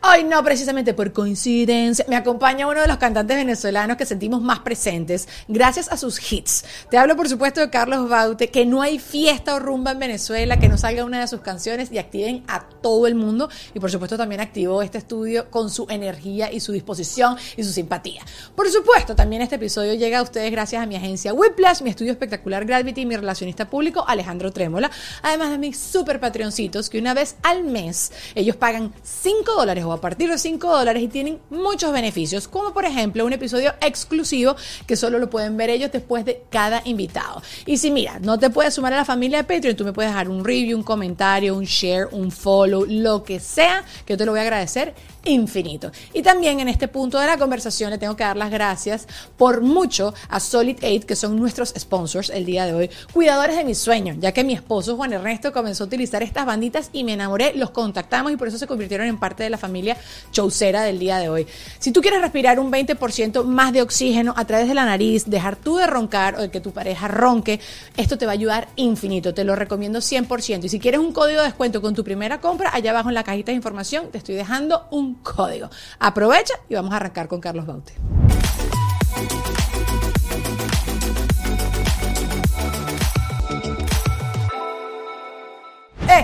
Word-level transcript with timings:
Hoy 0.00 0.22
no, 0.22 0.44
precisamente 0.44 0.94
por 0.94 1.12
coincidencia, 1.12 2.04
me 2.08 2.14
acompaña 2.14 2.68
uno 2.68 2.80
de 2.80 2.86
los 2.86 2.98
cantantes 2.98 3.36
venezolanos 3.36 3.96
que 3.96 4.06
sentimos 4.06 4.40
más 4.40 4.60
presentes 4.60 5.26
gracias 5.48 5.90
a 5.90 5.96
sus 5.96 6.32
hits. 6.32 6.64
Te 6.88 6.96
hablo, 6.96 7.16
por 7.16 7.28
supuesto, 7.28 7.60
de 7.60 7.68
Carlos 7.68 8.08
Baute, 8.08 8.48
que 8.48 8.64
no 8.64 8.80
hay 8.80 9.00
fiesta 9.00 9.56
o 9.56 9.58
rumba 9.58 9.90
en 9.90 9.98
Venezuela 9.98 10.56
que 10.56 10.68
no 10.68 10.78
salga 10.78 11.04
una 11.04 11.20
de 11.20 11.26
sus 11.26 11.40
canciones 11.40 11.90
y 11.90 11.98
activen 11.98 12.44
a 12.46 12.68
todo 12.80 13.08
el 13.08 13.16
mundo. 13.16 13.50
Y 13.74 13.80
por 13.80 13.90
supuesto, 13.90 14.16
también 14.16 14.40
activó 14.40 14.82
este 14.82 14.98
estudio 14.98 15.50
con 15.50 15.68
su 15.68 15.84
energía 15.90 16.52
y 16.52 16.60
su 16.60 16.70
disposición 16.70 17.36
y 17.56 17.64
su 17.64 17.72
simpatía. 17.72 18.22
Por 18.54 18.70
supuesto, 18.70 19.16
también 19.16 19.42
este 19.42 19.56
episodio 19.56 19.94
llega 19.94 20.20
a 20.20 20.22
ustedes 20.22 20.52
gracias 20.52 20.80
a 20.80 20.86
mi 20.86 20.94
agencia 20.94 21.34
Whiplash, 21.34 21.82
mi 21.82 21.90
estudio 21.90 22.12
espectacular 22.12 22.64
Gravity 22.64 23.00
y 23.00 23.06
mi 23.06 23.16
relacionista 23.16 23.68
público 23.68 24.04
Alejandro 24.06 24.52
Trémola, 24.52 24.92
además 25.22 25.50
de 25.50 25.58
mis 25.58 25.76
super 25.76 26.20
patroncitos 26.20 26.88
que 26.88 27.00
una 27.00 27.14
vez 27.14 27.34
al 27.42 27.64
mes 27.64 28.12
ellos 28.36 28.54
pagan 28.54 28.94
5 29.02 29.54
dólares 29.56 29.87
a 29.92 30.00
partir 30.00 30.30
de 30.30 30.38
5 30.38 30.78
dólares 30.78 31.02
y 31.02 31.08
tienen 31.08 31.38
muchos 31.50 31.92
beneficios, 31.92 32.48
como 32.48 32.72
por 32.72 32.84
ejemplo 32.84 33.24
un 33.24 33.32
episodio 33.32 33.74
exclusivo 33.80 34.56
que 34.86 34.96
solo 34.96 35.18
lo 35.18 35.30
pueden 35.30 35.56
ver 35.56 35.70
ellos 35.70 35.90
después 35.92 36.24
de 36.24 36.42
cada 36.50 36.82
invitado. 36.84 37.42
Y 37.66 37.78
si 37.78 37.90
mira, 37.90 38.18
no 38.20 38.38
te 38.38 38.50
puedes 38.50 38.74
sumar 38.74 38.92
a 38.92 38.96
la 38.96 39.04
familia 39.04 39.38
de 39.38 39.44
Patreon, 39.44 39.76
tú 39.76 39.84
me 39.84 39.92
puedes 39.92 40.10
dejar 40.10 40.28
un 40.28 40.44
review, 40.44 40.76
un 40.76 40.84
comentario, 40.84 41.56
un 41.56 41.64
share, 41.64 42.08
un 42.12 42.30
follow, 42.30 42.84
lo 42.88 43.22
que 43.22 43.40
sea, 43.40 43.84
que 44.04 44.14
yo 44.14 44.18
te 44.18 44.24
lo 44.24 44.32
voy 44.32 44.40
a 44.40 44.42
agradecer 44.42 44.94
infinito. 45.24 45.90
Y 46.12 46.22
también 46.22 46.60
en 46.60 46.68
este 46.68 46.88
punto 46.88 47.18
de 47.18 47.26
la 47.26 47.38
conversación 47.38 47.90
le 47.90 47.98
tengo 47.98 48.16
que 48.16 48.24
dar 48.24 48.36
las 48.36 48.50
gracias 48.50 49.06
por 49.36 49.60
mucho 49.60 50.14
a 50.28 50.40
Solid 50.40 50.78
8, 50.82 51.06
que 51.06 51.16
son 51.16 51.36
nuestros 51.36 51.74
sponsors 51.78 52.30
el 52.30 52.44
día 52.44 52.66
de 52.66 52.74
hoy, 52.74 52.90
cuidadores 53.12 53.56
de 53.56 53.64
mis 53.64 53.78
sueños, 53.78 54.16
ya 54.20 54.32
que 54.32 54.44
mi 54.44 54.54
esposo 54.54 54.96
Juan 54.96 55.12
Ernesto 55.12 55.52
comenzó 55.52 55.84
a 55.84 55.86
utilizar 55.86 56.22
estas 56.22 56.46
banditas 56.46 56.90
y 56.92 57.04
me 57.04 57.12
enamoré, 57.14 57.52
los 57.54 57.70
contactamos 57.70 58.32
y 58.32 58.36
por 58.36 58.48
eso 58.48 58.58
se 58.58 58.66
convirtieron 58.66 59.06
en 59.06 59.18
parte 59.18 59.42
de 59.42 59.50
la 59.50 59.58
familia 59.58 59.96
chaucera 60.32 60.82
del 60.82 60.98
día 60.98 61.18
de 61.18 61.28
hoy. 61.28 61.46
Si 61.78 61.92
tú 61.92 62.00
quieres 62.00 62.20
respirar 62.20 62.58
un 62.58 62.70
20% 62.70 63.44
más 63.44 63.72
de 63.72 63.82
oxígeno 63.82 64.34
a 64.36 64.44
través 64.44 64.68
de 64.68 64.74
la 64.74 64.84
nariz, 64.84 65.24
dejar 65.26 65.56
tú 65.56 65.76
de 65.76 65.86
roncar 65.86 66.36
o 66.36 66.42
de 66.42 66.50
que 66.50 66.60
tu 66.60 66.72
pareja 66.72 67.08
ronque, 67.08 67.60
esto 67.96 68.18
te 68.18 68.26
va 68.26 68.32
a 68.32 68.34
ayudar 68.34 68.68
infinito, 68.76 69.34
te 69.34 69.44
lo 69.44 69.56
recomiendo 69.56 70.00
100%. 70.00 70.64
Y 70.64 70.68
si 70.68 70.78
quieres 70.78 71.00
un 71.00 71.12
código 71.12 71.40
de 71.40 71.46
descuento 71.46 71.82
con 71.82 71.94
tu 71.94 72.04
primera 72.04 72.40
compra, 72.40 72.70
allá 72.72 72.90
abajo 72.90 73.08
en 73.08 73.14
la 73.14 73.24
cajita 73.24 73.52
de 73.52 73.56
información 73.56 74.08
te 74.10 74.18
estoy 74.18 74.34
dejando 74.34 74.86
un 74.90 75.17
código. 75.22 75.68
Aprovecha 75.98 76.54
y 76.68 76.74
vamos 76.74 76.92
a 76.92 76.96
arrancar 76.96 77.28
con 77.28 77.40
Carlos 77.40 77.66
Baute. 77.66 77.94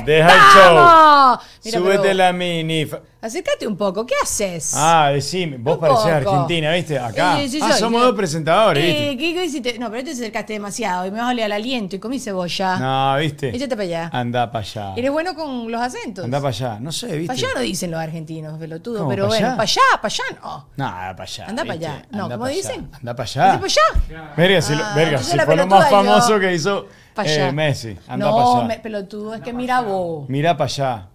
Deja 0.05 0.29
el 0.33 0.41
show. 0.55 1.39
Mira, 1.65 1.79
Súbete 1.79 1.99
pero- 2.03 2.15
la 2.15 2.33
mini. 2.33 2.87
Acércate 3.23 3.67
un 3.67 3.75
poco, 3.79 4.05
¿qué 4.05 4.13
haces? 4.23 4.75
Ah, 4.77 5.09
decime. 5.11 5.57
Vos 5.57 5.77
Un 5.77 5.81
parecés 5.81 6.03
poco. 6.25 6.31
argentina, 6.35 6.73
¿viste? 6.73 6.99
Acá. 6.99 7.37
Sí, 7.39 7.49
sí, 7.49 7.59
ah, 7.63 7.71
soy. 7.71 7.81
somos 7.81 8.03
dos 8.03 8.15
presentadores, 8.15 8.85
Eh. 8.85 9.17
¿qué, 9.19 9.33
qué 9.33 9.45
hiciste? 9.47 9.79
No, 9.79 9.91
pero 9.91 10.05
te 10.05 10.11
acercaste 10.11 10.53
demasiado 10.53 11.07
y 11.07 11.11
me 11.11 11.17
vas 11.21 11.29
a 11.29 11.31
oler 11.31 11.45
al 11.47 11.53
aliento 11.53 11.97
y 11.97 11.99
comí 11.99 12.21
cebolla. 12.21 12.77
No, 12.77 13.17
¿viste? 13.19 13.49
Échate 13.49 13.71
para 13.77 13.83
allá. 13.85 14.11
Anda 14.13 14.53
para 14.53 14.63
allá. 14.63 14.93
¿Eres 14.95 15.11
bueno 15.11 15.35
con 15.35 15.73
los 15.73 15.81
acentos? 15.81 16.23
Anda 16.27 16.37
para 16.39 16.49
allá. 16.51 16.79
No 16.81 16.93
sé, 16.93 17.07
¿viste? 17.17 17.27
Para 17.29 17.39
allá 17.39 17.49
no 17.55 17.61
dicen 17.63 17.91
los 17.91 18.01
argentinos, 18.01 18.59
pelotudo, 18.59 18.99
¿Cómo, 18.99 19.09
pero 19.09 19.23
pa' 19.23 19.29
bueno, 19.29 19.47
allá? 19.47 19.57
para 19.57 19.63
allá, 19.63 19.83
para 20.03 20.15
allá 20.15 20.25
no. 20.43 20.69
No, 20.77 20.85
anda 20.87 21.17
para 21.17 21.23
allá. 21.23 21.45
Anda 21.49 21.65
pa' 21.65 21.73
¿viste? 21.73 21.87
allá. 21.87 22.03
No, 22.11 22.23
¿cómo 22.29 22.39
pa' 22.41 22.47
allá. 22.47 22.57
dicen? 22.57 22.91
Anda 22.93 23.17
para 23.17 23.23
allá. 23.31 23.57
¿Dice 23.57 23.81
para 24.11 24.21
allá? 24.27 24.35
Verga, 24.37 24.61
si, 24.63 24.75
lo- 24.75 24.85
Ah, 24.85 24.93
verga, 24.95 25.11
entonces 25.13 25.31
si 25.31 25.37
la 25.39 25.45
fue 25.47 25.57
lo 25.57 25.67
más 25.67 25.91
yo. 25.91 25.97
famoso 25.97 26.39
que 26.39 26.55
hizo 26.55 26.87
Pa' 27.15 27.25
eh. 27.27 27.53
Messi. 27.53 27.97
Anda 28.09 28.27
no, 28.27 28.37
para 28.37 28.49
allá. 28.59 28.65
me- 28.69 28.79
pelotudo, 28.81 29.35
es 29.35 29.41
que 29.41 29.53
mira 29.53 29.81
vos. 29.81 30.29
Mira 30.29 30.57
para 30.57 30.67
allá. 30.67 31.09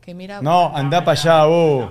Que 0.00 0.14
mira 0.14 0.40
No, 0.40 0.74
anda 0.74 1.04
para 1.04 1.20
allá, 1.20 1.44
vos. 1.44 1.90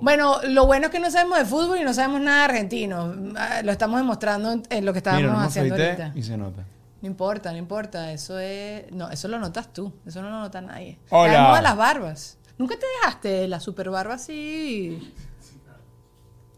Bueno, 0.00 0.36
lo 0.48 0.66
bueno 0.66 0.86
es 0.86 0.92
que 0.92 0.98
no 0.98 1.10
sabemos 1.10 1.38
de 1.38 1.44
fútbol 1.44 1.78
y 1.78 1.84
no 1.84 1.92
sabemos 1.94 2.20
nada 2.20 2.38
de 2.38 2.44
argentino. 2.44 3.14
Ah, 3.36 3.60
Lo 3.62 3.70
estamos 3.72 4.00
demostrando 4.00 4.60
en- 4.70 4.84
lo 4.84 4.92
que 4.92 4.98
estábamos 4.98 5.30
Mira, 5.30 5.44
haciendo 5.44 5.74
ahorita. 5.74 6.12
y 6.14 6.22
se 6.22 6.36
nota. 6.36 6.64
No 7.02 7.06
importa, 7.08 7.52
no 7.52 7.58
importa. 7.58 8.10
Eso 8.12 8.38
es. 8.38 8.90
No, 8.92 9.10
eso 9.10 9.28
lo 9.28 9.38
notas 9.38 9.72
tú. 9.72 9.92
Eso 10.06 10.22
no 10.22 10.30
lo 10.30 10.40
nota 10.40 10.60
nadie. 10.62 10.98
Hola. 11.10 11.54
De 11.56 11.62
las 11.62 11.76
barbas. 11.76 12.38
¿Nunca 12.56 12.76
te 12.76 12.86
dejaste 13.00 13.46
la 13.46 13.60
super 13.60 13.90
barba 13.90 14.14
así? 14.14 15.12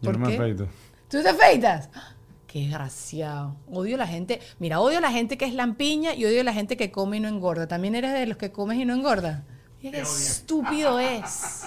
Yo 0.01 0.11
¿Por 0.13 0.19
no 0.21 0.27
me 0.27 0.33
qué? 0.37 0.39
afeito. 0.43 0.69
¿Tú 1.11 1.23
te 1.23 1.29
afeitas? 1.29 1.89
Qué 2.47 2.61
desgraciado. 2.61 3.57
Odio 3.71 3.97
a 3.97 3.99
la 3.99 4.07
gente. 4.07 4.41
Mira, 4.59 4.81
odio 4.81 4.99
a 4.99 5.01
la 5.01 5.11
gente 5.11 5.37
que 5.37 5.45
es 5.45 5.55
lampiña 5.55 6.15
y 6.15 6.25
odio 6.25 6.41
a 6.41 6.45
la 6.45 6.53
gente 6.53 6.77
que 6.77 6.91
come 6.91 7.17
y 7.17 7.21
no 7.21 7.29
engorda. 7.29 7.67
¿También 7.67 7.95
eres 7.95 8.13
de 8.13 8.27
los 8.27 8.37
que 8.37 8.53
comes 8.53 8.79
y 8.79 8.85
no 8.85 8.95
engorda? 8.95 9.43
Mira 9.83 9.99
qué 9.99 10.03
estúpido 10.03 10.99
es. 11.01 11.65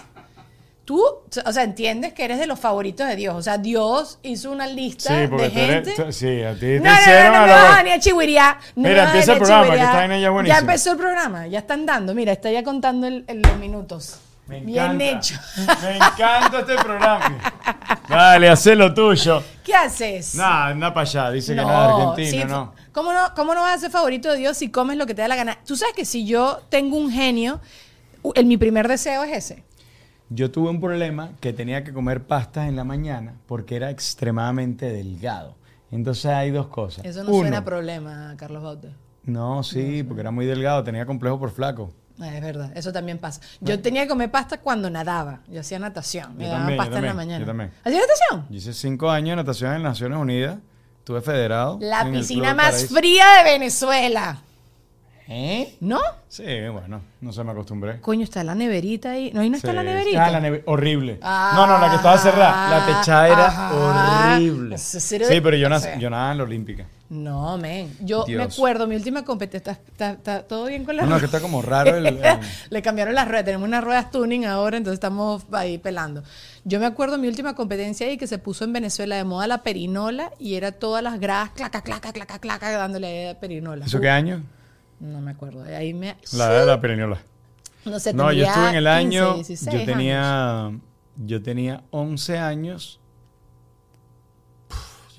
Tú, 0.85 0.99
o 1.45 1.51
sea, 1.53 1.63
entiendes 1.63 2.13
que 2.13 2.25
eres 2.25 2.39
de 2.39 2.47
los 2.47 2.59
favoritos 2.59 3.07
de 3.07 3.15
Dios. 3.15 3.35
O 3.35 3.43
sea, 3.43 3.59
Dios 3.59 4.17
hizo 4.23 4.51
una 4.51 4.65
lista 4.65 5.09
Sí, 5.09 5.27
de 5.27 5.45
eres- 5.45 5.53
gente. 5.53 6.11
sí, 6.13 6.41
a 6.41 6.53
ti 6.55 6.59
te 6.61 6.79
No, 6.79 6.85
no, 6.85 6.91
no, 6.95 6.99
hicieron 7.01 7.31
no, 7.33 7.37
a 7.37 7.45
vas 7.45 7.79
a 7.79 7.83
ni 7.83 7.91
a 7.91 7.99
chihuiría. 7.99 8.57
No 8.75 8.89
Mira, 8.89 9.03
empieza 9.05 9.33
el 9.33 9.37
programa, 9.37 9.61
que 9.65 9.67
chihuiría. 9.69 9.85
esta 9.85 9.97
vaina 9.97 10.19
ya 10.19 10.27
es 10.41 10.47
Ya 10.47 10.57
empezó 10.57 10.91
el 10.93 10.97
programa, 10.97 11.47
ya 11.47 11.59
están 11.59 11.85
dando. 11.85 12.15
Mira, 12.15 12.31
está 12.31 12.49
ya 12.51 12.63
contando 12.63 13.05
el- 13.05 13.23
el- 13.27 13.41
los 13.43 13.57
minutos. 13.59 14.19
Me 14.49 14.61
Bien 14.61 14.99
encanta. 14.99 15.05
hecho. 15.05 15.35
Me 15.83 15.95
encanta 15.97 16.59
este 16.61 16.75
programa. 16.75 17.37
Dale, 18.09 18.49
haz 18.49 18.65
lo 18.65 18.91
tuyo. 18.91 19.43
¿Qué 19.63 19.75
haces? 19.75 20.33
Nah, 20.33 20.69
anda 20.69 20.91
para 20.91 21.07
allá. 21.07 21.29
Dice 21.29 21.53
que 21.53 21.61
no 21.61 21.69
es 21.69 21.77
argentino, 21.77 22.41
sí, 22.41 22.47
no. 22.49 22.73
¿cómo 22.91 23.13
no. 23.13 23.31
¿Cómo 23.35 23.53
no 23.53 23.61
vas 23.61 23.75
a 23.75 23.79
ser 23.79 23.91
favorito 23.91 24.31
de 24.31 24.37
Dios 24.37 24.57
si 24.57 24.71
comes 24.71 24.97
lo 24.97 25.05
que 25.05 25.13
te 25.13 25.21
da 25.21 25.27
la 25.27 25.35
gana? 25.35 25.59
Tú 25.67 25.75
sabes 25.75 25.93
que 25.93 26.03
si 26.03 26.25
yo 26.25 26.61
tengo 26.69 26.97
un 26.97 27.11
genio, 27.11 27.61
el, 28.33 28.47
mi 28.47 28.57
primer 28.57 28.87
deseo 28.87 29.23
es 29.23 29.37
ese. 29.51 29.63
Yo 30.29 30.49
tuve 30.49 30.71
un 30.71 30.81
problema 30.81 31.29
que 31.39 31.53
tenía 31.53 31.83
que 31.83 31.93
comer 31.93 32.25
pastas 32.25 32.67
en 32.67 32.75
la 32.75 32.83
mañana 32.83 33.35
porque 33.45 33.75
era 33.75 33.91
extremadamente 33.91 34.91
delgado. 34.91 35.57
Entonces 35.91 36.25
hay 36.25 36.49
dos 36.49 36.67
cosas. 36.69 37.05
Eso 37.05 37.23
no 37.23 37.29
Uno, 37.29 37.41
suena 37.41 37.57
a 37.59 37.65
problema, 37.65 38.33
Carlos 38.35 38.63
Baute. 38.63 38.89
No, 39.25 39.61
sí, 39.61 40.01
porque 40.01 40.21
era 40.21 40.31
muy 40.31 40.47
delgado, 40.47 40.83
tenía 40.83 41.05
complejo 41.05 41.37
por 41.37 41.51
flaco. 41.51 41.93
Ah, 42.21 42.35
es 42.35 42.41
verdad, 42.41 42.71
eso 42.75 42.91
también 42.91 43.17
pasa. 43.17 43.39
Yo 43.61 43.79
tenía 43.81 44.03
que 44.03 44.09
comer 44.09 44.29
pasta 44.29 44.59
cuando 44.59 44.89
nadaba. 44.89 45.39
Yo 45.47 45.61
hacía 45.61 45.79
natación. 45.79 46.35
Me 46.35 46.43
Yo 46.43 46.49
daban 46.49 46.61
también, 46.63 46.77
yo 46.77 46.83
pasta 46.83 46.99
en 46.99 47.05
la 47.05 47.13
mañana. 47.13 47.39
yo 47.39 47.45
también. 47.45 47.71
¿Hacías 47.83 48.01
natación? 48.01 48.47
Yo 48.49 48.57
hice 48.57 48.73
cinco 48.73 49.09
años 49.09 49.29
de 49.31 49.35
natación 49.37 49.73
en 49.75 49.83
Naciones 49.83 50.17
Unidas. 50.17 50.57
Estuve 50.99 51.21
federado. 51.21 51.77
La 51.81 52.05
piscina 52.11 52.53
más 52.53 52.87
fría 52.87 53.25
de 53.43 53.51
Venezuela. 53.51 54.41
¿Eh? 55.31 55.75
¿No? 55.79 55.99
Sí, 56.27 56.43
bueno, 56.71 57.01
no 57.21 57.31
se 57.31 57.43
me 57.43 57.51
acostumbré. 57.51 58.01
Coño, 58.01 58.23
está 58.23 58.43
la 58.43 58.55
neverita 58.55 59.11
ahí. 59.11 59.29
No, 59.31 59.41
ahí 59.41 59.49
no 59.49 59.57
está 59.57 59.69
Sí. 59.69 59.75
la 59.75 59.83
neverita. 59.83 60.25
Ah, 60.25 60.31
la 60.31 60.39
neve- 60.41 60.63
horrible. 60.65 61.19
Ah, 61.21 61.53
no, 61.55 61.67
no, 61.67 61.77
la 61.77 61.89
que 61.91 61.95
estaba 61.97 62.17
cerrada. 62.17 62.69
La 62.79 62.85
techada 62.85 63.27
era 63.27 63.71
horrible. 64.35 64.77
Sí 64.77 65.17
pero 65.41 65.55
yo, 65.55 65.67
o 65.67 65.69
nac- 65.69 65.79
sea. 65.81 65.97
yo 65.99 66.09
nadaba 66.09 66.31
en 66.31 66.37
la 66.39 66.43
olímpica. 66.45 66.85
No, 67.09 67.57
men. 67.57 67.91
Yo 68.01 68.23
me 68.27 68.43
acuerdo, 68.43 68.85
mi 68.85 68.95
última 68.95 69.25
competencia. 69.25 69.71
¿Está, 69.73 70.11
está- 70.11 70.11
está 70.37 70.47
todo 70.47 70.65
bien 70.65 70.85
con 70.85 70.95
la 70.95 71.03
No, 71.03 71.09
no, 71.09 71.19
que 71.19 71.25
está 71.25 71.39
como 71.41 71.61
raro 71.63 71.95
el- 71.97 72.05
el- 72.23 72.23
Le 72.69 72.81
cambiaron 72.83 73.15
las 73.15 73.27
ruedas. 73.27 73.45
Tenemos 73.45 73.67
unas 73.67 73.83
ruedas 73.83 74.11
tuning 74.11 74.45
ahora, 74.45 74.77
entonces 74.77 74.95
estamos 74.97 75.43
ahí 75.51 75.79
pelando. 75.79 76.23
Yo 76.65 76.79
me 76.79 76.85
acuerdo 76.85 77.17
mi 77.17 77.27
última 77.27 77.55
competencia 77.55 78.05
ahí 78.05 78.17
que 78.17 78.27
se 78.27 78.37
puso 78.37 78.63
en 78.63 78.73
Venezuela 78.73 79.15
de 79.15 79.23
moda 79.23 79.47
la 79.47 79.63
perinola 79.63 80.31
y 80.37 80.53
era 80.53 80.71
todas 80.71 81.01
las 81.01 81.19
gradas, 81.19 81.49
claca, 81.51 81.81
claca, 81.81 82.13
claca, 82.13 82.37
claca, 82.37 82.71
dándole 82.71 83.29
a 83.29 83.39
perinola. 83.39 83.85
¿Eso 83.85 83.99
qué 83.99 84.09
año? 84.09 84.43
No 84.99 85.19
me 85.19 85.31
acuerdo. 85.31 85.63
Ahí 85.63 85.93
me. 85.95 86.15
La 86.33 86.49
de 86.51 86.65
la 86.67 86.79
perinola. 86.79 87.17
No 87.85 87.99
sé, 87.99 88.13
No, 88.13 88.31
yo 88.31 88.45
estuve 88.45 88.69
en 88.69 88.75
el 88.75 88.83
15, 88.83 88.89
año. 88.89 89.33
16 89.35 89.61
yo 89.73 89.79
años. 89.79 89.85
tenía. 89.87 90.71
Yo 91.25 91.41
tenía 91.41 91.83
11 91.89 92.37
años. 92.37 92.99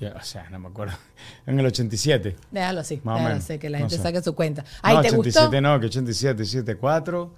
Ya, 0.01 0.15
o 0.19 0.23
sea, 0.23 0.49
no 0.49 0.59
me 0.59 0.67
acuerdo. 0.67 0.93
En 1.45 1.59
el 1.59 1.65
87. 1.65 2.35
Déjalo 2.51 2.79
así, 2.81 2.99
Más 3.03 3.17
déjalo 3.19 3.35
así, 3.35 3.57
que 3.59 3.69
la 3.69 3.77
no 3.79 3.83
gente 3.83 3.97
sé. 3.97 4.01
saque 4.03 4.21
su 4.21 4.33
cuenta. 4.35 4.63
No, 4.83 5.01
¿te 5.01 5.07
87 5.09 5.45
gustó? 5.45 5.61
no, 5.61 5.79
que 5.79 5.85
87, 5.85 6.43
74. 6.45 7.33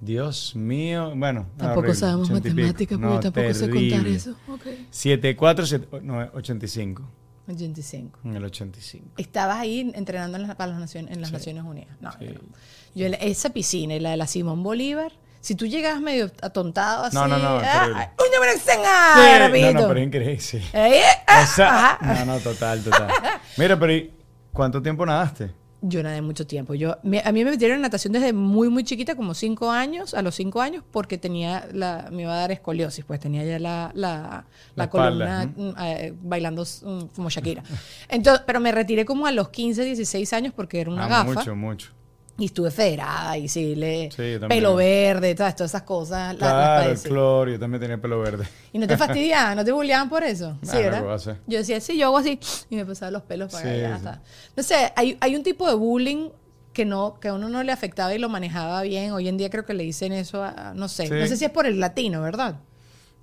Dios 0.00 0.54
mío. 0.54 1.12
Bueno. 1.16 1.46
Tampoco 1.56 1.80
horrible, 1.80 1.94
sabemos 1.96 2.30
80 2.30 2.48
y 2.48 2.50
pico. 2.52 2.60
matemáticas 2.62 2.98
porque 2.98 3.14
No, 3.14 3.20
tampoco 3.20 3.54
sé 3.54 3.60
contar 3.70 3.72
terrible. 3.90 4.14
eso. 4.16 4.36
Ok. 4.48 4.66
74, 4.90 5.66
siete- 5.66 5.88
no, 6.02 6.18
85. 6.34 7.02
85. 7.48 8.18
En 8.24 8.36
el 8.36 8.44
85. 8.44 9.06
Estabas 9.16 9.56
ahí 9.58 9.90
entrenando 9.94 10.36
en 10.36 10.42
las, 10.46 10.54
para 10.56 10.72
las 10.72 10.80
naciones, 10.80 11.12
en 11.12 11.20
las 11.20 11.30
Sí. 11.30 11.34
Naciones 11.36 11.64
Unidas. 11.64 11.96
No, 12.00 12.12
Sí. 12.12 12.26
yo 12.94 13.08
no. 13.08 13.16
Esa 13.20 13.50
piscina 13.50 13.94
y 13.94 14.00
la 14.00 14.10
de 14.10 14.16
la 14.18 14.26
Simón 14.26 14.62
Bolívar, 14.62 15.12
si 15.40 15.54
tú 15.54 15.66
llegabas 15.66 16.00
medio 16.00 16.30
atontado 16.42 17.04
así. 17.04 17.14
No, 17.16 17.26
no, 17.28 17.38
no, 17.38 17.58
ah, 17.58 17.62
terrible. 17.80 18.00
¡ay, 18.02 18.08
¡Uña, 18.18 18.40
me 18.40 18.58
Sí, 18.58 18.70
ah, 18.84 19.48
no, 19.72 19.80
no, 19.80 19.88
pero 19.88 20.00
es 20.00 20.06
increíble. 20.06 20.40
sí. 20.40 20.60
Eh, 20.72 21.02
ah, 21.26 21.40
O 21.42 21.46
sea, 21.46 21.90
ajá. 21.94 22.24
no, 22.24 22.34
no, 22.34 22.38
total, 22.40 22.82
total. 22.82 23.08
Mira, 23.56 23.78
pero 23.78 23.92
¿y 23.92 24.12
¿cuánto 24.52 24.82
tiempo 24.82 25.04
nadaste? 25.06 25.50
Yo 25.80 26.02
nadé 26.02 26.20
mucho 26.22 26.44
tiempo. 26.44 26.74
Yo, 26.74 26.96
me- 27.04 27.22
a 27.24 27.30
mí 27.30 27.44
me 27.44 27.52
metieron 27.52 27.76
en 27.76 27.82
natación 27.82 28.12
desde 28.12 28.32
muy, 28.32 28.68
muy 28.68 28.82
chiquita, 28.82 29.14
como 29.14 29.32
cinco 29.32 29.70
años, 29.70 30.12
a 30.12 30.22
los 30.22 30.34
cinco 30.34 30.60
años, 30.60 30.82
porque 30.90 31.18
tenía 31.18 31.68
la, 31.72 32.08
me 32.10 32.22
iba 32.22 32.32
a 32.34 32.36
dar 32.36 32.50
escoliosis, 32.50 33.04
pues 33.04 33.20
tenía 33.20 33.44
ya 33.44 33.60
la, 33.60 33.92
la, 33.94 34.44
columna 34.90 35.46
mm, 35.54 35.74
eh, 35.80 36.14
bailando 36.20 36.64
mm, 36.64 37.02
como 37.14 37.30
Shakira. 37.30 37.62
Entonces, 38.08 38.42
pero 38.44 38.58
me 38.58 38.72
retiré 38.72 39.04
como 39.04 39.26
a 39.26 39.30
los 39.30 39.50
15, 39.50 39.84
16 39.84 40.32
años 40.32 40.52
porque 40.54 40.80
era 40.80 40.90
una 40.90 41.04
Ah, 41.04 41.08
gafa. 41.08 41.24
Mucho, 41.34 41.54
mucho. 41.54 41.92
Y 42.40 42.44
estuve 42.46 42.70
federada 42.70 43.36
y 43.36 43.48
sí, 43.48 43.74
le, 43.74 44.10
Sí, 44.12 44.36
pelo 44.48 44.76
verde, 44.76 45.34
todas, 45.34 45.56
todas 45.56 45.72
esas 45.72 45.82
cosas. 45.82 46.28
las 46.28 46.36
Claro, 46.36 46.80
el 46.82 46.86
padecí. 46.86 47.08
cloro, 47.08 47.50
yo 47.50 47.58
también 47.58 47.80
tenía 47.80 48.00
pelo 48.00 48.20
verde. 48.20 48.46
Y 48.72 48.78
no 48.78 48.86
te 48.86 48.96
fastidiaban, 48.96 49.56
no 49.56 49.64
te 49.64 49.72
bulleaban 49.72 50.08
por 50.08 50.22
eso. 50.22 50.56
Sí, 50.62 50.68
Nah, 50.68 51.00
no 51.00 51.06
¿verdad? 51.08 51.36
Yo 51.48 51.58
decía, 51.58 51.80
sí, 51.80 51.98
yo 51.98 52.06
hago 52.06 52.18
así 52.18 52.38
y 52.70 52.76
me 52.76 52.86
pasaba 52.86 53.10
los 53.10 53.22
pelos 53.22 53.50
para 53.50 53.64
Sí, 53.64 53.68
allá. 53.70 53.88
sí. 53.88 53.92
hasta- 53.94 54.22
No 54.56 54.62
sé, 54.62 54.92
hay, 54.94 55.18
hay 55.20 55.34
un 55.34 55.42
tipo 55.42 55.66
de 55.68 55.74
bullying 55.74 56.28
que 56.72 56.84
no 56.84 57.18
que 57.20 57.26
a 57.26 57.34
uno 57.34 57.48
no 57.48 57.60
le 57.64 57.72
afectaba 57.72 58.14
y 58.14 58.18
lo 58.18 58.28
manejaba 58.28 58.82
bien. 58.82 59.10
Hoy 59.10 59.26
en 59.26 59.36
día 59.36 59.50
creo 59.50 59.64
que 59.66 59.74
le 59.74 59.82
dicen 59.82 60.12
eso 60.12 60.44
a, 60.44 60.72
no 60.76 60.86
sé, 60.86 61.08
Sí. 61.08 61.14
no 61.14 61.26
sé 61.26 61.36
si 61.36 61.44
es 61.44 61.50
por 61.50 61.66
el 61.66 61.80
latino, 61.80 62.22
¿verdad? 62.22 62.60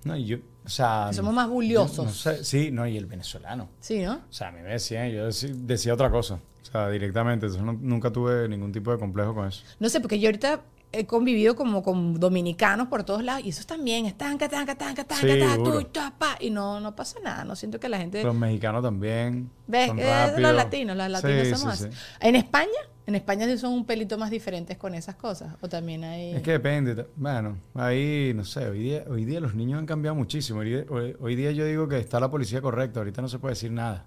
No, 0.03 0.17
yo, 0.17 0.39
o 0.65 0.69
sea... 0.69 1.09
Somos 1.13 1.33
más 1.33 1.47
buliosos. 1.47 2.05
no 2.05 2.11
sé, 2.11 2.43
sí, 2.43 2.69
no, 2.69 2.85
y 2.85 2.97
el 2.97 3.05
venezolano. 3.05 3.69
Sí, 3.79 3.99
¿no? 4.03 4.15
O 4.29 4.33
sea, 4.33 4.49
a 4.49 4.51
mí 4.51 4.59
me 4.61 4.71
decían, 4.71 5.09
yo 5.09 5.25
decía, 5.27 5.51
decía 5.53 5.93
otra 5.93 6.11
cosa. 6.11 6.37
O 6.67 6.71
sea, 6.71 6.89
directamente. 6.89 7.45
Entonces 7.45 7.65
no- 7.65 7.77
nunca 7.79 8.11
tuve 8.11 8.47
ningún 8.49 8.71
tipo 8.71 8.91
de 8.91 8.97
complejo 8.97 9.33
con 9.35 9.47
eso. 9.47 9.63
No 9.79 9.87
sé, 9.89 9.99
porque 10.01 10.19
yo 10.19 10.27
ahorita 10.29 10.61
he 10.91 11.05
convivido 11.05 11.55
como 11.57 11.83
con 11.83 12.19
dominicanos 12.19 12.87
por 12.87 13.03
todos 13.03 13.21
lados 13.23 13.43
y 13.45 13.49
esos 13.49 13.67
también, 13.67 14.05
estanca, 14.05 14.47
tanca, 14.47 14.75
tanca, 14.75 15.03
tanca, 15.03 15.21
Sí, 15.33 15.39
tanca, 15.39 15.57
tu, 15.63 15.83
ta, 15.85 16.13
pa, 16.17 16.37
y 16.39 16.49
no, 16.49 16.79
no 16.79 16.95
pasa 16.95 17.19
nada. 17.21 17.43
No 17.43 17.55
siento 17.55 17.79
que 17.79 17.89
la 17.89 17.97
gente... 17.97 18.23
Los 18.23 18.33
mexicanos 18.35 18.81
también. 18.81 19.49
¿Ves? 19.67 19.87
son 19.87 19.99
Eh, 19.99 20.33
los 20.37 20.55
latinos, 20.55 20.95
los 20.95 21.09
latinos 21.09 21.47
Sí, 21.47 21.55
somos 21.55 21.75
sí, 21.77 21.85
así. 21.87 21.93
sí. 21.95 22.01
En 22.21 22.35
España, 22.37 22.69
en 23.07 23.15
España 23.15 23.45
sí 23.45 23.57
son 23.57 23.73
un 23.73 23.85
pelito 23.85 24.17
más 24.17 24.31
diferentes 24.31 24.77
con 24.77 24.95
esas 24.95 25.15
cosas. 25.15 25.53
O 25.61 25.67
también 25.67 26.03
hay. 26.05 26.35
Es 26.35 26.41
que 26.41 26.51
depende. 26.51 27.05
Bueno, 27.17 27.57
ahí, 27.73 28.31
no 28.33 28.45
sé, 28.45 28.65
hoy 28.69 28.79
día, 28.79 29.03
hoy 29.09 29.25
día 29.25 29.39
los 29.41 29.53
niños 29.53 29.79
han 29.79 29.85
cambiado 29.85 30.15
muchísimo. 30.15 30.59
Hoy 30.61 30.75
hoy- 30.89 31.15
hoy 31.19 31.35
día 31.35 31.51
yo 31.51 31.65
digo 31.65 31.87
que 31.89 31.99
está 31.99 32.19
la 32.21 32.31
policía 32.31 32.61
correcta. 32.61 33.01
Ahorita 33.01 33.21
no 33.21 33.27
se 33.27 33.37
puede 33.37 33.51
decir 33.53 33.71
nada. 33.71 34.05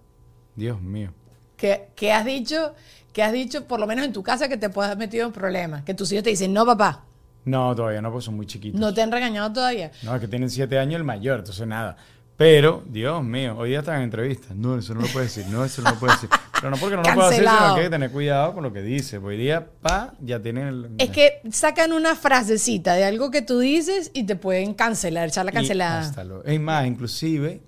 Dios 0.56 0.81
mío. 0.81 1.12
¿Qué, 1.58 1.88
qué 1.94 2.12
has 2.12 2.25
dicho? 2.25 2.75
¿Qué 3.12 3.22
has 3.22 3.32
dicho, 3.32 3.66
por 3.66 3.78
lo 3.81 3.87
menos 3.87 4.06
en 4.06 4.12
tu 4.14 4.22
casa, 4.22 4.49
que 4.49 4.56
te 4.56 4.70
puedas 4.70 4.96
metido 4.96 5.26
en 5.26 5.32
problemas? 5.32 5.82
Que 5.84 5.93
tus 5.93 6.10
hijos 6.12 6.22
te 6.25 6.31
dicen, 6.31 6.52
no, 6.55 6.64
papá, 6.64 7.05
No, 7.44 7.75
todavía 7.75 8.00
no, 8.00 8.10
porque 8.10 8.25
son 8.25 8.37
muy 8.37 8.46
chiquitos. 8.46 8.81
no 8.81 8.94
te 8.94 9.02
han 9.02 9.10
regañado 9.12 9.52
todavía. 9.52 9.90
No, 10.02 10.14
es 10.14 10.20
que 10.20 10.28
tienen 10.28 10.49
siete 10.49 10.78
años 10.78 10.96
el 10.99 11.05
mayor, 11.05 11.40
entonces 11.40 11.66
nada. 11.66 11.96
Pero, 12.37 12.84
Dios 12.87 13.25
mío, 13.25 13.56
hoy 13.58 13.70
día 13.70 13.81
están 13.81 13.96
en 13.96 14.02
entrevistas. 14.02 14.55
No, 14.55 14.78
eso 14.78 14.94
no 14.94 15.00
lo 15.00 15.08
puede 15.08 15.26
decir. 15.26 15.44
No, 15.49 15.64
eso 15.64 15.82
no 15.82 15.90
lo 15.90 15.99
puede 15.99 16.12
decir. 16.12 16.28
Pero 16.52 16.70
no 16.70 16.76
porque 16.76 16.94
no 16.94 17.02
lo 17.02 17.12
pueda 17.14 17.31
decir, 17.31 17.44
sino 17.49 17.75
que 17.75 17.81
hay 17.81 17.87
que 17.87 17.90
tener 17.90 18.10
cuidado 18.12 18.55
con 18.55 18.62
lo 18.62 18.72
que 18.72 18.81
dice. 18.82 19.19
Hoy 19.19 19.37
día, 19.37 19.66
pa, 19.82 20.14
ya 20.20 20.38
tienen 20.40 20.69
el... 20.69 20.90
Es 20.99 21.10
que 21.10 21.40
sacan 21.50 21.90
una 21.93 22.14
frasecita 22.14 22.94
de 22.94 23.05
algo 23.05 23.32
que 23.32 23.43
tú 23.43 23.58
dices 23.58 24.12
y 24.14 24.22
te 24.22 24.37
pueden 24.37 24.75
cancelar, 24.75 25.26
echar 25.26 25.44
la 25.46 25.50
Y 25.50 25.55
cancelada. 25.55 25.99
hasta 25.99 26.22
lo- 26.22 26.44
Es 26.44 26.60
más, 26.60 26.87
inclusive, 26.87 27.60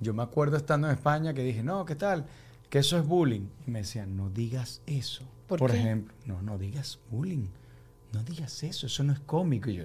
yo 0.00 0.14
me 0.14 0.22
acuerdo 0.22 0.56
estando 0.56 0.88
en 0.88 0.94
España 0.94 1.34
que 1.34 1.42
dije, 1.42 1.62
no, 1.62 1.84
¿qué 1.84 1.94
tal? 1.94 2.24
Que 2.70 2.78
eso 2.78 2.98
es 2.98 3.06
bullying. 3.06 3.46
Y 3.66 3.70
me 3.70 3.80
decían, 3.80 4.16
no 4.16 4.30
digas 4.30 4.80
eso. 4.86 5.24
¿Por 5.46 5.58
Por, 5.58 5.70
qué? 5.72 5.78
ejemplo, 5.78 6.14
no, 6.26 6.40
no 6.42 6.56
digas 6.56 6.98
bullying. 7.10 7.46
No 8.12 8.22
digas 8.24 8.62
eso, 8.62 8.86
eso 8.86 9.04
no 9.04 9.12
es 9.12 9.20
cómico. 9.20 9.68
Y 9.70 9.74
yo, 9.74 9.84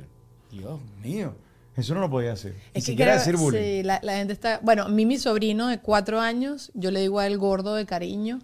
Dios 0.52 0.80
mío, 1.04 1.36
eso 1.76 1.94
no 1.96 2.00
lo 2.02 2.10
podía 2.10 2.34
hacer. 2.34 2.54
Ni 2.54 2.60
Es 2.74 2.86
que 2.86 2.92
siquiera 2.92 3.12
creo- 3.14 3.20
decir 3.26 3.38
bullying. 3.38 3.60
Sí, 3.62 3.84
la, 3.84 4.00
la 4.04 4.18
gente 4.18 4.34
está. 4.34 4.60
Bueno, 4.64 4.84
a 4.84 4.90
mí, 4.90 5.06
mi 5.06 5.18
sobrino 5.18 5.68
de 5.68 5.80
cuatro 5.80 6.22
años, 6.22 6.72
yo 6.76 6.92
le 6.92 7.02
digo 7.02 7.20
a 7.20 7.28
él 7.28 7.38
gordo 7.38 7.76
de 7.76 7.86
cariño. 7.86 8.40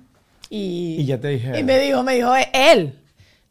Y, 0.49 0.97
Y 0.99 1.05
ya 1.05 1.19
te 1.21 1.29
dije. 1.29 1.59
Y 1.59 1.63
me 1.63 1.79
dijo, 1.79 2.03
me 2.03 2.15
dijo, 2.15 2.35
"Eh, 2.35 2.49
él. 2.53 2.99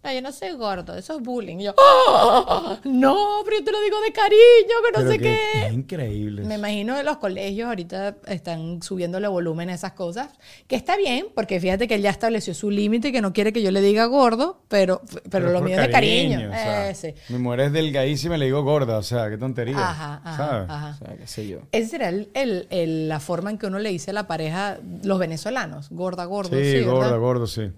No, 0.02 0.10
yo 0.14 0.22
no 0.22 0.32
soy 0.32 0.52
gordo, 0.52 0.96
eso 0.96 1.16
es 1.18 1.22
bullying. 1.22 1.58
Y 1.58 1.64
yo, 1.64 1.74
"Ah, 1.78 2.78
no, 2.84 3.42
pero 3.44 3.58
yo 3.58 3.64
te 3.64 3.70
lo 3.72 3.80
digo 3.82 4.00
de 4.00 4.12
cariño, 4.12 4.38
que 4.82 4.92
no 4.92 4.98
Pero 4.98 5.10
sé 5.10 5.18
que 5.18 5.22
qué. 5.52 5.66
Es 5.66 5.72
increíble. 5.74 6.42
Me 6.44 6.54
imagino 6.54 6.96
que 6.96 7.02
los 7.02 7.18
colegios 7.18 7.68
ahorita 7.68 8.16
están 8.26 8.82
subiéndole 8.82 9.28
volumen 9.28 9.68
a 9.68 9.74
esas 9.74 9.92
cosas, 9.92 10.30
que 10.66 10.76
está 10.76 10.96
bien, 10.96 11.26
porque 11.34 11.60
fíjate 11.60 11.86
que 11.86 11.96
él 11.96 12.02
ya 12.02 12.08
estableció 12.10 12.54
su 12.54 12.70
límite, 12.70 13.12
que 13.12 13.20
no 13.20 13.34
quiere 13.34 13.52
que 13.52 13.60
yo 13.62 13.70
le 13.70 13.82
diga 13.82 14.06
gordo, 14.06 14.62
pero, 14.68 15.02
pero, 15.30 15.50
lo 15.50 15.60
mío 15.60 15.76
es 15.78 15.86
de 15.86 15.90
cariño. 15.92 16.48
o 16.48 16.52
sea, 16.52 16.90
Eh, 16.90 16.94
sí. 16.94 17.14
Mi 17.28 17.38
mujer 17.38 17.60
es 17.60 17.72
delgadísima 17.72 18.36
y 18.36 18.38
le 18.38 18.44
digo 18.46 18.62
gorda, 18.62 18.96
o 18.96 19.02
sea, 19.02 19.28
qué 19.28 19.36
tontería. 19.36 19.76
Ajá, 19.76 20.22
ajá, 20.24 20.36
¿sabes? 20.36 20.70
ajá. 20.70 20.96
O 21.00 21.04
sea, 21.06 21.16
qué 21.18 21.26
sé 21.26 21.46
yo. 21.46 21.58
Esa 21.72 21.88
será 21.90 22.08
el- 22.08 22.30
el- 22.32 22.66
el- 22.70 23.08
la 23.08 23.20
forma 23.20 23.50
en 23.50 23.58
que 23.58 23.66
uno 23.66 23.78
le 23.78 23.90
dice 23.90 24.12
a 24.12 24.14
la 24.14 24.26
pareja, 24.26 24.78
los 25.02 25.18
venezolanos, 25.18 25.88
gorda, 25.90 26.24
gordo. 26.24 26.56
Sí, 26.56 26.78
Sí, 26.78 26.84
gorda, 26.84 27.16
gordo, 27.16 27.46
sí. 27.46 27.70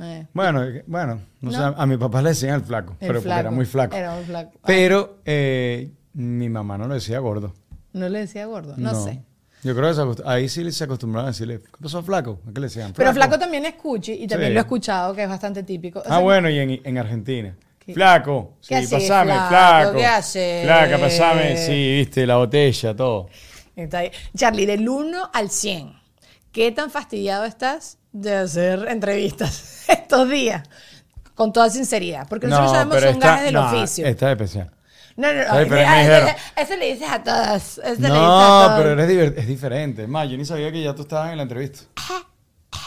Eh, 0.00 0.26
Bueno, 0.32 0.62
eh, 0.64 0.82
bueno, 0.86 1.20
no, 1.40 1.50
¿No? 1.50 1.56
sé, 1.72 1.74
a 1.76 1.86
mi 1.86 1.96
papá 1.96 2.22
le 2.22 2.30
decían 2.30 2.54
el 2.54 2.62
flaco, 2.62 2.92
el 2.92 2.98
pero 2.98 3.12
porque 3.14 3.22
flaco. 3.24 3.40
era 3.40 3.50
muy 3.50 3.66
flaco. 3.66 3.96
Era 3.96 4.14
muy 4.14 4.24
flaco. 4.24 4.50
Ah, 4.56 4.64
Pero 4.66 5.18
eh, 5.24 5.90
mi 6.14 6.48
mamá 6.48 6.78
no 6.78 6.88
le 6.88 6.94
decía 6.94 7.18
gordo. 7.18 7.54
no 7.92 8.08
le 8.08 8.20
decía 8.20 8.46
gordo, 8.46 8.74
no, 8.76 8.94
sé. 9.04 9.22
Yo 9.62 9.76
creo 9.76 10.14
que 10.16 10.22
ahí 10.24 10.48
sí 10.48 10.72
se 10.72 10.84
acostumbraban 10.84 11.28
a 11.28 11.32
decirle, 11.32 11.58
¿qué 11.60 11.70
pasó 11.82 12.02
flaco? 12.02 12.40
¿A 12.48 12.52
qué 12.52 12.60
le 12.60 12.66
decían? 12.68 12.94
Pero 12.96 13.12
flaco 13.12 13.38
también 13.38 13.66
es 13.66 13.74
cuchi 13.74 14.12
y 14.12 14.26
también 14.26 14.50
Sí. 14.50 14.54
lo 14.54 14.60
he 14.60 14.62
escuchado, 14.62 15.14
que 15.14 15.22
es 15.24 15.28
bastante 15.28 15.62
típico. 15.64 15.98
O 15.98 16.02
Ah, 16.06 16.08
sea, 16.08 16.18
bueno, 16.20 16.48
y 16.48 16.58
en, 16.58 16.80
en 16.82 16.96
Argentina. 16.98 17.54
¿Qué? 17.78 17.92
Flaco, 17.92 18.56
sí, 18.60 18.68
¿Qué 18.74 18.86
pasame, 18.90 19.32
flaco? 19.32 19.48
flaco. 19.48 19.98
¿Qué 19.98 20.06
haces? 20.06 20.64
Flaca, 20.64 20.98
pasame, 20.98 21.56
sí, 21.58 21.72
viste, 21.98 22.26
la 22.26 22.36
botella, 22.36 22.96
todo. 22.96 23.28
Está 23.76 23.98
ahí. 23.98 24.10
Charlie, 24.34 24.64
del 24.64 24.88
1 24.88 25.30
al 25.32 25.50
100, 25.50 25.92
¿qué 26.52 26.72
tan 26.72 26.90
fastidiado 26.90 27.44
estás 27.44 27.98
de 28.12 28.34
hacer 28.36 28.86
entrevistas 28.88 29.84
estos 29.88 30.28
días? 30.28 30.62
Con 31.34 31.52
toda 31.52 31.70
sinceridad, 31.70 32.28
porque 32.28 32.46
nosotros 32.48 32.72
sabemos 32.72 32.96
pero 32.98 33.12
son 33.12 33.20
gajes 33.20 33.44
del 33.44 33.54
no, 33.54 33.66
oficio. 33.66 34.06
Esta 34.06 34.26
es 34.26 34.32
especial. 34.32 34.70
No, 35.16 35.32
no, 35.32 35.44
no. 35.44 35.52
Ay, 35.52 35.66
pero 35.68 36.28
Eso 36.56 36.76
le 36.76 36.92
dices 36.94 37.08
a 37.10 37.22
todos. 37.22 37.78
Eso 37.78 37.84
le 37.84 37.90
dices 37.96 38.04
a 38.04 38.08
No, 38.08 38.66
todos. 38.68 38.72
pero 38.78 39.02
eres 39.02 39.38
es 39.38 39.46
diferente. 39.46 40.02
Es 40.02 40.08
más, 40.08 40.28
yo 40.28 40.36
ni 40.36 40.44
sabía 40.44 40.70
que 40.70 40.82
ya 40.82 40.94
tú 40.94 41.02
estabas 41.02 41.30
en 41.30 41.38
la 41.38 41.42
entrevista. 41.42 41.80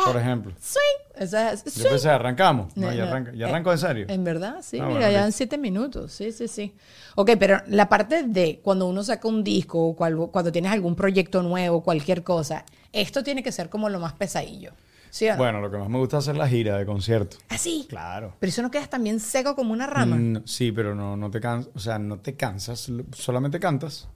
Por 0.06 0.18
ejemplo. 0.18 0.54
Swing. 0.60 1.22
Eso 1.24 1.38
es 1.38 1.64
Yo 1.66 1.72
swing. 1.72 1.90
pensé, 1.90 2.10
arrancamos. 2.10 2.76
No, 2.76 2.88
No, 2.88 2.94
ya, 2.94 3.04
Eh, 3.06 3.44
arrancó 3.46 3.72
en 3.72 3.78
serio. 3.78 4.06
En 4.10 4.24
verdad, 4.24 4.58
sí, 4.62 4.80
Ah, 4.80 4.86
mira, 4.88 5.00
bueno, 5.02 5.12
ya 5.12 5.26
en 5.26 5.32
siete 5.32 5.58
minutos. 5.58 6.12
Sí, 6.12 6.32
sí, 6.32 6.48
sí. 6.48 6.74
Ok, 7.16 7.32
pero 7.40 7.62
la 7.68 7.88
parte 7.90 8.24
de 8.24 8.60
cuando 8.64 8.88
uno 8.88 9.04
saca 9.04 9.28
un 9.28 9.44
disco 9.44 9.80
o 9.90 9.96
cual- 9.96 10.30
cuando 10.32 10.52
tienes 10.52 10.72
algún 10.72 10.96
proyecto 10.96 11.44
nuevo, 11.44 11.84
cualquier 11.84 12.24
cosa, 12.24 12.66
esto 12.92 13.24
tiene 13.24 13.44
que 13.44 13.52
ser 13.52 13.70
como 13.70 13.90
lo 13.90 14.00
más 14.00 14.14
pesadillo. 14.14 14.72
¿Sí 15.12 15.28
o 15.30 15.34
no? 15.34 15.38
Bueno, 15.38 15.62
lo 15.62 15.70
que 15.70 15.78
más 15.78 15.90
me 15.90 16.00
gusta 16.00 16.18
es 16.18 16.24
hacer 16.24 16.38
la 16.38 16.48
gira 16.50 16.76
de 16.76 16.88
concierto. 16.88 17.38
Así. 17.50 17.86
Claro. 17.88 18.34
Pero 18.40 18.50
eso 18.50 18.64
no 18.64 18.72
quedas 18.72 18.90
también 18.90 19.20
seco 19.20 19.56
como 19.56 19.72
una 19.72 19.86
rama. 19.86 20.16
Mm, 20.16 20.42
sí, 20.46 20.72
pero 20.72 20.96
no, 20.96 21.16
no 21.16 21.30
te 21.30 21.40
cansas, 21.40 21.72
o 21.76 21.80
sea, 21.80 22.00
no 22.00 22.18
te 22.20 22.36
cansas, 22.36 22.92
solamente 23.16 23.60
cantas. 23.60 24.08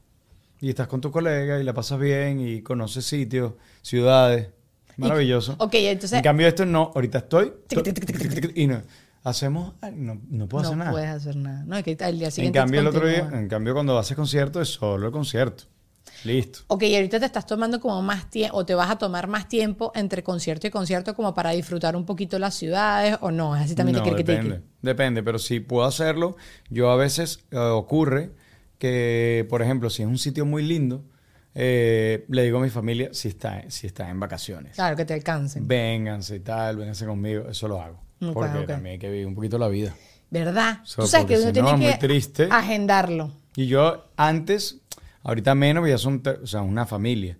Y 0.59 0.69
estás 0.69 0.87
con 0.87 0.99
tu 0.99 1.11
colega 1.11 1.59
y 1.59 1.63
la 1.63 1.71
pasas 1.75 1.99
bien 1.99 2.39
y 2.39 2.63
conoces 2.63 3.05
sitios, 3.05 3.53
ciudades. 3.83 4.49
Maravilloso. 4.97 5.55
Ok, 5.59 5.75
entonces. 5.75 6.17
En 6.17 6.23
cambio, 6.23 6.47
esto 6.47 6.65
no, 6.65 6.91
ahorita 6.93 7.19
estoy. 7.19 7.53
Y 8.55 8.67
no. 8.67 8.81
hacemos, 9.23 9.73
no, 9.93 10.19
no 10.29 10.47
puedo 10.47 10.63
no 10.63 10.69
hacer 10.69 10.77
nada. 10.77 10.91
puedes 10.91 11.09
hacer 11.09 11.35
nada. 11.35 11.63
No, 11.65 11.77
es 11.77 11.83
que 11.83 11.97
al 12.03 12.17
día 12.17 12.27
En 12.27 12.31
siguiente 12.31 12.59
cambio, 12.59 12.81
el 12.81 12.87
otro 12.87 13.07
día, 13.07 13.29
en 13.31 13.47
cambio, 13.47 13.73
cuando 13.73 13.97
haces 13.97 14.15
concierto 14.15 14.61
es 14.61 14.69
solo 14.69 15.07
el 15.07 15.11
concierto. 15.11 15.65
Listo. 16.23 16.59
Ok, 16.67 16.83
y 16.83 16.95
ahorita 16.95 17.19
te 17.19 17.25
estás 17.25 17.45
tomando 17.45 17.79
como 17.79 18.01
más 18.01 18.29
tiempo, 18.29 18.57
o 18.57 18.65
te 18.65 18.73
vas 18.73 18.89
a 18.89 18.97
tomar 18.97 19.27
más 19.27 19.47
tiempo 19.47 19.91
entre 19.93 20.23
concierto 20.23 20.65
y 20.65 20.71
concierto 20.71 21.13
como 21.13 21.33
para 21.33 21.51
disfrutar 21.51 21.95
un 21.95 22.05
poquito 22.05 22.39
las 22.39 22.55
ciudades, 22.55 23.17
o 23.21 23.29
no, 23.29 23.55
es 23.55 23.63
así 23.63 23.75
también 23.75 23.97
no, 23.97 24.03
criqui-tiqui. 24.03 24.25
depende, 24.25 24.61
depende, 24.81 25.23
pero 25.23 25.37
si 25.37 25.59
puedo 25.59 25.85
hacerlo, 25.85 26.35
yo 26.69 26.89
a 26.89 26.95
veces 26.95 27.45
eh, 27.51 27.57
ocurre 27.57 28.31
que, 28.79 29.45
por 29.49 29.61
ejemplo, 29.61 29.89
si 29.89 30.03
es 30.03 30.07
un 30.07 30.17
sitio 30.17 30.45
muy 30.45 30.63
lindo, 30.63 31.03
eh, 31.59 32.23
le 32.29 32.43
digo 32.43 32.59
a 32.59 32.61
mi 32.61 32.69
familia 32.69 33.09
si 33.13 33.29
está, 33.29 33.63
si 33.71 33.87
está 33.87 34.07
en 34.11 34.19
vacaciones. 34.19 34.75
Claro, 34.75 34.95
que 34.95 35.05
te 35.05 35.15
alcancen. 35.15 35.67
Vénganse 35.67 36.35
y 36.35 36.39
tal, 36.41 36.77
vénganse 36.77 37.07
conmigo, 37.07 37.49
eso 37.49 37.67
lo 37.67 37.81
hago. 37.81 37.99
Porque 38.19 38.59
también 38.67 38.93
hay 38.93 38.99
que 38.99 39.09
vivir 39.09 39.25
un 39.25 39.33
poquito 39.33 39.57
la 39.57 39.67
vida. 39.67 39.95
¿Verdad? 40.29 40.81
So, 40.83 41.01
Tú 41.01 41.07
sabes 41.07 41.25
que 41.25 41.37
uno 41.37 41.47
si 41.47 41.53
tiene 41.53 41.91
que 41.93 41.97
triste. 41.97 42.47
agendarlo. 42.51 43.31
Y 43.55 43.65
yo 43.65 44.05
antes, 44.17 44.77
ahorita 45.23 45.55
menos, 45.55 45.87
ya 45.89 45.97
son 45.97 46.21
o 46.43 46.45
sea, 46.45 46.61
una 46.61 46.85
familia. 46.85 47.39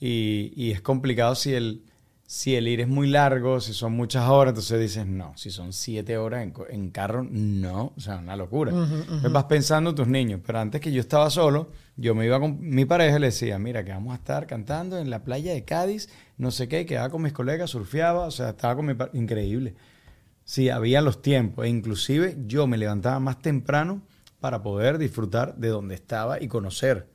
Y, 0.00 0.52
y 0.56 0.72
es 0.72 0.80
complicado 0.80 1.36
si 1.36 1.54
el, 1.54 1.82
si 2.32 2.56
el 2.56 2.66
ir 2.66 2.80
es 2.80 2.88
muy 2.88 3.08
largo, 3.08 3.60
si 3.60 3.74
son 3.74 3.92
muchas 3.92 4.26
horas, 4.26 4.52
entonces 4.52 4.80
dices, 4.80 5.06
no, 5.06 5.34
si 5.36 5.50
son 5.50 5.74
siete 5.74 6.16
horas 6.16 6.48
en, 6.70 6.88
carro, 6.88 7.26
no, 7.30 7.92
o 7.94 8.00
sea, 8.00 8.16
una 8.16 8.36
locura. 8.36 8.72
Entonces 8.72 9.30
vas 9.30 9.44
pensando 9.44 9.90
en 9.90 9.96
tus 9.96 10.08
niños, 10.08 10.40
pero 10.42 10.58
antes 10.58 10.80
que 10.80 10.90
yo 10.90 11.02
estaba 11.02 11.28
solo, 11.28 11.72
yo 11.94 12.14
me 12.14 12.24
iba 12.24 12.40
con 12.40 12.56
mi 12.58 12.86
pareja 12.86 13.18
y 13.18 13.20
le 13.20 13.26
decía, 13.26 13.58
mira, 13.58 13.84
que 13.84 13.92
vamos 13.92 14.14
a 14.14 14.16
estar 14.16 14.46
cantando 14.46 14.96
en 14.96 15.10
la 15.10 15.24
playa 15.24 15.52
de 15.52 15.62
Cádiz, 15.66 16.08
no 16.38 16.50
sé 16.50 16.68
qué, 16.68 16.86
quedaba 16.86 17.10
con 17.10 17.20
mis 17.20 17.34
colegas, 17.34 17.68
surfeaba, 17.68 18.24
o 18.24 18.30
sea, 18.30 18.48
estaba 18.48 18.76
con 18.76 18.86
mi 18.86 18.94
increíble. 19.12 19.74
Sí, 20.42 20.70
había 20.70 21.02
los 21.02 21.20
tiempos. 21.20 21.66
E 21.66 21.68
inclusive 21.68 22.38
yo 22.46 22.66
me 22.66 22.78
levantaba 22.78 23.20
más 23.20 23.40
temprano 23.40 24.00
para 24.40 24.62
poder 24.62 24.96
disfrutar 24.96 25.56
de 25.56 25.68
donde 25.68 25.96
estaba 25.96 26.42
y 26.42 26.48
conocer. 26.48 27.08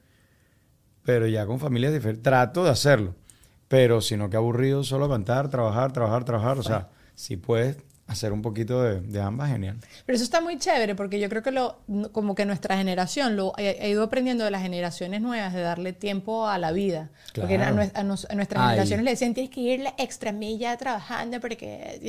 Pero 1.02 1.26
ya 1.26 1.48
con 1.48 1.60
familias 1.60 1.92
diferentes. 1.92 2.22
Trato 2.22 2.64
de 2.64 2.70
hacerlo. 2.70 3.16
Pero 3.68 4.02
si 4.02 4.16
no, 4.18 4.30
que 4.30 4.38
aburrido 4.38 4.84
solo 4.84 5.10
cantar, 5.10 5.50
trabajar, 5.50 5.92
trabajar, 5.92 6.24
trabajar. 6.24 6.58
O 6.60 6.64
sea, 6.64 6.90
si 7.16 7.36
puedes 7.38 7.78
hacer 8.08 8.32
un 8.32 8.42
poquito 8.42 8.82
de, 8.82 9.02
de 9.02 9.20
ambas, 9.22 9.50
genial. 9.50 9.76
Pero 10.06 10.16
eso 10.16 10.24
está 10.24 10.40
muy 10.40 10.58
chévere 10.58 10.96
porque 10.96 11.20
yo 11.20 11.28
creo 11.28 11.44
que 11.44 11.52
lo, 11.52 11.80
como 12.14 12.36
que 12.36 12.46
nuestra 12.46 12.78
generación 12.78 13.36
lo 13.36 13.52
ha, 13.58 13.60
ha 13.60 13.86
ido 13.88 14.02
aprendiendo 14.04 14.46
de 14.46 14.52
las 14.52 14.62
generaciones 14.62 15.20
nuevas 15.20 15.54
de 15.54 15.60
darle 15.60 15.92
tiempo 15.92 16.48
a 16.48 16.58
la 16.58 16.72
vida. 16.72 17.10
Porque 17.36 17.56
a, 17.56 17.58
Claro. 17.58 17.76
nue- 17.76 17.92
a 17.94 18.04
nos- 18.04 18.26
a 18.30 18.36
nuestras 18.36 18.62
Ay. 18.64 18.70
generaciones 18.70 19.04
le 19.04 19.12
decían 19.12 19.34
tienes 19.34 19.52
que 19.52 19.60
ir 19.60 19.82
la 19.82 19.94
extra 19.98 20.32
milla 20.32 20.78
trabajando 20.78 21.42
porque 21.42 22.00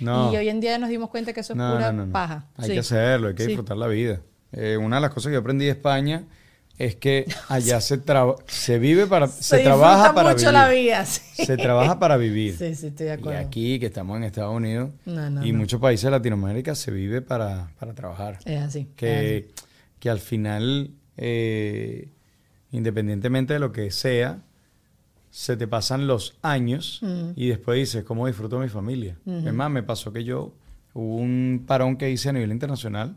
No. 0.00 0.32
y 0.32 0.36
hoy 0.36 0.48
en 0.48 0.58
día 0.58 0.78
nos 0.78 0.88
dimos 0.88 1.10
cuenta 1.10 1.32
que 1.32 1.38
eso 1.40 1.52
es 1.52 1.56
No, 1.58 1.74
pura 1.74 1.92
no. 1.92 2.10
paja. 2.10 2.46
Hay 2.56 2.66
Sí. 2.66 2.72
que 2.72 2.78
hacerlo, 2.80 3.28
hay 3.28 3.34
que 3.36 3.42
Sí. 3.44 3.48
disfrutar 3.50 3.76
la 3.76 3.86
vida. 3.86 4.20
Eh, 4.50 4.76
una 4.76 4.96
de 4.96 5.02
las 5.02 5.10
cosas 5.12 5.30
que 5.30 5.34
yo 5.34 5.40
aprendí 5.40 5.66
de 5.66 5.70
España 5.72 6.24
es 6.78 6.96
que 6.96 7.26
allá 7.48 7.80
se, 7.80 8.00
se 8.46 8.78
vive 8.78 9.06
para... 9.06 9.28
Se, 9.28 9.58
Se, 9.58 9.62
trabaja 9.64 10.14
para 10.14 10.30
mucho 10.30 10.40
vivir. 10.40 10.52
la 10.52 10.68
vida. 10.68 11.06
sí. 11.06 11.44
Se 11.46 11.56
trabaja 11.56 11.98
para 11.98 12.16
vivir. 12.16 12.56
Sí, 12.56 12.74
sí, 12.74 12.88
estoy 12.88 13.06
de 13.06 13.12
Y 13.12 13.14
acuerdo. 13.16 13.40
aquí, 13.40 13.78
que 13.78 13.86
estamos 13.86 14.16
en 14.16 14.24
Estados 14.24 14.54
Unidos, 14.54 14.90
No, 15.06 15.30
no, 15.30 15.44
y 15.44 15.52
no. 15.52 15.58
muchos 15.58 15.80
países 15.80 16.04
de 16.04 16.10
Latinoamérica, 16.10 16.74
se 16.74 16.90
vive 16.90 17.22
para, 17.22 17.70
para 17.78 17.94
trabajar. 17.94 18.38
Es 18.44 18.60
así. 18.60 18.80
es 18.80 18.86
Que, 18.96 19.48
que 19.98 20.10
al 20.10 20.18
final, 20.20 20.90
eh, 21.16 22.10
independientemente 22.72 23.54
de 23.54 23.58
lo 23.60 23.72
que 23.72 23.90
sea, 23.90 24.40
se 25.30 25.56
te 25.56 25.66
pasan 25.68 26.06
los 26.06 26.36
años 26.42 27.00
Mm. 27.02 27.30
y 27.36 27.48
después 27.48 27.78
dices, 27.78 28.04
¿cómo 28.04 28.26
disfruto 28.26 28.58
mi 28.58 28.68
familia? 28.68 29.16
Es 29.26 29.52
más, 29.52 29.70
me 29.70 29.82
pasó 29.82 30.12
que 30.12 30.24
yo, 30.24 30.52
hubo 30.94 31.16
un 31.16 31.64
parón 31.66 31.96
que 31.96 32.10
hice 32.10 32.30
a 32.30 32.32
nivel 32.32 32.50
internacional 32.52 33.16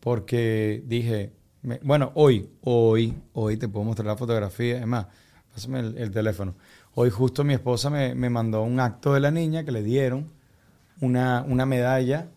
porque 0.00 0.82
dije, 0.86 1.32
me- 1.62 1.80
bueno, 1.82 2.12
hoy, 2.14 2.48
hoy, 2.62 3.14
hoy 3.32 3.56
te 3.56 3.68
puedo 3.68 3.84
mostrar 3.84 4.06
la 4.06 4.16
fotografía, 4.16 4.78
es 4.78 4.86
más, 4.86 5.06
pásame 5.52 5.80
el, 5.80 5.98
el 5.98 6.10
teléfono. 6.10 6.54
Hoy 6.94 7.10
justo 7.10 7.44
mi 7.44 7.54
esposa 7.54 7.90
me, 7.90 8.14
me 8.14 8.30
mandó 8.30 8.62
un 8.62 8.80
acto 8.80 9.14
de 9.14 9.20
la 9.20 9.30
niña 9.30 9.64
que 9.64 9.72
le 9.72 9.82
dieron 9.82 10.26
una, 11.00 11.44
una 11.46 11.64
medalla 11.66 12.28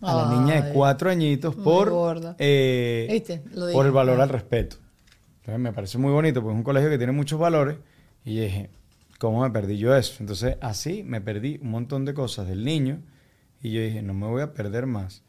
a 0.00 0.14
la 0.14 0.24
niña 0.30 0.54
de 0.54 0.72
cuatro 0.72 1.10
añitos 1.10 1.54
por, 1.56 1.88
eh, 2.38 3.06
¿Viste? 3.10 3.42
Lo 3.52 3.70
por 3.72 3.86
el 3.86 3.92
valor 3.92 4.20
al 4.20 4.28
respeto. 4.28 4.76
Entonces 5.40 5.60
me 5.60 5.72
parece 5.72 5.98
muy 5.98 6.12
bonito 6.12 6.40
porque 6.40 6.52
es 6.54 6.58
un 6.58 6.62
colegio 6.64 6.90
que 6.90 6.98
tiene 6.98 7.12
muchos 7.12 7.38
valores 7.40 7.78
y 8.24 8.36
yo 8.36 8.42
dije, 8.42 8.70
¿cómo 9.18 9.42
me 9.42 9.50
perdí 9.50 9.78
yo 9.78 9.96
eso? 9.96 10.16
Entonces 10.20 10.56
así 10.60 11.02
me 11.02 11.20
perdí 11.20 11.58
un 11.62 11.70
montón 11.70 12.04
de 12.04 12.14
cosas 12.14 12.46
del 12.46 12.64
niño 12.64 13.00
y 13.62 13.72
yo 13.72 13.80
dije, 13.80 14.02
no 14.02 14.14
me 14.14 14.26
voy 14.28 14.42
a 14.42 14.52
perder 14.52 14.86
más. 14.86 15.22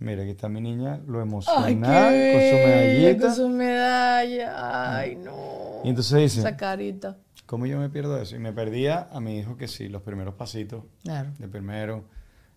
Mira, 0.00 0.22
aquí 0.22 0.30
está 0.30 0.48
mi 0.48 0.60
niña, 0.60 1.00
lo 1.06 1.20
Ay, 1.20 1.74
qué 1.74 2.32
con 2.32 2.40
su 2.40 2.56
medallita. 2.56 3.26
Con 3.26 3.34
su 3.34 3.48
medalla. 3.48 4.96
Ay, 4.98 5.16
no. 5.16 5.80
Y 5.84 5.88
entonces 5.88 6.18
dice, 6.18 6.40
Esa 6.40 6.56
carita. 6.56 7.16
¿cómo 7.46 7.66
yo 7.66 7.78
me 7.78 7.88
pierdo 7.88 8.20
eso? 8.20 8.36
Y 8.36 8.38
me 8.38 8.52
perdía 8.52 9.08
a 9.10 9.20
mi 9.20 9.38
hijo 9.38 9.56
que 9.56 9.66
sí, 9.68 9.88
los 9.88 10.02
primeros 10.02 10.34
pasitos 10.34 10.84
Claro. 11.02 11.30
de 11.38 11.48
primero. 11.48 12.04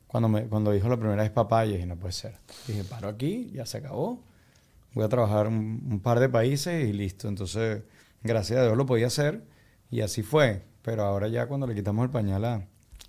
Cuando, 0.08 0.28
me, 0.28 0.44
cuando 0.48 0.72
dijo 0.72 0.90
la 0.90 0.98
primera 0.98 1.22
vez 1.24 1.32
papá, 1.32 1.64
yo 1.66 1.72
dije, 1.74 1.86
no 1.86 1.96
puede 1.96 2.12
ser. 2.12 2.36
Dije, 2.68 2.84
paro 2.84 3.08
aquí, 3.08 3.50
ya 3.54 3.66
se 3.66 3.78
acabó. 3.78 4.22
Voy 4.94 5.06
a 5.06 5.10
trabajar 5.10 5.48
un, 5.48 5.82
un 5.90 6.00
par 6.02 6.20
de 6.20 6.28
países 6.30 6.88
y 6.88 6.92
listo. 6.94 7.28
Entonces, 7.30 7.82
gracias 8.22 8.60
a 8.60 8.64
Dios 8.66 8.76
lo 8.78 8.86
podía 8.86 9.08
hacer 9.08 9.42
y 9.90 10.02
así 10.02 10.22
fue. 10.22 10.64
Pero 10.82 11.04
ahora 11.04 11.28
ya 11.30 11.48
cuando 11.48 11.66
le 11.66 11.74
quitamos 11.74 12.04
el 12.04 12.10
pañal 12.12 12.44
a, 12.44 12.56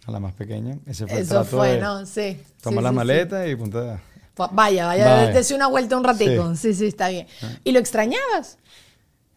a 0.07 0.11
la 0.13 0.21
más 0.21 0.33
pequeña, 0.35 0.79
ese 0.87 1.07
fue 1.09 1.17
el 1.17 1.23
Eso 1.25 1.35
trato 1.43 1.57
fue, 1.57 1.69
de 1.73 1.81
¿no? 1.81 2.07
Sí. 2.07 2.41
toma 2.63 2.77
sí, 2.77 2.83
la 2.85 2.89
sí, 2.91 2.93
sí. 2.93 2.97
maleta 2.97 3.49
y 3.49 3.57
punta. 3.57 4.01
Pues 4.35 4.49
Vaya, 4.53 4.87
vaya, 4.87 5.05
Vaya. 5.05 5.31
dése 5.33 5.55
una 5.55 5.67
vuelta 5.69 5.97
un 5.97 6.05
ratico. 6.05 6.55
Sí, 6.57 6.73
sí, 6.75 6.87
está 6.87 7.09
bien. 7.09 7.27
¿Y 7.65 7.73
lo 7.73 7.79
extrañabas? 7.79 8.59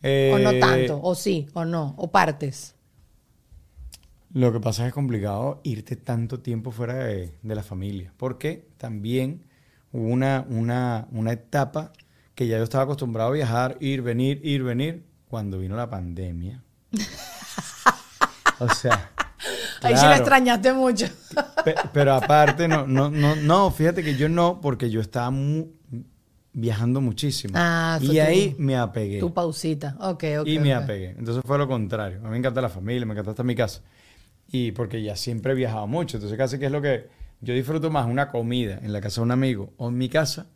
¿O 0.02 0.38
no 0.40 0.50
Eh, 0.52 0.60
tanto? 0.60 1.00
¿O 1.02 1.16
sí? 1.16 1.48
¿O 1.54 1.66
no? 1.66 1.96
¿O 1.98 2.12
partes? 2.12 2.76
Lo 4.34 4.52
que 4.52 4.60
pasa 4.60 4.82
es 4.82 4.86
que 4.86 4.88
es 4.90 4.94
complicado 4.94 5.62
irte 5.64 5.96
tanto 5.96 6.40
tiempo 6.42 6.72
fuera 6.72 6.96
de, 6.96 7.32
de 7.42 7.56
la 7.56 7.64
familia, 7.64 8.14
porque 8.18 8.68
también 8.78 9.46
hubo 9.94 10.08
una, 10.08 10.46
una, 10.50 11.08
una 11.12 11.32
etapa 11.32 11.94
que 12.36 12.48
ya 12.48 12.58
yo 12.58 12.64
estaba 12.66 12.84
acostumbrado 12.84 13.30
a 13.30 13.34
viajar, 13.34 13.78
ir, 13.80 14.02
venir, 14.02 14.42
ir, 14.44 14.64
venir, 14.64 15.06
cuando 15.30 15.58
vino 15.60 15.76
la 15.78 15.90
pandemia. 15.90 16.62
O 18.60 18.70
sea, 18.70 19.12
Ahí 19.88 19.98
sí 19.98 20.06
la 20.06 20.16
extrañaste 20.18 20.74
mucho. 20.74 21.06
pe- 21.64 21.76
pero 21.94 22.14
aparte, 22.16 22.68
no, 22.68 22.86
no, 22.88 23.10
no, 23.10 23.36
no, 23.36 23.72
fíjate 23.72 24.04
que 24.04 24.16
yo 24.16 24.30
no, 24.30 24.60
porque 24.62 24.90
yo 24.90 25.02
estaba 25.02 25.32
viajando 26.54 27.02
muchísimo. 27.02 27.54
Ah, 27.58 28.00
y 28.02 28.08
tu- 28.08 28.22
ahí 28.22 28.56
me 28.58 28.78
apegué. 28.78 29.20
Tu 29.20 29.34
pausita. 29.34 29.96
Ok, 30.00 30.24
ok. 30.40 30.48
y 30.48 30.60
me 30.60 30.74
apegué. 30.74 31.10
Entonces 31.18 31.44
fue 31.46 31.58
lo 31.58 31.68
contrario. 31.68 32.20
A 32.20 32.24
mí 32.26 32.30
me 32.30 32.38
encanta 32.38 32.62
la 32.62 32.70
familia, 32.70 33.06
me 33.06 33.14
encanta 33.14 33.42
en 33.42 33.46
mi 33.48 33.56
casa. 33.56 33.82
Y 34.48 34.72
porque 34.72 35.02
ya 35.02 35.16
siempre 35.16 35.52
he 35.52 35.56
viajado 35.56 35.88
mucho. 35.88 36.18
Entonces 36.18 36.38
casi 36.38 36.58
que 36.60 36.68
es 36.68 36.72
lo 36.72 36.82
que 36.82 37.10
yo 37.42 37.54
disfruto 37.54 37.90
más 37.92 38.06
una 38.08 38.30
comida 38.30 38.80
en 38.82 38.94
la 38.94 39.02
casa 39.02 39.22
de 39.22 39.24
un 39.26 39.32
amigo 39.32 39.74
o 39.78 39.90
en 39.90 39.98
mi 39.98 40.08
casa 40.08 40.48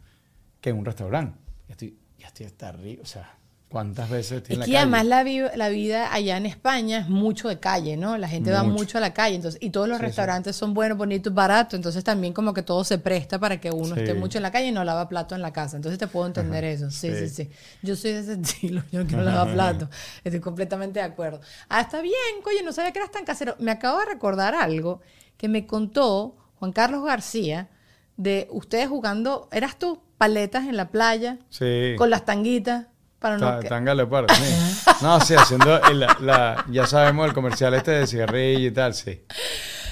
que 0.62 0.70
en 0.70 0.78
un 0.78 0.86
restaurante. 0.86 1.38
Ya 1.68 1.74
estoy, 1.74 1.98
ya 2.18 2.28
estoy 2.28 2.46
hasta 2.46 2.70
arriba. 2.70 3.02
O 3.04 3.06
sea, 3.06 3.38
¿cuántas 3.70 4.10
veces 4.10 4.38
estoy 4.40 4.54
Es 4.54 4.60
la 4.60 4.66
que 4.66 4.72
calle? 4.72 4.78
además 4.82 5.06
la, 5.06 5.24
vi- 5.24 5.56
la 5.56 5.70
vida 5.70 6.12
allá 6.14 6.38
en 6.38 6.46
España 6.48 6.98
es 7.00 7.08
mucho 7.08 7.48
de 7.50 7.60
calle, 7.60 7.96
¿no? 7.98 8.18
La 8.18 8.28
gente 8.28 8.52
va 8.52 8.64
Mucho. 8.64 8.98
a 8.98 9.02
la 9.02 9.14
calle, 9.14 9.36
entonces 9.36 9.62
y 9.62 9.70
todos 9.70 9.88
los 9.88 9.98
Sí, 9.98 10.02
sí. 10.02 10.08
restaurantes 10.08 10.56
son 10.56 10.74
buenos, 10.74 10.98
bonitos, 10.98 11.34
baratos, 11.34 11.76
entonces 11.76 12.04
también 12.04 12.34
como 12.34 12.54
que 12.54 12.64
todo 12.64 12.84
se 12.84 12.98
presta 12.98 13.40
para 13.40 13.62
que 13.62 13.70
uno 13.72 13.94
Sí. 13.96 14.02
esté 14.02 14.14
mucho 14.16 14.38
en 14.40 14.42
la 14.44 14.52
calle 14.52 14.68
y 14.68 14.72
no 14.72 14.84
lava 14.84 15.08
plato 15.08 15.36
en 15.36 15.42
la 15.42 15.54
casa. 15.54 15.78
Entonces 15.78 16.00
te 16.00 16.08
puedo 16.08 16.26
entender 16.28 16.64
eso. 16.64 16.90
Sí, 16.92 17.14
sí, 17.16 17.30
sí. 17.30 17.50
Yo 17.84 17.96
soy 17.96 18.14
de 18.14 18.20
ese 18.20 18.34
estilo, 18.42 18.84
yo 18.92 19.02
no 19.04 19.08
quiero 19.08 19.24
lavar 19.24 19.54
plato. 19.54 19.90
Estoy 20.24 20.40
completamente 20.40 21.00
de 21.00 21.06
acuerdo. 21.06 21.40
Ah, 21.70 21.82
está 21.82 22.02
bien, 22.02 22.14
oye, 22.46 22.64
no 22.64 22.74
sabía 22.74 22.92
que 22.92 23.00
eras 23.00 23.12
tan 23.12 23.24
casero. 23.24 23.56
Me 23.60 23.72
acabo 23.72 24.00
de 24.00 24.06
recordar 24.06 24.56
algo 24.56 25.02
que 25.38 25.48
me 25.48 25.68
contó 25.68 26.36
Juan 26.56 26.72
Carlos 26.74 27.06
García 27.06 27.70
de 28.18 28.48
ustedes 28.52 28.90
jugando, 28.90 29.48
eras 29.52 29.78
tú, 29.80 30.02
paletas 30.18 30.66
en 30.68 30.76
la 30.76 30.90
playa 30.90 31.38
Sí. 31.50 31.94
con 31.98 32.10
las 32.10 32.26
tanguitas 32.26 32.88
para 33.20 33.38
no 33.38 33.46
Ta- 33.48 33.60
que- 33.60 33.70
Tanga 33.70 33.94
leopardo, 33.96 34.34
sí. 34.34 34.84
No, 35.02 35.20
sí, 35.22 35.36
haciendo 35.36 35.82
el- 35.88 36.00
la, 36.00 36.18
la- 36.22 36.66
ya 36.72 36.86
sabemos 36.88 37.28
el 37.28 37.34
comercial 37.34 37.74
este 37.74 37.92
de 37.92 38.08
cigarrillo 38.08 38.68
y 38.68 38.72
tal, 38.72 38.94
sí. 38.94 39.22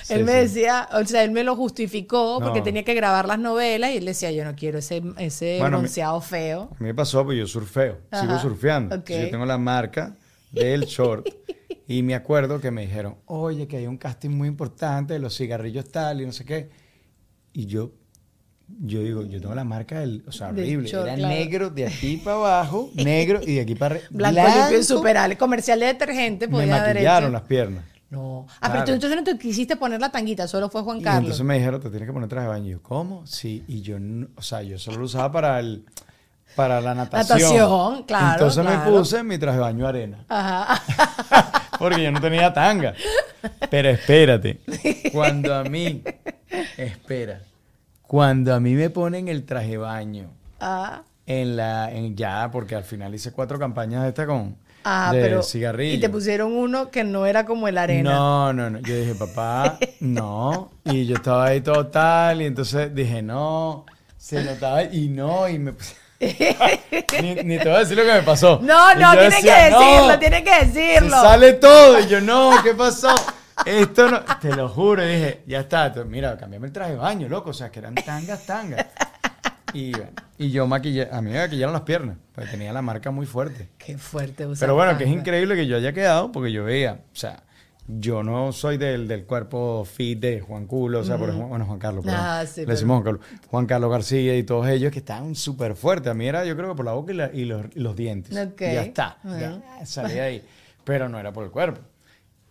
Sí, 0.04 0.14
él 0.14 0.24
me 0.24 0.32
sí. 0.32 0.38
decía, 0.40 0.88
o 0.94 1.04
sea, 1.06 1.24
él 1.24 1.32
me 1.32 1.44
lo 1.44 1.56
justificó 1.58 2.40
porque 2.42 2.62
tenía 2.62 2.84
que 2.86 2.94
grabar 2.94 3.28
las 3.28 3.40
novelas 3.40 3.92
y 3.92 3.98
él 3.98 4.06
decía, 4.06 4.32
yo 4.32 4.46
no 4.46 4.56
quiero 4.56 4.80
ese, 4.80 5.04
ese 5.18 5.58
Bueno, 5.60 5.80
bronceado 5.80 6.22
feo. 6.22 6.70
A 6.72 6.76
mí 6.82 6.88
me 6.88 6.94
pasó, 6.96 7.26
pues 7.26 7.38
yo 7.38 7.46
surfeo, 7.46 8.00
sigo 8.18 8.40
surfeando. 8.40 8.96
ok. 8.96 9.10
Yo 9.10 9.30
tengo 9.30 9.46
la 9.46 9.58
marca 9.58 10.16
del 10.52 10.86
short. 10.86 11.28
y 11.90 12.04
me 12.04 12.16
acuerdo 12.16 12.62
que 12.62 12.72
me 12.72 12.84
dijeron, 12.84 13.18
oye, 13.26 13.68
que 13.68 13.78
hay 13.78 13.88
un 13.88 13.98
casting 13.98 14.30
muy 14.30 14.48
importante 14.48 15.14
de 15.14 15.20
los 15.20 15.36
cigarrillos 15.36 15.92
tal 15.92 16.22
y 16.22 16.26
no 16.26 16.32
sé 16.32 16.46
qué. 16.46 16.70
Y 17.52 17.66
yo, 17.66 17.92
yo 18.68 19.02
digo, 19.02 19.24
yo 19.24 19.40
tengo 19.40 19.56
la 19.56 19.64
marca 19.64 20.00
del, 20.00 20.24
o 20.28 20.32
sea, 20.32 20.50
horrible. 20.50 20.90
Era 20.90 21.16
claro. 21.16 21.28
negro 21.28 21.70
de 21.70 21.88
aquí 21.88 22.18
para 22.18 22.38
abajo, 22.38 22.90
negro 22.96 23.40
y 23.42 23.56
de 23.56 23.62
aquí 23.62 23.76
para 23.76 23.96
arriba. 23.96 24.08
Blanco, 24.12 24.42
limpio 24.42 24.80
y 24.80 24.84
superable. 24.84 25.38
Comercial 25.38 25.80
de 25.80 25.86
detergente 25.88 26.48
Me 26.48 26.66
maquillaron 26.66 27.32
las 27.32 27.44
piernas. 27.44 27.84
No. 28.10 28.48
Ah, 28.62 28.72
pero 28.72 28.86
tú 28.86 28.92
entonces 28.94 29.18
no 29.18 29.24
te 29.24 29.38
quisiste 29.38 29.76
poner 29.76 30.00
la 30.00 30.10
tanguita, 30.10 30.48
solo 30.48 30.70
fue 30.70 30.82
Juan 30.82 31.00
Y 31.00 31.04
Carlos. 31.04 31.24
entonces 31.24 31.46
me 31.46 31.58
dijeron, 31.58 31.82
te 31.82 31.90
tienes 31.90 32.08
que 32.08 32.14
poner 32.14 32.30
traje 32.30 32.46
de 32.46 32.50
baño. 32.54 32.68
Y 32.68 32.72
yo, 32.72 32.82
¿cómo? 32.82 33.28
Sí, 33.28 33.64
y 33.68 33.82
yo, 33.82 33.98
o 34.36 34.42
sea, 34.42 34.62
yo 34.62 34.80
solo 34.80 35.00
lo 35.00 35.06
usaba 35.06 35.30
para 35.30 35.60
el, 35.60 35.84
para 36.56 36.80
la 36.80 36.96
natación. 36.96 37.38
Natación, 37.38 38.04
claro, 38.04 38.34
Entonces 38.34 38.64
claro. 38.64 38.92
me 38.92 38.98
puse 38.98 39.24
mi 39.24 39.38
traje 39.38 39.58
de 39.58 39.62
baño 39.62 39.88
arena. 39.88 40.26
Ajá. 40.30 40.82
Porque 41.80 42.02
yo 42.02 42.12
no 42.12 42.22
tenía 42.22 42.54
tanga. 42.54 42.94
Pero 43.70 43.90
espérate, 43.90 44.62
cuando 45.12 45.54
a 45.54 45.64
mí, 45.64 46.02
espera, 46.78 47.42
cuando 48.08 48.54
a 48.56 48.60
mí 48.60 48.74
me 48.74 48.90
ponen 48.90 49.28
el 49.28 49.46
traje 49.46 49.78
baño 49.78 50.30
Ah, 50.60 51.02
en 51.26 51.56
la, 51.58 51.92
en 51.92 52.16
ya, 52.16 52.50
porque 52.52 52.76
al 52.76 52.84
final 52.84 53.14
hice 53.14 53.32
cuatro 53.32 53.60
campañas 53.60 54.04
de 54.04 54.10
esta 54.10 54.26
con 54.26 54.56
ah, 54.86 55.12
de 55.14 55.22
pero. 55.22 55.44
cigarrillo. 55.44 55.96
Y 55.96 56.00
te 56.00 56.10
pusieron 56.10 56.54
uno 56.54 56.90
que 56.90 57.04
no 57.04 57.26
era 57.26 57.46
como 57.46 57.68
el 57.68 57.78
arena. 57.78 58.12
No, 58.12 58.54
no, 58.54 58.70
no. 58.70 58.80
Yo 58.80 58.96
dije, 58.96 59.14
papá, 59.14 59.78
no. 60.00 60.72
Y 60.86 61.06
yo 61.06 61.16
estaba 61.16 61.46
ahí 61.48 61.62
total, 61.62 62.42
y 62.42 62.46
entonces 62.46 62.94
dije, 62.96 63.22
no. 63.22 63.86
Se 64.18 64.44
notaba 64.44 64.84
y 64.84 65.10
no, 65.10 65.48
y 65.48 65.60
me 65.60 65.74
puse- 65.74 65.96
ni, 67.22 67.36
ni 67.44 67.58
te 67.60 67.66
voy 67.66 67.76
a 67.76 67.80
decir 67.80 67.96
lo 67.98 68.04
que 68.04 68.14
me 68.14 68.24
pasó. 68.24 68.60
No, 68.64 68.96
no, 68.96 69.14
yo 69.14 69.20
tiene 69.20 69.36
decía, 69.36 69.56
que 69.58 69.64
decirlo, 69.76 70.08
"No, 70.08 70.20
tiene 70.20 70.44
que 70.44 70.50
se 70.52 70.66
decirlo. 70.66 71.10
sale 71.22 71.54
todo. 71.54 72.00
Y 72.00 72.08
yo, 72.08 72.22
no, 72.22 72.52
¿qué 72.64 72.74
pasó? 72.74 73.14
Esto 73.66 74.10
no. 74.12 74.22
Te 74.40 74.56
lo 74.56 74.70
juro. 74.70 75.04
Y 75.04 75.08
dije, 75.12 75.42
ya 75.48 75.62
está. 75.62 75.94
Mira, 76.08 76.38
cambiame 76.38 76.68
el 76.68 76.74
traje 76.74 76.92
de 76.92 76.98
baño, 76.98 77.28
loco. 77.28 77.50
O 77.50 77.54
sea, 77.54 77.70
que 77.72 77.80
eran 77.80 77.96
tangas, 77.96 78.46
tangas. 78.46 78.86
Y, 79.74 79.92
y 80.38 80.50
yo 80.52 80.66
maquillé, 80.66 81.10
a 81.12 81.22
mí 81.22 81.30
me 81.32 81.40
maquillaron 81.40 81.74
las 81.74 81.82
piernas, 81.82 82.18
porque 82.34 82.50
tenía 82.50 82.72
la 82.72 82.82
marca 82.82 83.12
muy 83.12 83.26
fuerte. 83.26 83.68
Qué 83.78 83.98
fuerte 83.98 84.46
usar 84.46 84.66
Pero 84.66 84.76
bueno, 84.76 84.98
que 84.98 85.04
es 85.04 85.10
tanga. 85.10 85.20
increíble 85.20 85.56
que 85.56 85.68
yo 85.68 85.76
haya 85.76 85.92
quedado, 85.92 86.32
porque 86.32 86.54
yo 86.54 86.64
veía, 86.64 87.02
o 87.12 87.16
sea, 87.16 87.44
yo 87.86 88.24
no 88.24 88.54
soy 88.54 88.78
del, 88.78 89.08
del 89.10 89.26
cuerpo 89.26 89.84
fit 89.86 90.20
de 90.20 90.40
Juan 90.40 90.66
Culo, 90.68 91.00
o 91.02 91.04
sea, 91.04 91.18
por 91.18 91.28
ejemplo, 91.30 91.50
bueno, 91.50 91.66
Juan 91.66 91.80
Carlos, 91.80 92.06
perdón. 92.06 92.20
Ah, 92.24 92.46
sí, 92.46 92.62
le 92.62 92.66
pero- 92.68 92.76
decimos 92.76 92.96
Juan 93.02 93.04
Carlos, 93.04 93.26
Juan 93.50 93.66
Carlos 93.66 93.92
García 93.92 94.38
y 94.38 94.44
todos 94.44 94.68
ellos 94.70 94.92
que 94.92 95.00
estaban 95.00 95.36
súper 95.36 95.76
fuertes. 95.76 96.10
A 96.12 96.14
mí 96.14 96.26
era, 96.26 96.46
yo 96.46 96.56
creo 96.56 96.70
que 96.70 96.76
por 96.76 96.86
la 96.86 96.94
boca 96.94 97.12
y, 97.12 97.16
la- 97.18 97.32
y 97.34 97.44
los, 97.46 97.66
los 97.76 97.96
dientes. 97.96 98.36
Ok. 98.38 98.62
Y 98.62 98.74
ya 98.74 98.82
está, 98.84 99.18
ya 99.26 99.60
salí 99.86 100.18
ahí. 100.18 100.44
Pero 100.86 101.10
no 101.10 101.20
era 101.20 101.34
por 101.34 101.44
el 101.44 101.52
cuerpo. 101.52 101.82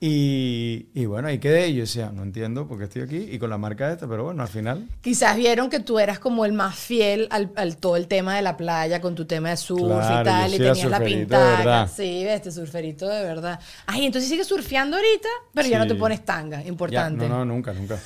Y, 0.08 0.86
y 0.94 1.04
bueno, 1.06 1.26
ahí 1.26 1.38
quedé 1.40 1.66
y 1.68 1.75
yo 1.75 1.80
decía, 1.80 2.12
no 2.14 2.22
entiendo 2.22 2.68
por 2.68 2.78
qué 2.78 2.84
estoy 2.84 3.02
aquí 3.02 3.16
y 3.28 3.40
con 3.40 3.50
la 3.50 3.58
marca 3.58 3.90
esta, 3.90 4.06
pero 4.06 4.22
bueno, 4.22 4.40
al 4.42 4.48
final 4.48 4.88
Quizás 5.00 5.36
vieron 5.36 5.68
que 5.68 5.80
tú 5.80 5.98
eras 5.98 6.20
como 6.20 6.44
el 6.44 6.52
más 6.52 6.76
fiel 6.76 7.26
al, 7.30 7.50
al 7.56 7.76
todo 7.76 7.96
el 7.96 8.06
tema 8.06 8.36
de 8.36 8.42
la 8.42 8.56
playa 8.56 9.00
con 9.00 9.16
tu 9.16 9.25
tema 9.25 9.50
de 9.50 9.56
surf 9.56 9.80
Claro, 9.82 10.20
y 10.20 10.25
tal, 10.25 10.48
y 10.50 10.52
sí 10.52 10.58
tenías 10.58 10.84
la 10.90 10.98
verdad. 11.00 11.90
Sí, 11.92 12.25
este 12.25 12.52
surferito 12.52 13.08
de 13.08 13.25
verdad. 13.25 13.58
Ay, 13.86 14.06
entonces 14.06 14.30
sigues 14.30 14.46
surfeando 14.46 14.96
ahorita, 14.96 15.28
pero 15.52 15.68
ya 15.68 15.78
no 15.78 15.84
Sí. 15.84 15.88
te 15.90 15.94
pones 15.96 16.25
tanga, 16.25 16.62
Ya, 16.62 16.68
importante. 16.68 17.28
no, 17.28 17.38
no, 17.38 17.44
nunca, 17.44 17.72
nunca. 17.72 17.98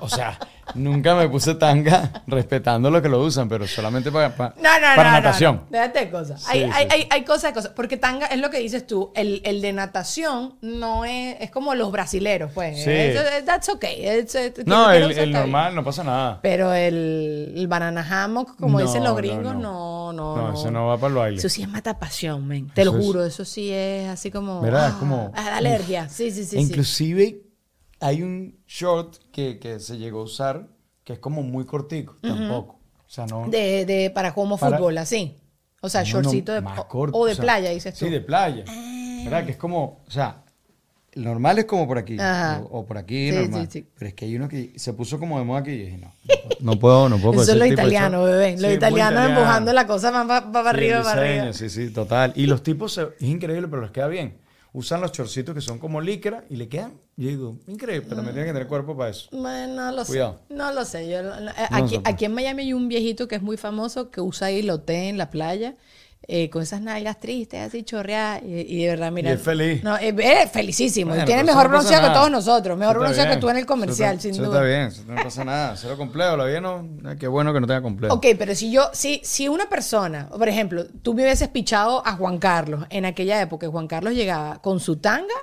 O 0.00 0.08
sea, 0.08 0.38
nunca 0.76 1.16
me 1.16 1.28
puse 1.28 1.56
tanga 1.56 2.22
respetando 2.28 2.90
lo 2.92 3.02
que 3.02 3.08
lo 3.08 3.20
usan, 3.20 3.48
pero 3.48 3.66
solamente 3.66 4.12
para, 4.12 4.36
para, 4.36 4.54
No, 4.56 4.62
no, 4.62 4.86
para 4.94 5.10
no, 5.10 5.16
natación. 5.16 5.62
Déjate 5.68 5.98
de 6.00 6.10
cosas. 6.10 6.42
Sí, 6.42 6.48
hay, 6.52 6.60
sí, 6.64 6.70
hay, 6.72 6.84
sí. 6.84 6.88
hay, 6.92 7.08
hay 7.10 7.24
cosas 7.24 7.50
de 7.50 7.54
cosas. 7.54 7.72
Porque 7.74 7.96
tanga 7.96 8.26
es 8.26 8.38
lo 8.40 8.50
que 8.50 8.58
dices 8.58 8.86
tú. 8.86 9.10
El, 9.16 9.40
el 9.44 9.60
de 9.60 9.72
natación 9.72 10.54
no 10.60 11.04
es. 11.04 11.23
Es 11.32 11.50
como 11.50 11.74
los 11.74 11.90
brasileros, 11.92 12.52
pues. 12.52 12.82
Sí. 12.84 12.90
Es- 12.90 13.44
that's 13.44 13.68
okay. 13.68 14.04
It's- 14.20 14.32
quien 14.54 14.66
No, 14.66 14.90
el, 14.90 15.02
usar 15.04 15.10
el 15.10 15.10
está 15.10 15.22
bien. 15.24 15.32
normal 15.32 15.74
no 15.74 15.84
pasa 15.84 16.04
nada. 16.04 16.40
Pero 16.42 16.72
el, 16.72 17.52
el 17.56 17.66
banana 17.68 18.06
hammock, 18.08 18.56
como 18.56 18.78
No, 18.80 18.86
dicen 18.86 19.02
los 19.04 19.12
no, 19.12 19.16
gringos, 19.16 19.54
no. 19.56 20.12
no, 20.12 20.12
no. 20.12 20.36
No, 20.52 20.54
ese 20.60 20.70
no 20.70 20.86
va 20.86 20.96
para 20.96 21.08
el 21.08 21.14
baile. 21.14 21.38
Eso 21.38 21.48
sí 21.48 21.62
es 21.62 21.68
mata 21.68 21.98
pasión, 21.98 22.46
men. 22.46 22.68
Te 22.74 22.84
lo 22.84 22.92
Eso 22.92 23.00
es- 23.00 23.06
juro, 23.06 23.24
eso 23.24 23.44
sí 23.44 23.70
es 23.72 24.08
así 24.08 24.30
como. 24.30 24.60
¿Verdad? 24.60 24.84
ah, 24.86 24.88
Es 24.88 24.94
como- 24.94 25.32
ah, 25.34 25.56
alergia. 25.56 26.08
Sí, 26.08 26.30
sí, 26.30 26.44
sí. 26.44 26.56
Sí. 26.56 26.58
Inclusive 26.58 27.42
hay 28.00 28.22
un 28.22 28.58
short 28.66 29.16
que, 29.32 29.58
que 29.58 29.80
se 29.80 29.96
llegó 29.98 30.20
a 30.20 30.24
usar 30.24 30.68
que 31.04 31.14
es 31.14 31.18
como 31.18 31.42
muy 31.42 31.64
cortico, 31.66 32.16
tampoco. 32.22 32.80
O 33.06 33.10
sea, 33.14 33.26
no... 33.26 33.46
De, 33.48 33.84
de, 33.84 34.10
para 34.10 34.32
como 34.34 34.56
Para- 34.56 34.76
fútbol, 34.78 34.96
así. 34.98 35.38
O 35.82 35.88
sea, 35.90 36.00
no, 36.00 36.06
shortcito 36.06 36.52
de. 36.52 36.62
más 36.62 36.78
o- 36.78 36.88
corto, 36.88 37.18
o 37.18 37.26
de 37.26 37.34
sea, 37.34 37.42
playa, 37.44 37.68
dices 37.70 37.92
tú. 37.98 38.06
Sí, 38.06 38.10
de 38.10 38.20
playa. 38.22 38.64
¿Verdad? 39.24 39.44
Que 39.44 39.50
es 39.52 39.56
como, 39.58 40.02
o 40.06 40.10
sea, 40.10 40.42
el 41.14 41.24
normal 41.24 41.58
es 41.58 41.64
como 41.66 41.86
por 41.86 41.98
aquí, 41.98 42.16
Ajá. 42.18 42.60
o, 42.70 42.80
o 42.80 42.86
por 42.86 42.98
aquí, 42.98 43.30
Sí, 43.30 43.36
normal. 43.36 43.68
sí, 43.70 43.80
sí. 43.80 43.86
Pero 43.98 44.08
es 44.08 44.14
que 44.14 44.24
hay 44.24 44.36
uno 44.36 44.48
que 44.48 44.72
se 44.76 44.92
puso 44.92 45.18
como 45.18 45.38
de 45.38 45.44
moda 45.44 45.60
aquí 45.60 45.70
y 45.70 45.78
dije, 45.86 45.98
no, 45.98 46.12
no 46.60 46.78
puedo, 46.78 47.08
no 47.08 47.18
puedo. 47.18 47.40
Eso 47.42 47.52
es 47.52 47.58
lo 47.58 47.66
italiano, 47.66 48.22
bebé. 48.24 48.56
Sí, 48.56 48.62
Los 48.62 48.72
italianos 48.72 49.12
italiano. 49.14 49.40
empujando 49.40 49.72
la 49.72 49.86
cosa 49.86 50.10
va 50.10 50.26
para 50.52 50.70
Sí, 50.70 50.76
arriba, 50.76 51.02
para 51.02 51.20
arriba. 51.22 51.52
Sí, 51.52 51.70
sí, 51.70 51.90
total. 51.90 52.32
Y 52.36 52.46
los 52.46 52.62
tipos, 52.62 52.92
se- 52.94 53.02
es 53.18 53.22
increíble, 53.28 53.68
pero 53.68 53.82
les 53.82 53.90
queda 53.90 54.08
bien. 54.08 54.38
Usan 54.72 55.00
los 55.00 55.12
chorcitos 55.12 55.54
que 55.54 55.60
son 55.60 55.78
como 55.78 56.00
licra 56.00 56.42
y 56.50 56.56
le 56.56 56.68
quedan, 56.68 56.94
yo 57.16 57.28
digo, 57.28 57.58
increíble, 57.68 58.06
pero 58.08 58.22
me 58.24 58.32
tienen 58.32 58.46
que 58.46 58.52
tener 58.54 58.66
cuerpo 58.66 58.96
para 58.96 59.10
eso. 59.10 59.28
Bueno, 59.30 59.72
no 59.90 59.92
lo 59.92 60.04
Cuidado. 60.04 60.40
sé. 60.48 60.54
No 60.54 60.72
lo 60.72 60.84
sé. 60.84 61.08
Yo, 61.08 61.18
eh, 61.20 61.22
No 61.22 61.76
aquí, 61.76 61.88
sé, 61.94 62.00
pues. 62.00 62.12
aquí 62.12 62.24
en 62.24 62.34
Miami 62.34 62.62
hay 62.64 62.72
un 62.72 62.88
viejito 62.88 63.28
que 63.28 63.36
es 63.36 63.42
muy 63.42 63.56
famoso 63.56 64.10
que 64.10 64.20
usa 64.20 64.50
hilote 64.50 65.08
en 65.08 65.16
la 65.16 65.30
playa. 65.30 65.76
Eh, 66.26 66.48
con 66.50 66.62
esas 66.62 66.80
nalgas 66.80 67.20
tristes, 67.20 67.60
así 67.60 67.82
chorreadas, 67.82 68.42
y, 68.42 68.60
y 68.60 68.82
de 68.84 68.88
verdad, 68.90 69.12
mira. 69.12 69.32
es 69.32 69.42
feliz. 69.42 69.82
No, 69.84 69.96
es, 69.96 70.14
es 70.18 70.50
felicísimo. 70.50 71.14
y 71.14 71.24
tiene 71.24 71.44
mejor 71.44 71.64
no 71.64 71.68
bronceado 71.70 72.08
que 72.08 72.14
todos 72.14 72.30
nosotros. 72.30 72.78
Mejor 72.78 72.98
bronceado 72.98 73.30
que 73.34 73.36
tú 73.38 73.48
en 73.50 73.56
el 73.56 73.62
Eso 73.62 73.66
comercial, 73.68 74.10
está- 74.16 74.22
sin 74.22 74.30
eso 74.32 74.42
duda. 74.44 74.54
está 74.56 74.62
bien, 74.66 74.80
eso 74.88 75.02
no 75.06 75.14
pasa 75.22 75.44
nada. 75.44 75.76
Cero 75.76 75.96
complejo, 75.96 76.36
la 76.36 76.44
vida 76.46 76.60
no. 76.60 76.88
Qué 77.18 77.26
bueno 77.28 77.52
que 77.52 77.60
no 77.60 77.66
tenga 77.66 77.82
complejo. 77.82 78.14
Ok, 78.14 78.26
pero 78.38 78.54
si 78.54 78.70
yo, 78.70 78.88
si, 78.92 79.20
si 79.22 79.48
una 79.48 79.68
persona, 79.68 80.28
por 80.30 80.48
ejemplo, 80.48 80.84
tú 81.02 81.14
me 81.14 81.22
hubieses 81.22 81.48
pichado 81.48 82.06
a 82.06 82.12
Juan 82.12 82.38
Carlos 82.38 82.86
en 82.90 83.04
aquella 83.04 83.40
época, 83.40 83.66
y 83.66 83.70
Juan 83.70 83.86
Carlos 83.86 84.14
llegaba 84.14 84.60
con 84.62 84.80
su 84.80 84.96
tanga, 84.96 85.34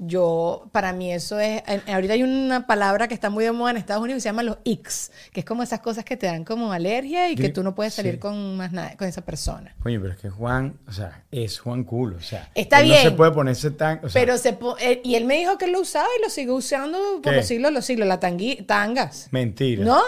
yo, 0.00 0.68
para 0.72 0.92
mí 0.92 1.12
eso 1.12 1.40
es, 1.40 1.62
en- 1.66 1.82
ahorita 1.92 2.12
hay 2.14 2.22
una 2.22 2.66
palabra 2.66 3.08
que 3.08 3.14
está 3.14 3.30
muy 3.30 3.44
de 3.44 3.52
moda 3.52 3.72
en 3.72 3.76
Estados 3.78 4.02
Unidos 4.02 4.18
que 4.18 4.20
se 4.22 4.28
llama 4.28 4.44
los 4.44 4.58
icks, 4.64 5.10
que 5.32 5.40
es 5.40 5.46
como 5.46 5.62
esas 5.62 5.80
cosas 5.80 6.04
que 6.04 6.16
te 6.16 6.26
dan 6.26 6.44
como 6.44 6.72
alergia 6.72 7.30
y 7.30 7.34
que 7.34 7.48
tú 7.48 7.62
no 7.64 7.74
puedes 7.74 7.94
salir 7.94 8.14
sí. 8.14 8.18
con 8.20 8.56
más 8.56 8.70
nada, 8.72 8.96
con 8.96 9.08
esa 9.08 9.22
persona. 9.22 9.74
Coño, 9.82 10.00
pero 10.00 10.12
es 10.14 10.18
que 10.20 10.30
Juan, 10.30 10.78
o 10.88 10.92
sea, 10.92 11.24
es 11.32 11.58
Juan 11.58 11.82
Culo. 11.84 12.16
O 12.16 12.20
sea, 12.20 12.48
Está 12.54 12.80
bien. 12.80 13.02
No 13.04 13.10
se 13.10 13.16
puede 13.16 13.32
ponerse 13.32 13.70
tan. 13.72 13.98
O 14.04 14.08
sea, 14.08 14.20
Pero 14.22 14.38
se 14.38 14.52
po- 14.52 14.76
eh, 14.78 15.00
y 15.04 15.16
él 15.16 15.24
me 15.24 15.36
dijo 15.38 15.58
que 15.58 15.64
él 15.64 15.72
lo 15.72 15.80
usaba 15.80 16.06
y 16.18 16.22
lo 16.22 16.30
sigue 16.30 16.52
usando 16.52 16.98
por 17.22 17.32
¿Qué? 17.32 17.36
los 17.38 17.46
siglos, 17.46 17.72
los 17.72 17.84
siglos, 17.84 18.06
la 18.06 18.20
tangui, 18.20 18.56
tangas. 18.62 19.28
mentira. 19.32 19.84
¿No? 19.84 20.00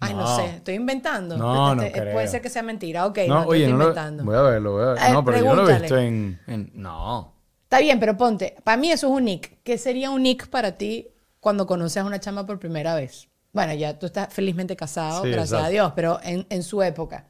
Ay, 0.00 0.12
no. 0.12 0.20
No. 0.22 0.36
sé, 0.36 0.56
estoy 0.56 0.74
inventando. 0.74 1.38
No, 1.38 1.74
no 1.74 1.82
Este, 1.82 2.00
creo. 2.00 2.12
Puede 2.12 2.28
ser 2.28 2.42
que 2.42 2.50
sea 2.50 2.62
mentira, 2.62 3.06
ok, 3.06 3.18
No, 3.28 3.34
no, 3.42 3.46
oye, 3.46 3.60
estoy 3.64 3.78
lo, 3.78 3.84
inventando. 3.84 4.24
voy 4.24 4.36
a 4.36 4.42
verlo, 4.42 4.72
voy 4.72 4.82
a 4.82 4.86
ver. 4.88 4.98
Eh, 5.04 5.12
no, 5.12 5.24
pero 5.24 5.38
yo 5.38 5.44
no 5.44 5.54
lo 5.54 5.62
he 5.62 5.64
pregúntale. 5.76 5.80
visto 5.82 5.98
en, 5.98 6.40
en- 6.46 6.70
No. 6.74 7.35
Está 7.76 7.84
bien, 7.84 8.00
pero 8.00 8.16
ponte, 8.16 8.56
para 8.64 8.78
mí 8.78 8.90
eso 8.90 9.06
es 9.06 9.12
un 9.12 9.26
nick. 9.26 9.58
¿Qué 9.62 9.76
sería 9.76 10.10
un 10.10 10.22
nick 10.22 10.48
para 10.48 10.78
ti 10.78 11.08
cuando 11.40 11.66
conoces 11.66 11.98
a 11.98 12.06
una 12.06 12.18
chama 12.18 12.46
por 12.46 12.58
primera 12.58 12.94
vez? 12.94 13.28
Bueno, 13.52 13.74
ya 13.74 13.98
tú 13.98 14.06
estás 14.06 14.32
felizmente 14.32 14.74
casado, 14.74 15.22
Sí, 15.24 15.30
gracias 15.30 15.62
a. 15.62 15.68
Dios, 15.68 15.92
pero 15.94 16.18
en, 16.22 16.46
en 16.48 16.62
su 16.62 16.82
época. 16.82 17.26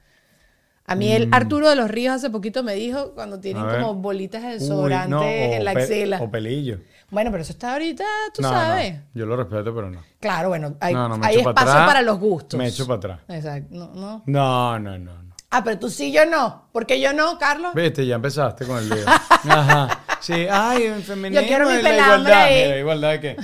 A 0.85 0.95
mí 0.95 1.11
el 1.11 1.31
Arturo 1.33 1.69
de 1.69 1.75
los 1.75 1.91
Ríos 1.91 2.15
hace 2.15 2.31
poquito 2.31 2.63
me 2.63 2.77
dijo 2.77 3.11
cuando 3.17 3.41
tienen 3.41 3.65
Mm. 3.65 3.81
Como 3.81 3.95
bolitas 3.95 4.41
de 4.45 4.51
desodorante 4.51 5.11
no, 5.11 5.25
en 5.25 5.65
la 5.65 5.73
axila. 5.73 6.23
O 6.23 6.31
pelillo. 6.31 6.79
Bueno, 7.11 7.33
pero 7.33 7.43
eso 7.43 7.51
está 7.51 7.73
ahorita, 7.73 8.05
tú 8.33 8.43
no, 8.43 8.51
sabes. 8.51 8.95
no, 8.95 9.01
yo 9.15 9.27
lo 9.27 9.37
respeto, 9.37 9.75
pero 9.75 9.91
no. 9.91 10.01
Claro, 10.21 10.51
bueno, 10.51 10.77
hay, 10.79 10.95
hay 10.95 11.43
para 11.43 11.51
espacio 11.51 11.87
para 11.87 12.03
los 12.03 12.21
gustos. 12.21 12.57
me 12.57 12.69
echo 12.69 12.87
para 12.87 12.99
atrás. 12.99 13.21
Exacto, 13.27 13.67
no, 13.73 13.93
no. 13.95 14.23
No, 14.27 14.79
no, 14.79 14.97
no. 14.97 15.23
no. 15.25 15.27
Ah, 15.51 15.65
pero 15.65 15.79
tú 15.79 15.91
sí, 15.91 16.13
yo 16.13 16.25
no. 16.27 16.69
¿Por 16.71 16.87
qué 16.87 17.01
yo 17.01 17.13
no, 17.13 17.37
Carlos? 17.37 17.73
Viste, 17.75 18.07
ya 18.07 18.15
empezaste 18.17 18.65
con 18.65 18.79
el 18.79 18.89
lío. 18.89 19.05
Ajá. 19.49 20.01
Sí, 20.21 20.47
ay, 20.51 20.85
en 20.85 21.03
femenino. 21.03 21.41
Yo 21.41 21.47
quiero 21.47 21.69
mi 21.69 21.83
la 21.83 21.95
igualdad. 21.95 22.49
Mira, 22.51 22.79
igualdad 22.79 23.11
de 23.13 23.21
qué. 23.21 23.37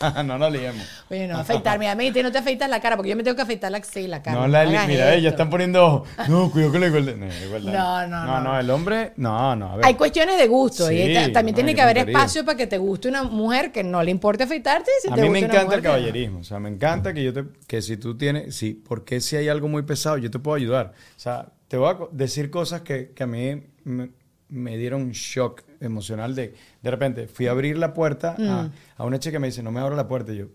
no 0.24 0.38
nos 0.38 0.52
liemos. 0.52 0.86
Oye, 1.10 1.26
no, 1.26 1.38
afeitarme 1.38 1.88
a 1.88 1.94
mí, 1.94 2.10
no 2.10 2.32
te 2.32 2.38
afeitas 2.38 2.68
la 2.70 2.80
cara, 2.80 2.96
porque 2.96 3.10
yo 3.10 3.16
me 3.16 3.22
tengo 3.22 3.36
que 3.36 3.42
afeitar 3.42 3.70
la 3.70 3.78
axila, 3.78 4.22
Carlos. 4.22 4.42
No, 4.42 4.48
la, 4.48 4.60
hagas 4.62 4.88
mira, 4.88 5.14
ellos 5.14 5.32
están 5.32 5.50
poniendo. 5.50 6.04
No, 6.28 6.50
cuidado 6.50 6.72
con 6.72 6.80
la 6.80 6.86
igualdad. 6.86 7.14
No, 7.16 7.26
igualdad. 7.26 7.72
No, 7.72 8.06
no, 8.06 8.26
No, 8.26 8.40
no. 8.40 8.40
no, 8.52 8.60
el 8.60 8.70
hombre. 8.70 9.12
No, 9.16 9.56
no, 9.56 9.72
a 9.72 9.76
ver. 9.76 9.86
Hay 9.86 9.94
cuestiones 9.94 10.38
de 10.38 10.46
gusto 10.46 10.88
Sí, 10.88 10.94
y 10.94 11.14
ta- 11.14 11.32
también 11.32 11.52
no, 11.54 11.56
tiene 11.56 11.74
que 11.74 11.82
haber 11.82 11.96
tontería. 11.98 12.18
espacio 12.18 12.44
para 12.44 12.56
que 12.56 12.66
te 12.66 12.78
guste 12.78 13.08
una 13.08 13.24
mujer 13.24 13.72
que 13.72 13.82
no 13.84 14.02
le 14.02 14.10
importe 14.10 14.44
afeitarte. 14.44 14.90
Si 15.02 15.10
a 15.10 15.14
te 15.14 15.22
mí 15.22 15.28
me 15.28 15.40
gusta 15.40 15.54
encanta 15.56 15.74
el 15.76 15.82
que 15.82 15.88
no. 15.88 15.94
caballerismo. 15.94 16.38
O 16.40 16.44
sea, 16.44 16.58
me 16.60 16.68
encanta 16.70 17.12
que 17.12 17.22
yo 17.22 17.32
te, 17.32 17.44
que 17.66 17.82
si 17.82 17.96
tú 17.96 18.16
tienes, 18.16 18.54
sí, 18.54 18.72
porque 18.74 19.20
si 19.20 19.36
hay 19.36 19.48
algo 19.48 19.68
muy 19.68 19.82
pesado, 19.82 20.16
yo 20.18 20.30
te 20.30 20.38
puedo 20.38 20.56
ayudar. 20.56 20.92
O 21.16 21.20
sea, 21.20 21.46
te 21.68 21.76
voy 21.76 21.90
a 21.92 21.98
decir 22.12 22.50
cosas 22.50 22.80
que, 22.82 23.10
que 23.14 23.22
a 23.22 23.26
mí 23.26 23.62
me, 23.84 24.10
me 24.50 24.76
dieron 24.76 25.02
un 25.02 25.12
shock 25.12 25.62
emocional 25.80 26.34
de, 26.34 26.54
de 26.82 26.90
repente, 26.90 27.26
fui 27.28 27.46
a 27.46 27.52
abrir 27.52 27.78
la 27.78 27.94
puerta 27.94 28.36
a, 28.38 28.70
a 28.96 29.04
una 29.04 29.18
chica 29.18 29.32
que 29.32 29.38
me 29.38 29.46
dice, 29.48 29.62
no 29.62 29.70
me 29.72 29.80
abra 29.80 29.96
la 29.96 30.06
puerta 30.08 30.32
y 30.32 30.38
yo. 30.38 30.46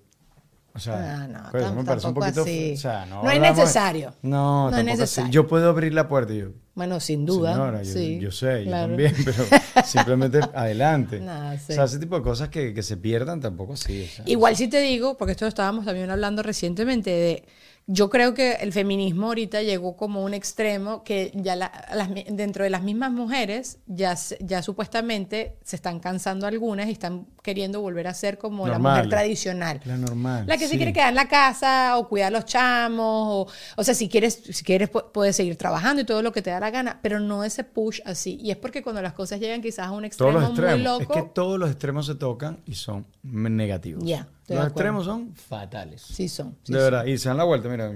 O 0.73 0.79
sea, 0.79 1.23
Ah, 1.23 1.27
no, 1.27 1.39
tam- 1.57 1.73
me 1.75 1.83
parece 1.85 2.07
un 2.07 2.13
poquito. 2.13 2.41
así. 2.41 2.73
O 2.73 2.77
sea, 2.77 3.05
no, 3.05 3.23
No 3.23 3.31
es 3.31 3.39
necesario. 3.39 4.13
No, 4.21 4.63
No 4.63 4.67
es 4.69 4.71
tampoco 4.75 4.91
así. 4.91 4.99
necesario. 5.01 5.31
Yo 5.31 5.47
puedo 5.47 5.69
abrir 5.69 5.93
la 5.93 6.09
puerta 6.09 6.33
y 6.33 6.39
yo. 6.39 6.49
Bueno, 6.73 6.99
sin 6.99 7.25
duda. 7.25 7.53
Señora, 7.53 7.83
yo, 7.83 7.93
sí, 7.93 8.19
yo 8.19 8.31
sé, 8.31 8.63
claro. 8.65 8.97
yo 8.97 9.05
también, 9.07 9.15
pero 9.23 9.45
simplemente 9.85 10.39
adelante. 10.53 11.21
Nah, 11.21 11.55
sí. 11.57 11.71
O 11.71 11.75
sea, 11.75 11.85
ese 11.85 11.97
tipo 11.99 12.17
de 12.17 12.23
cosas 12.23 12.49
que, 12.49 12.73
que 12.73 12.83
se 12.83 12.97
pierdan 12.97 13.39
tampoco 13.39 13.71
así. 13.73 14.03
o 14.03 14.07
sea. 14.15 14.25
Igual 14.27 14.57
sí 14.57 14.67
te 14.67 14.81
digo, 14.81 15.15
porque 15.17 15.31
esto 15.31 15.47
estábamos 15.47 15.85
también 15.85 16.09
hablando 16.09 16.43
recientemente, 16.43 17.09
de 17.09 17.45
yo 17.87 18.09
creo 18.09 18.33
que 18.33 18.53
el 18.53 18.73
feminismo 18.73 19.27
ahorita 19.27 19.61
llegó 19.61 19.95
como 19.95 20.23
un 20.23 20.33
extremo 20.33 21.03
que 21.03 21.31
ya 21.35 21.55
la- 21.55 21.71
las 21.93 22.09
dentro 22.31 22.63
de 22.63 22.71
las 22.71 22.81
mismas 22.81 23.11
mujeres 23.11 23.77
ya, 23.85 24.15
ya 24.39 24.63
supuestamente 24.63 25.57
se 25.63 25.75
están 25.75 25.99
cansando 25.99 26.47
algunas 26.47 26.87
y 26.87 26.91
están 26.91 27.27
queriendo 27.43 27.81
volver 27.81 28.07
a 28.07 28.13
ser 28.15 28.39
como 28.39 28.67
la 28.67 28.79
mujer 28.79 29.07
tradicional. 29.09 29.81
La 29.85 29.97
normal. 29.97 30.45
La 30.47 30.57
que 30.57 30.67
se 30.67 30.77
quiere 30.77 30.93
quedar 30.93 31.09
en 31.09 31.15
la 31.15 31.27
casa 31.27 31.97
o 31.99 32.07
cuidar 32.09 32.29
a 32.29 32.31
los 32.31 32.45
chamos, 32.45 33.47
o, 33.47 33.47
o 33.77 33.83
sea, 33.83 33.93
si 33.93 34.09
quieres, 34.09 34.41
si 34.49 34.63
quieres 34.63 34.91
pu- 34.91 35.11
puedes 35.11 35.35
seguir 35.35 35.55
trabajando 35.55 36.01
y 36.01 36.05
todo 36.05 36.23
lo 36.23 36.31
que 36.31 36.41
te 36.41 36.49
da 36.49 36.59
la 36.59 36.71
gana, 36.71 36.99
pero 37.03 37.19
no 37.19 37.43
ese 37.43 37.63
push 37.63 37.99
así. 38.05 38.39
Y 38.41 38.49
es 38.49 38.57
porque 38.57 38.81
cuando 38.81 39.03
las 39.03 39.13
cosas 39.13 39.39
llegan 39.39 39.61
quizás 39.61 39.85
a 39.87 39.91
un 39.91 39.97
Todos 39.97 40.05
extremo 40.07 40.31
los 40.39 40.41
muy 40.41 40.49
extremos. 40.59 40.81
loco, 41.01 41.13
Es 41.13 41.21
que 41.23 41.29
todos 41.35 41.59
los 41.59 41.69
extremos 41.69 42.07
se 42.07 42.15
tocan 42.15 42.61
y 42.65 42.73
son 42.73 43.05
negativos. 43.21 44.03
Ya, 44.03 44.27
estoy 44.45 44.57
los 44.57 44.67
extremos 44.67 45.05
son 45.05 45.33
fatales. 45.35 46.01
sí 46.01 46.29
son. 46.29 46.55
sí 46.63 46.71
de 46.73 46.79
son. 46.79 46.91
verdad. 46.91 47.05
Y 47.05 47.17
se 47.17 47.29
dan 47.29 47.37
la 47.37 47.43
vuelta, 47.45 47.67
mira. 47.69 47.91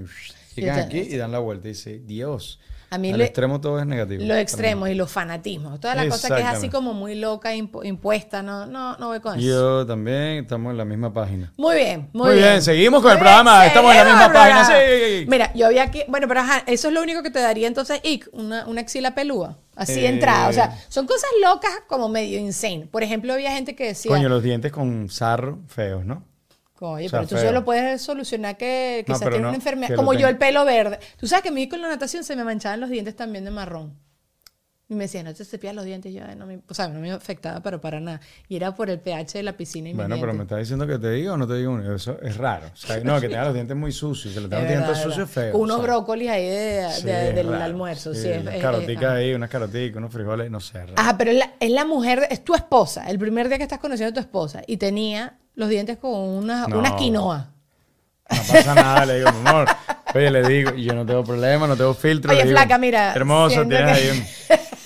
Llegan 0.55 0.79
aquí 0.79 0.97
y 0.99 1.15
dan 1.15 1.31
la 1.31 1.39
vuelta 1.39 1.67
y 1.67 1.71
dice, 1.71 1.99
Dios. 1.99 2.59
A 2.91 2.97
mí 2.97 3.11
al 3.11 3.19
le- 3.19 3.25
extremo 3.25 3.61
todo 3.61 3.79
es 3.79 3.85
negativo. 3.85 4.23
Los 4.25 4.37
extremos 4.37 4.89
y 4.89 4.95
los 4.95 5.11
fanatismos, 5.11 5.79
toda 5.79 5.93
la 5.93 6.09
cosa 6.09 6.27
que 6.35 6.41
es 6.41 6.47
así 6.47 6.69
como 6.69 6.91
muy 6.95 7.13
loca, 7.13 7.53
impu- 7.55 7.85
impuesta, 7.85 8.41
no, 8.41 8.65
no, 8.65 8.97
no 8.97 9.09
voy 9.09 9.19
con 9.19 9.37
eso. 9.37 9.47
Yo 9.47 9.85
también 9.85 10.39
estamos 10.43 10.71
en 10.71 10.77
la 10.77 10.85
misma 10.85 11.13
página. 11.13 11.53
Muy 11.55 11.75
bien, 11.75 12.09
muy, 12.13 12.29
Muy 12.31 12.37
bien, 12.39 12.63
seguimos 12.63 13.03
con 13.03 13.11
el 13.11 13.19
programa, 13.19 13.63
estamos 13.67 13.91
en 13.91 13.97
la 13.99 14.05
misma 14.05 14.25
el 14.25 14.31
página, 14.33 14.65
sí. 14.65 15.25
Mira, 15.27 15.53
yo 15.53 15.67
había 15.67 15.91
que, 15.91 16.05
bueno, 16.07 16.27
pero 16.27 16.39
ajá, 16.39 16.63
eso 16.65 16.87
es 16.87 16.93
lo 16.95 17.03
único 17.03 17.21
que 17.21 17.29
te 17.29 17.39
daría 17.39 17.67
entonces 17.67 17.99
ic, 18.03 18.27
una, 18.33 18.65
una 18.65 18.81
axila 18.81 19.13
pelúa, 19.13 19.59
así 19.75 19.93
de 19.93 20.05
Eh. 20.07 20.09
entrada, 20.09 20.49
o 20.49 20.53
sea, 20.53 20.75
son 20.89 21.05
cosas 21.05 21.29
locas 21.43 21.71
como 21.87 22.09
medio 22.09 22.39
insane. 22.39 22.87
Por 22.87 23.03
ejemplo, 23.03 23.33
había 23.33 23.51
gente 23.51 23.75
que 23.75 23.85
decía, 23.85 24.09
Coño, 24.09 24.29
los 24.29 24.41
dientes 24.41 24.71
con 24.71 25.09
sarro 25.09 25.59
feos, 25.67 26.05
¿no? 26.05 26.23
Oye, 26.79 27.07
O 27.07 27.09
sea, 27.09 27.19
pero 27.19 27.27
tú 27.29 27.35
feo. 27.35 27.45
solo 27.47 27.65
puedes 27.65 28.01
solucionar 28.01 28.57
que 28.57 29.03
No, 29.07 29.13
quizás 29.13 29.23
pero 29.23 29.31
tiene 29.31 29.43
no, 29.43 29.49
una 29.49 29.57
enfermedad. 29.57 29.95
Como 29.95 30.13
yo 30.13 30.27
el 30.27 30.37
pelo 30.37 30.65
verde. 30.65 30.99
Tú 31.17 31.27
sabes 31.27 31.43
que 31.43 31.49
a 31.49 31.51
mí 31.51 31.67
con 31.67 31.81
la 31.81 31.89
natación 31.89 32.23
se 32.23 32.35
me 32.35 32.43
manchaban 32.43 32.79
los 32.79 32.89
dientes 32.89 33.15
también 33.15 33.45
de 33.45 33.51
marrón. 33.51 33.97
Y 34.91 34.95
me 34.95 35.03
decían, 35.03 35.25
no 35.25 35.33
te 35.35 35.45
cepillas 35.45 35.75
los 35.75 35.85
dientes. 35.85 36.11
Y 36.11 36.15
yo, 36.15 36.23
"Ay, 36.27 36.35
no 36.35 36.47
me, 36.47 36.61
o 36.67 36.73
sea, 36.73 36.87
no 36.87 36.99
me 36.99 37.11
afectaba, 37.11 37.61
pero 37.61 37.79
para 37.79 37.99
nada. 37.99 38.19
Y 38.47 38.55
era 38.55 38.73
por 38.73 38.89
el 38.89 38.99
pH 38.99 39.37
de 39.37 39.43
la 39.43 39.53
piscina 39.53 39.89
y 39.89 39.93
Bueno, 39.93 40.15
pero 40.15 40.33
me 40.33 40.39
dientes. 40.39 40.45
está 40.47 40.57
diciendo 40.57 40.87
que 40.87 40.97
te 40.97 41.11
diga 41.11 41.33
o 41.33 41.37
no 41.37 41.47
te 41.47 41.53
diga 41.53 41.69
uno. 41.69 41.93
Eso 41.95 42.17
es 42.23 42.35
raro. 42.37 42.65
O 42.73 42.75
sea, 42.75 42.99
no, 43.03 43.21
que 43.21 43.29
tenga 43.29 43.45
los 43.45 43.53
dientes 43.53 43.77
muy 43.77 43.91
sucios. 43.91 44.33
Que 44.33 44.39
le 44.41 44.47
tenga 44.49 44.61
los 44.63 44.67
dientes 44.71 44.97
sucios 44.97 45.13
es 45.13 45.29
es 45.29 45.35
verdad. 45.35 45.43
feo. 45.43 45.51
Con 45.51 45.61
unos 45.61 45.75
o 45.77 45.79
sea. 45.83 45.87
brócolis 45.93 46.29
ahí 46.31 46.47
de- 46.47 46.87
Sí, 46.95 47.03
de- 47.05 47.29
es 47.29 47.35
del 47.35 47.49
raro. 47.51 47.63
almuerzo. 47.65 48.15
Sí, 48.15 48.21
Sí, 48.23 48.29
es- 48.29 48.41
unas 48.41 48.55
es- 48.55 48.61
caroticas 48.63 49.11
ahí, 49.11 49.33
unas 49.35 49.49
caroticas, 49.51 49.97
unos 49.97 50.11
frijoles, 50.11 50.49
no 50.49 50.59
sé. 50.59 50.79
raro. 50.79 50.93
Ajá, 50.95 51.17
pero 51.19 51.29
es 51.31 51.37
la, 51.37 51.51
es 51.59 51.69
la 51.69 51.85
mujer, 51.85 52.25
es 52.31 52.43
tu 52.43 52.55
esposa, 52.55 53.07
el 53.11 53.19
primer 53.19 53.47
día 53.47 53.57
que 53.57 53.63
estás 53.65 53.79
conociendo 53.79 54.09
a 54.09 54.13
tu 54.15 54.27
esposa, 54.27 54.63
y 54.65 54.77
tenía 54.77 55.37
los 55.53 55.69
dientes 55.69 55.97
con 55.97 56.13
una, 56.19 56.65
No. 56.65 56.79
una 56.79 56.95
quinoa. 56.95 57.51
No 58.31 58.37
pasa 58.37 58.73
nada, 58.73 59.05
le 59.05 59.17
digo, 59.19 59.31
mi 59.33 59.47
amor. 59.49 59.67
Oye, 60.15 60.31
le 60.31 60.47
digo, 60.47 60.71
y 60.75 60.83
yo 60.83 60.93
no 60.95 61.05
tengo 61.05 61.23
problema, 61.23 61.67
no 61.67 61.75
tengo 61.77 61.93
filtro. 61.93 62.31
Oye, 62.31 62.41
digo, 62.43 62.55
flaca, 62.57 62.77
mira, 62.79 63.13
Hermoso, 63.13 63.61
tienes 63.67 63.97
que- 63.99 64.09
ahí 64.09 64.09
un... 64.17 64.59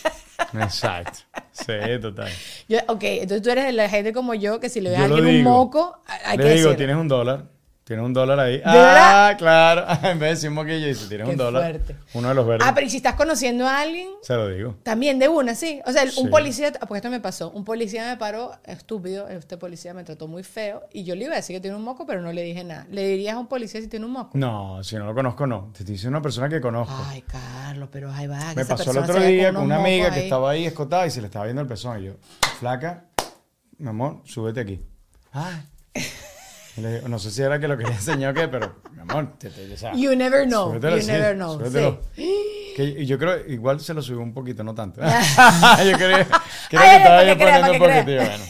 Exacto. 0.53 1.19
Sí, 1.53 1.73
total. 2.01 2.29
Yo, 2.67 2.79
ok, 2.87 3.03
entonces 3.03 3.43
tú 3.43 3.51
eres 3.51 3.65
de 3.65 3.73
la 3.73 3.87
gente 3.87 4.11
como 4.11 4.33
yo 4.33 4.59
que 4.59 4.69
si 4.69 4.81
le 4.81 4.89
ves 4.89 4.99
a 4.99 5.05
alguien 5.05 5.23
un 5.27 5.43
moco, 5.43 6.01
hay 6.25 6.35
le 6.37 6.43
que 6.43 6.49
digo, 6.55 6.69
decir. 6.69 6.77
tienes 6.77 6.95
un 6.95 7.07
dólar. 7.07 7.45
Tienes 7.93 8.07
un 8.07 8.13
dólar 8.13 8.39
ahí. 8.39 8.59
ah, 8.65 9.35
claro. 9.37 9.85
en 10.09 10.17
vez 10.17 10.19
de 10.19 10.27
decir 10.29 10.49
un 10.49 10.55
moquillo, 10.55 10.87
dice, 10.87 11.07
tienes 11.07 11.27
Qué 11.27 11.31
un 11.33 11.37
dólar. 11.37 11.61
fuerte. 11.61 11.95
Uno 12.15 12.29
de 12.29 12.33
los 12.33 12.47
verdes. 12.47 12.67
Ah, 12.67 12.73
pero 12.73 12.87
¿y 12.87 12.89
si 12.89 12.97
estás 12.97 13.13
conociendo 13.13 13.67
a 13.67 13.81
alguien? 13.81 14.09
Se 14.23 14.33
lo 14.33 14.49
digo. 14.49 14.75
También 14.81 15.19
de 15.19 15.27
una, 15.27 15.53
sí. 15.53 15.79
O 15.85 15.91
sea, 15.91 16.03
un 16.05 16.09
Sí. 16.09 16.27
policía, 16.27 16.71
ah, 16.81 16.87
porque 16.87 16.97
esto 16.97 17.11
me 17.11 17.19
pasó, 17.19 17.51
un 17.51 17.63
policía 17.63 18.07
me 18.09 18.17
paró, 18.17 18.51
estúpido, 18.63 19.27
este 19.27 19.57
policía 19.57 19.93
me 19.93 20.03
trató 20.03 20.27
muy 20.27 20.41
feo 20.41 20.81
y 20.91 21.03
yo 21.03 21.13
le 21.15 21.25
iba 21.25 21.33
a 21.33 21.35
decir 21.35 21.55
que 21.55 21.61
tiene 21.61 21.77
un 21.77 21.83
moco, 21.83 22.07
pero 22.07 22.19
no 22.21 22.33
le 22.33 22.41
dije 22.41 22.63
nada. 22.63 22.87
¿Le 22.89 23.05
dirías 23.07 23.35
a 23.35 23.39
un 23.39 23.45
policía 23.45 23.79
si 23.79 23.87
tiene 23.87 24.07
un 24.07 24.13
moco? 24.13 24.31
No, 24.35 24.83
si 24.83 24.95
no 24.95 25.05
lo 25.05 25.13
conozco, 25.13 25.45
no. 25.45 25.71
Te 25.77 25.83
diciendo 25.83 26.17
una 26.17 26.23
persona 26.23 26.49
que 26.49 26.59
conozco. 26.59 26.95
Ay, 27.09 27.21
Carlos, 27.21 27.89
pero 27.91 28.11
ahí 28.11 28.25
va. 28.25 28.55
Me 28.55 28.65
pasó 28.65 28.89
el 28.89 28.97
otro 28.97 29.19
día 29.21 29.53
con 29.53 29.65
una 29.65 29.75
amiga 29.75 30.09
que 30.11 30.23
estaba 30.23 30.49
ahí 30.49 30.65
escotada 30.65 31.05
y 31.05 31.11
se 31.11 31.21
le 31.21 31.27
estaba 31.27 31.45
viendo 31.45 31.61
el 31.61 31.67
pezón. 31.67 32.01
Y 32.01 32.07
yo, 32.07 32.13
flaca, 32.59 33.05
mi 33.77 33.89
amor, 33.89 34.21
súbete 34.25 34.61
aquí. 34.61 34.81
Ay. 35.31 35.61
Digo, 36.75 37.07
no 37.07 37.19
sé 37.19 37.29
si 37.29 37.41
era 37.41 37.59
que 37.59 37.67
lo 37.67 37.77
quería 37.77 37.93
enseñar 37.93 38.31
o 38.31 38.33
qué, 38.33 38.47
pero, 38.47 38.75
mi 38.91 39.01
amor, 39.01 39.33
te, 39.37 39.49
te, 39.49 39.71
o 39.71 39.77
sea, 39.77 39.93
You 39.93 40.15
never 40.15 40.47
know. 40.47 40.73
you 40.73 41.01
sí, 41.01 41.07
never 41.07 41.35
know. 41.35 41.61
Sí. 42.15 42.73
Que, 42.75 42.83
y 42.83 43.05
yo 43.05 43.19
creo, 43.19 43.45
igual 43.47 43.79
se 43.79 43.93
lo 43.93 44.01
subió 44.01 44.21
un 44.21 44.33
poquito, 44.33 44.63
no 44.63 44.73
tanto. 44.73 44.99
yo 45.85 45.97
creo, 45.97 46.25
creo 46.27 46.27
que 46.69 46.77
Ay, 46.77 46.97
estaba 46.97 47.17
para 47.17 47.23
yo 47.27 47.37
que 47.37 47.43
poniendo 47.45 47.71
un 47.73 47.79
que 47.79 47.79
poquito. 47.79 48.25
Bueno. 48.25 48.43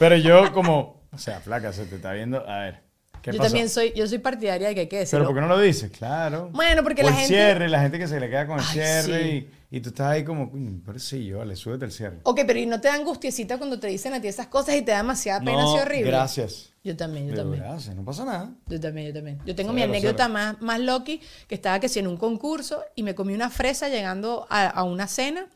Pero 0.00 0.16
yo 0.16 0.52
como, 0.52 1.02
o 1.12 1.18
sea, 1.18 1.40
flaca, 1.40 1.72
se 1.72 1.86
te 1.86 1.96
está 1.96 2.12
viendo, 2.12 2.48
a 2.48 2.58
ver, 2.58 2.74
¿qué 2.74 2.87
Yo 3.24 3.32
pasó? 3.38 3.42
también 3.50 3.68
soy, 3.68 3.92
yo 3.94 4.06
soy 4.06 4.18
partidaria 4.18 4.68
de 4.68 4.74
que 4.74 4.80
hay 4.82 4.86
que 4.88 5.06
Pero. 5.10 5.24
¿por 5.26 5.34
qué 5.34 5.40
no 5.40 5.48
lo 5.48 5.58
dices? 5.60 5.90
Claro. 5.90 6.50
Bueno, 6.52 6.82
porque 6.82 7.02
O 7.02 7.04
la 7.04 7.10
el 7.10 7.16
gente- 7.16 7.28
cierre, 7.34 7.68
la 7.68 7.80
gente 7.80 7.98
que 7.98 8.06
se 8.08 8.18
le 8.20 8.28
queda 8.30 8.46
con 8.46 8.58
el 8.58 8.64
Ay, 8.66 8.72
cierre 8.72 9.22
sí. 9.22 9.48
y, 9.70 9.76
y 9.76 9.80
tú 9.80 9.90
estás 9.90 10.06
ahí 10.08 10.24
como, 10.24 10.50
"Coño, 10.50 10.80
pero 10.84 10.98
sí, 10.98 11.26
yo, 11.26 11.38
vale, 11.38 11.54
súbete 11.56 11.84
el 11.84 11.92
cierre. 11.92 12.18
Ok, 12.22 12.40
pero 12.46 12.58
¿y 12.58 12.66
no 12.66 12.80
te 12.80 12.88
dan 12.88 13.00
angustiecita 13.00 13.58
cuando 13.58 13.78
te 13.78 13.86
dicen 13.88 14.14
a 14.14 14.20
ti 14.20 14.28
esas 14.28 14.46
cosas 14.46 14.74
y 14.76 14.82
te 14.82 14.90
da 14.92 14.98
demasiada 14.98 15.40
pena 15.40 15.52
no, 15.62 15.70
así 15.74 15.80
horrible? 15.82 16.10
gracias. 16.10 16.70
Yo 16.84 16.96
también, 16.96 17.28
yo 17.28 17.34
también. 17.34 17.62
gracias, 17.62 17.94
no 17.94 18.04
pasa 18.04 18.24
nada. 18.24 18.50
Yo 18.66 18.80
también, 18.80 19.08
yo 19.08 19.12
también. 19.14 19.38
Yo 19.44 19.54
tengo 19.54 19.72
Cero, 19.72 19.74
mi 19.74 19.82
anécdota 19.82 20.22
cero. 20.24 20.32
más, 20.32 20.60
más 20.62 20.80
loki, 20.80 21.20
que 21.46 21.54
estaba 21.54 21.80
que 21.80 21.88
si 21.88 21.98
en 21.98 22.06
un 22.06 22.16
concurso 22.16 22.82
y 22.94 23.02
me 23.02 23.14
comí 23.14 23.34
una 23.34 23.50
fresa 23.50 23.88
llegando 23.88 24.46
a, 24.48 24.66
a 24.68 24.84
una 24.84 25.06
cena 25.06 25.46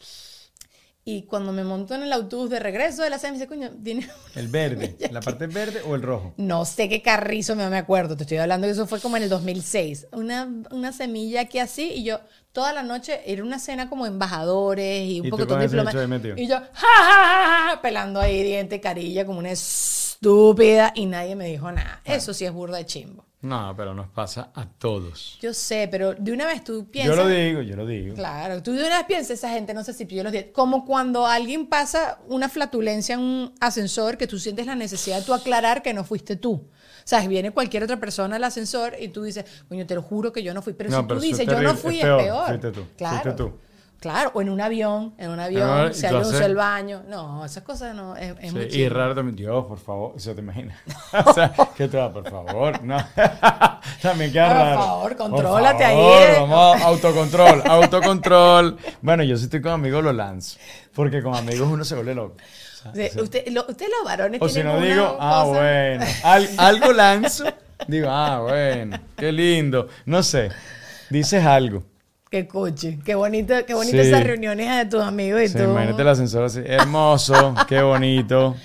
y 1.05 1.23
cuando 1.23 1.53
me 1.53 1.65
monto 1.65 1.97
en 1.97 2.05
el 2.05 2.13
autobús 2.13 2.49
de 2.49 2.61
regreso 2.61 3.03
de 3.03 3.11
la 3.11 3.19
cena 3.19 3.33
me 3.33 3.39
dice, 3.39 3.49
coño, 3.49 3.71
tiene... 3.83 4.09
El 4.37 4.49
verde, 4.49 4.97
la 5.11 5.21
parte 5.21 5.49
verde 5.49 5.83
o 5.87 5.97
el 5.97 6.03
rojo. 6.03 6.35
No 6.37 6.65
sé 6.65 6.89
qué 6.89 7.03
carrizo, 7.03 7.57
no 7.57 7.69
me 7.69 7.77
acuerdo, 7.77 8.17
te 8.17 8.23
estoy 8.23 8.39
hablando 8.39 8.67
que 8.67 8.73
eso 8.73 8.87
fue 8.87 9.01
como 9.01 9.17
en 9.17 9.25
el 9.25 9.29
2006. 9.29 10.07
Una, 10.13 10.49
una 10.71 10.93
semilla 10.93 11.43
aquí 11.43 11.59
así 11.59 11.91
y 11.93 12.05
yo 12.05 12.21
toda 12.53 12.73
la 12.73 12.83
noche 12.83 13.21
era 13.27 13.43
una 13.43 13.59
cena 13.59 13.89
como 13.89 14.07
embajadores 14.07 15.09
y 15.09 15.21
un 15.21 15.31
poco 15.31 15.45
de 15.45 16.07
metido. 16.07 16.37
Y 16.37 16.47
yo, 16.47 16.57
ja, 16.57 16.71
ja, 16.73 17.05
ja, 17.05 17.71
ja, 17.71 17.83
pelando 17.83 18.21
ahí 18.21 18.43
diente, 18.43 18.81
carilla, 18.81 19.27
como 19.27 19.41
una 19.41 19.51
estúpida 19.51 20.93
y 20.95 21.07
nadie 21.07 21.35
me 21.35 21.47
dijo 21.47 21.73
nada. 21.73 22.01
Eso 22.05 22.33
sí 22.33 22.45
es 22.45 22.53
burda 22.53 22.79
de 22.79 22.87
chimbo. 22.87 23.27
No, 23.43 23.75
pero 23.77 23.93
nos 23.93 24.09
pasa 24.09 24.51
a 24.55 24.67
todos. 24.67 25.37
Yo 25.41 25.53
sé, 25.53 25.89
pero 25.91 26.15
de 26.15 26.31
una 26.33 26.47
vez 26.47 26.63
tú 26.63 26.87
piensas. 26.89 27.17
Yo 27.17 27.23
lo 27.23 27.29
digo, 27.29 27.61
yo 27.61 27.75
lo 27.75 27.85
digo. 27.87 28.15
Claro, 28.15 28.63
tú 28.63 28.73
de 28.73 28.85
una 28.87 28.99
vez 28.99 29.07
piensas, 29.07 29.31
esa 29.33 29.51
gente 29.51 29.75
no 29.75 29.83
se 29.83 29.93
cepilló 29.93 30.23
los 30.23 30.31
dientes. 30.31 30.53
Como 30.55 30.85
cuando 30.85 31.27
alguien 31.27 31.67
pasa 31.67 32.21
una 32.29 32.49
flatulencia 32.49 33.15
en 33.15 33.21
un 33.21 33.53
ascensor 33.61 34.17
que 34.17 34.29
tú 34.29 34.39
sientes 34.39 34.67
la 34.67 34.77
necesidad 34.77 35.19
de 35.19 35.25
tú 35.25 35.35
aclarar 35.35 35.83
que 35.83 35.93
no 35.93 36.05
fuiste 36.05 36.37
tú. 36.37 36.53
O 36.53 37.05
sea, 37.05 37.27
viene 37.27 37.51
cualquier 37.51 37.83
otra 37.83 37.99
persona 37.99 38.37
al 38.37 38.45
ascensor 38.45 38.95
y 39.01 39.09
tú 39.09 39.25
dices, 39.25 39.45
coño, 39.69 39.85
te 39.87 39.97
lo 39.97 40.03
juro 40.03 40.33
que 40.33 40.45
yo 40.45 40.55
no 40.55 40.63
fui. 40.63 40.73
Pero 40.75 40.91
No, 40.91 40.99
si 40.99 41.03
tú 41.03 41.09
pero 41.09 41.19
es 41.21 41.27
dices, 41.27 41.47
yo 41.49 41.61
no 41.61 41.75
fui, 41.75 41.97
es 41.99 42.05
es 42.05 42.07
peor, 42.11 42.23
peor. 42.23 42.47
fuiste 42.47 42.71
tú, 42.71 42.85
Claro. 42.97 43.23
fuiste 43.23 43.33
tú. 43.33 43.53
Claro, 44.03 44.33
o 44.35 44.43
en 44.43 44.51
un 44.51 44.61
avión, 44.61 45.15
en 45.17 45.31
un 45.31 45.39
avión, 45.39 45.63
Ah, 45.71 45.91
se 45.93 46.09
alguien 46.09 46.23
usó 46.27 46.33
haces- 46.37 46.47
el 46.47 46.57
baño. 46.57 47.05
No, 47.09 47.45
esas 47.45 47.63
cosas 47.63 47.95
no, 47.95 48.17
es, 48.17 48.35
es 48.41 48.51
Sí, 48.51 48.57
muy 48.57 48.65
y 48.65 48.89
raro 48.89 49.15
también, 49.15 49.37
Dios, 49.37 49.65
por 49.67 49.79
favor, 49.79 50.15
eso 50.17 50.35
te 50.35 50.41
imaginas. 50.41 50.77
o 51.25 51.33
sea, 51.33 51.53
que 51.77 51.87
tú, 51.87 52.01
ah, 52.01 52.13
por 52.13 52.29
favor, 52.29 52.83
no. 52.83 52.97
también 54.03 54.33
queda 54.33 54.49
Por 54.49 54.57
raro. 54.57 54.81
favor, 54.83 55.17
contrólate 55.17 55.85
ahí, 55.85 55.97
favor, 55.97 56.23
eh. 56.23 56.37
Vamos, 56.41 56.83
autocontrol, 56.83 57.63
autocontrol. 57.65 58.77
Bueno, 59.03 59.23
yo 59.23 59.37
si 59.37 59.45
estoy 59.45 59.63
con 59.63 59.71
amigos 59.73 60.03
lo 60.03 60.13
lanzo, 60.13 60.59
porque 60.95 61.23
con 61.23 61.37
amigos 61.37 61.69
uno 61.71 61.85
se 61.85 61.95
vuelve 61.95 62.15
loco. 62.17 62.37
O 62.91 62.95
sea, 62.97 63.23
usted- 63.23 63.47
lo- 63.53 63.67
Ustedes 63.69 63.93
los 63.97 64.05
varones 64.05 64.43
O 64.43 64.49
si 64.49 64.55
tienen 64.55 64.73
no 64.73 64.79
una 64.79 64.87
digo, 64.89 65.17
ah, 65.21 65.45
bueno, 65.47 66.05
Al- 66.25 66.49
algo 66.59 66.93
lanzo, 66.93 67.45
digo, 67.87 68.09
ah, 68.11 68.41
bueno, 68.41 68.99
qué 69.17 69.31
lindo, 69.31 69.87
no 70.07 70.25
sé, 70.25 70.51
dices 71.09 71.45
algo. 71.47 71.85
Qué 72.33 72.49
coche, 72.49 72.99
qué 73.05 73.15
bonito, 73.15 73.55
qué 73.67 73.75
bonito 73.75 73.99
Sí. 74.03 74.09
esas 74.09 74.25
reuniones 74.25 74.75
de 74.75 74.87
tus 74.87 75.03
amigos 75.03 75.43
y 75.43 75.49
Sí, 75.49 75.59
tú. 75.59 75.65
imagínate 75.65 76.01
el 76.01 76.09
ascensor 76.09 76.45
así, 76.45 76.61
hermoso, 76.65 77.55
qué 77.69 77.83
bonito. 77.83 78.57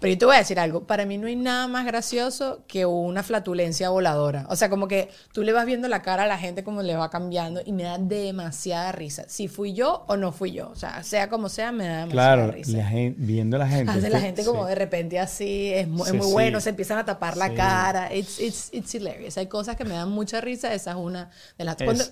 Pero 0.00 0.14
yo 0.14 0.18
te 0.18 0.24
voy 0.24 0.34
a 0.34 0.38
decir 0.40 0.58
algo, 0.58 0.88
para 0.88 1.06
mí 1.06 1.16
no 1.18 1.28
hay 1.28 1.36
nada 1.36 1.68
más 1.68 1.86
gracioso 1.86 2.64
que 2.66 2.84
una 2.84 3.22
flatulencia 3.22 3.90
voladora. 3.90 4.44
O 4.48 4.56
sea, 4.56 4.68
como 4.68 4.88
que 4.88 5.08
tú 5.32 5.44
le 5.44 5.52
vas 5.52 5.64
viendo 5.66 5.86
la 5.86 6.02
cara 6.02 6.24
a 6.24 6.26
la 6.26 6.36
gente 6.36 6.64
como 6.64 6.82
le 6.82 6.96
va 6.96 7.08
cambiando 7.10 7.60
y 7.64 7.70
me 7.70 7.84
da 7.84 7.98
demasiada 7.98 8.90
risa. 8.90 9.22
Si 9.28 9.46
fui 9.46 9.72
yo 9.74 10.04
o 10.08 10.16
no 10.16 10.32
fui 10.32 10.50
yo. 10.50 10.70
O 10.70 10.74
sea, 10.74 11.04
sea 11.04 11.28
como 11.28 11.48
sea, 11.48 11.70
me 11.70 11.86
da 11.86 11.98
demasiada 12.00 12.34
Claro, 12.34 12.50
risa. 12.50 12.76
la 12.78 12.84
gen- 12.88 13.14
viendo 13.18 13.54
a 13.54 13.60
la 13.60 13.68
gente. 13.68 13.92
Hace 13.92 14.10
la 14.10 14.20
gente 14.20 14.44
como 14.44 14.64
sí. 14.64 14.70
de 14.70 14.74
repente 14.74 15.20
así, 15.20 15.72
es 15.72 15.86
muy, 15.86 16.02
es 16.02 16.10
sí. 16.24 16.32
bueno, 16.32 16.60
se 16.60 16.70
empiezan 16.70 16.98
a 16.98 17.04
tapar 17.04 17.36
la 17.36 17.54
cara. 17.54 18.12
It's, 18.12 18.40
it's, 18.40 18.70
it's 18.72 18.92
hilarious. 18.92 19.38
Hay 19.38 19.46
cosas 19.46 19.76
que 19.76 19.84
me 19.84 19.94
dan 19.94 20.10
mucha 20.10 20.40
risa, 20.40 20.74
esa 20.74 20.90
es 20.90 20.96
una 20.96 21.30
de 21.56 21.64
las... 21.64 21.76
Es- 21.80 21.84
¿Cuándo, 21.84 22.04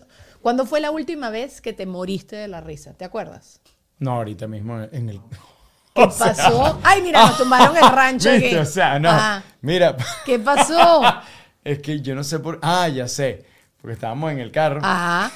cuándo 0.42 0.66
fue 0.66 0.80
la 0.80 0.90
última 0.90 1.30
vez 1.30 1.60
que 1.60 1.72
te 1.72 1.86
moriste 1.86 2.36
de 2.36 2.48
la 2.48 2.60
risa? 2.60 2.94
¿Te 2.94 3.04
acuerdas? 3.04 3.60
No, 3.98 4.12
ahorita 4.12 4.46
mismo 4.46 4.80
en 4.80 5.08
el... 5.08 5.20
¿Qué 5.94 6.02
O 6.04 6.10
sea, 6.10 6.28
pasó? 6.28 6.78
Ay, 6.84 7.02
mira, 7.02 7.26
nos 7.26 7.36
tumbaron 7.36 7.76
el 7.76 7.88
rancho 7.90 8.30
¿viste? 8.32 8.58
O 8.60 8.64
sea, 8.64 8.98
no, 8.98 9.10
Ajá. 9.10 9.42
mira, 9.60 9.96
¿Qué 10.24 10.38
pasó? 10.38 11.02
es 11.64 11.78
que 11.80 12.00
yo 12.00 12.14
no 12.14 12.22
sé 12.24 12.38
por... 12.38 12.58
Ah, 12.62 12.88
ya 12.88 13.08
sé, 13.08 13.44
porque 13.80 13.94
estábamos 13.94 14.30
en 14.32 14.38
el 14.38 14.52
carro 14.52 14.80
Ajá. 14.82 15.32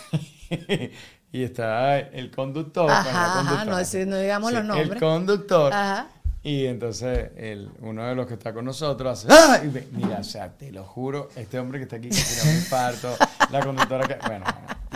y 1.32 1.42
estaba 1.42 1.98
el 1.98 2.30
conductor. 2.30 2.88
Ajá, 2.90 3.40
ajá, 3.40 3.64
no, 3.64 3.76
no 4.06 4.16
digamos 4.18 4.52
los 4.52 4.60
El 4.62 4.66
nombres. 4.68 5.00
conductor 5.02 5.72
Ajá. 5.72 6.06
Y 6.44 6.66
entonces 6.66 7.30
el, 7.38 7.70
uno 7.80 8.04
de 8.04 8.14
los 8.14 8.26
que 8.26 8.34
está 8.34 8.52
con 8.52 8.66
nosotros 8.66 9.24
hace, 9.24 9.28
¡ah! 9.32 9.60
Y 9.64 9.68
me- 9.68 9.86
mira, 9.92 10.18
o 10.18 10.24
sea, 10.24 10.50
te 10.52 10.70
lo 10.70 10.84
juro, 10.84 11.30
este 11.36 11.58
hombre 11.58 11.78
que 11.78 11.84
está 11.84 11.96
aquí 11.96 12.10
que 12.10 12.16
tiene 12.16 12.50
un 12.50 12.56
infarto, 12.58 13.16
la 13.50 13.60
conductora 13.64 14.06
que, 14.06 14.18
bueno, 14.26 14.44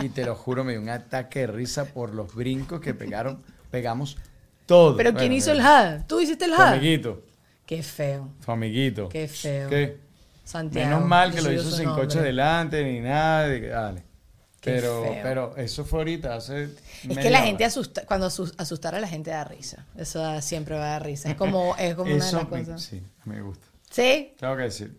y 0.01 0.09
te 0.09 0.25
lo 0.25 0.35
juro, 0.35 0.63
me 0.63 0.73
dio 0.73 0.81
un 0.81 0.89
ataque 0.89 1.39
de 1.41 1.47
risa 1.47 1.85
por 1.85 2.13
los 2.13 2.33
brincos 2.33 2.79
que 2.81 2.93
pegaron, 2.93 3.41
pegamos 3.71 4.17
todo. 4.65 4.95
Pero 4.97 5.11
Bueno, 5.11 5.19
¿quién 5.19 5.33
hizo 5.33 5.51
el 5.51 5.57
mira, 5.59 5.97
HUD? 6.01 6.05
¿Tú 6.07 6.19
hiciste 6.21 6.45
el 6.45 6.51
Tu 6.51 6.57
HUD? 6.57 6.65
amiguito, 6.67 7.23
Qué 7.65 7.83
feo. 7.83 8.29
tu 8.45 8.51
amiguito. 8.51 9.09
Qué 9.09 9.27
feo. 9.27 9.69
¿Qué? 9.69 9.97
Santiago. 10.43 10.89
Menos 10.89 11.07
mal 11.07 11.33
que 11.33 11.41
lo 11.41 11.51
hizo 11.51 11.69
sin 11.69 11.85
nombre. 11.85 12.03
coche 12.05 12.21
delante 12.21 12.83
ni 12.83 12.99
nada. 12.99 13.47
de 13.47 13.67
Dale. 13.67 14.03
Qué 14.59 14.71
Pero, 14.71 15.03
feo. 15.03 15.19
pero 15.23 15.57
eso 15.57 15.85
fue 15.85 15.99
ahorita, 15.99 16.35
hace. 16.35 16.63
Es 17.07 17.17
que 17.17 17.29
la 17.29 17.37
hora. 17.39 17.47
gente 17.47 17.63
asusta, 17.63 18.05
cuando 18.05 18.27
asus- 18.27 18.53
asustar 18.57 18.93
a 18.93 18.99
la 18.99 19.07
gente 19.07 19.29
da 19.31 19.43
risa. 19.45 19.85
Eso 19.95 20.41
siempre 20.41 20.75
va 20.75 20.83
a 20.85 20.89
dar 20.93 21.05
risa. 21.05 21.29
Es 21.29 21.35
como, 21.35 21.75
es 21.77 21.95
como 21.95 22.13
una 22.13 22.25
de 22.25 22.31
las 22.33 22.43
me- 22.49 22.59
cosas. 22.65 22.81
sí, 22.81 23.01
me 23.25 23.41
gusta. 23.41 23.65
¿Sí? 23.89 24.33
Tengo 24.37 24.57
que 24.57 24.63
decir. 24.63 24.98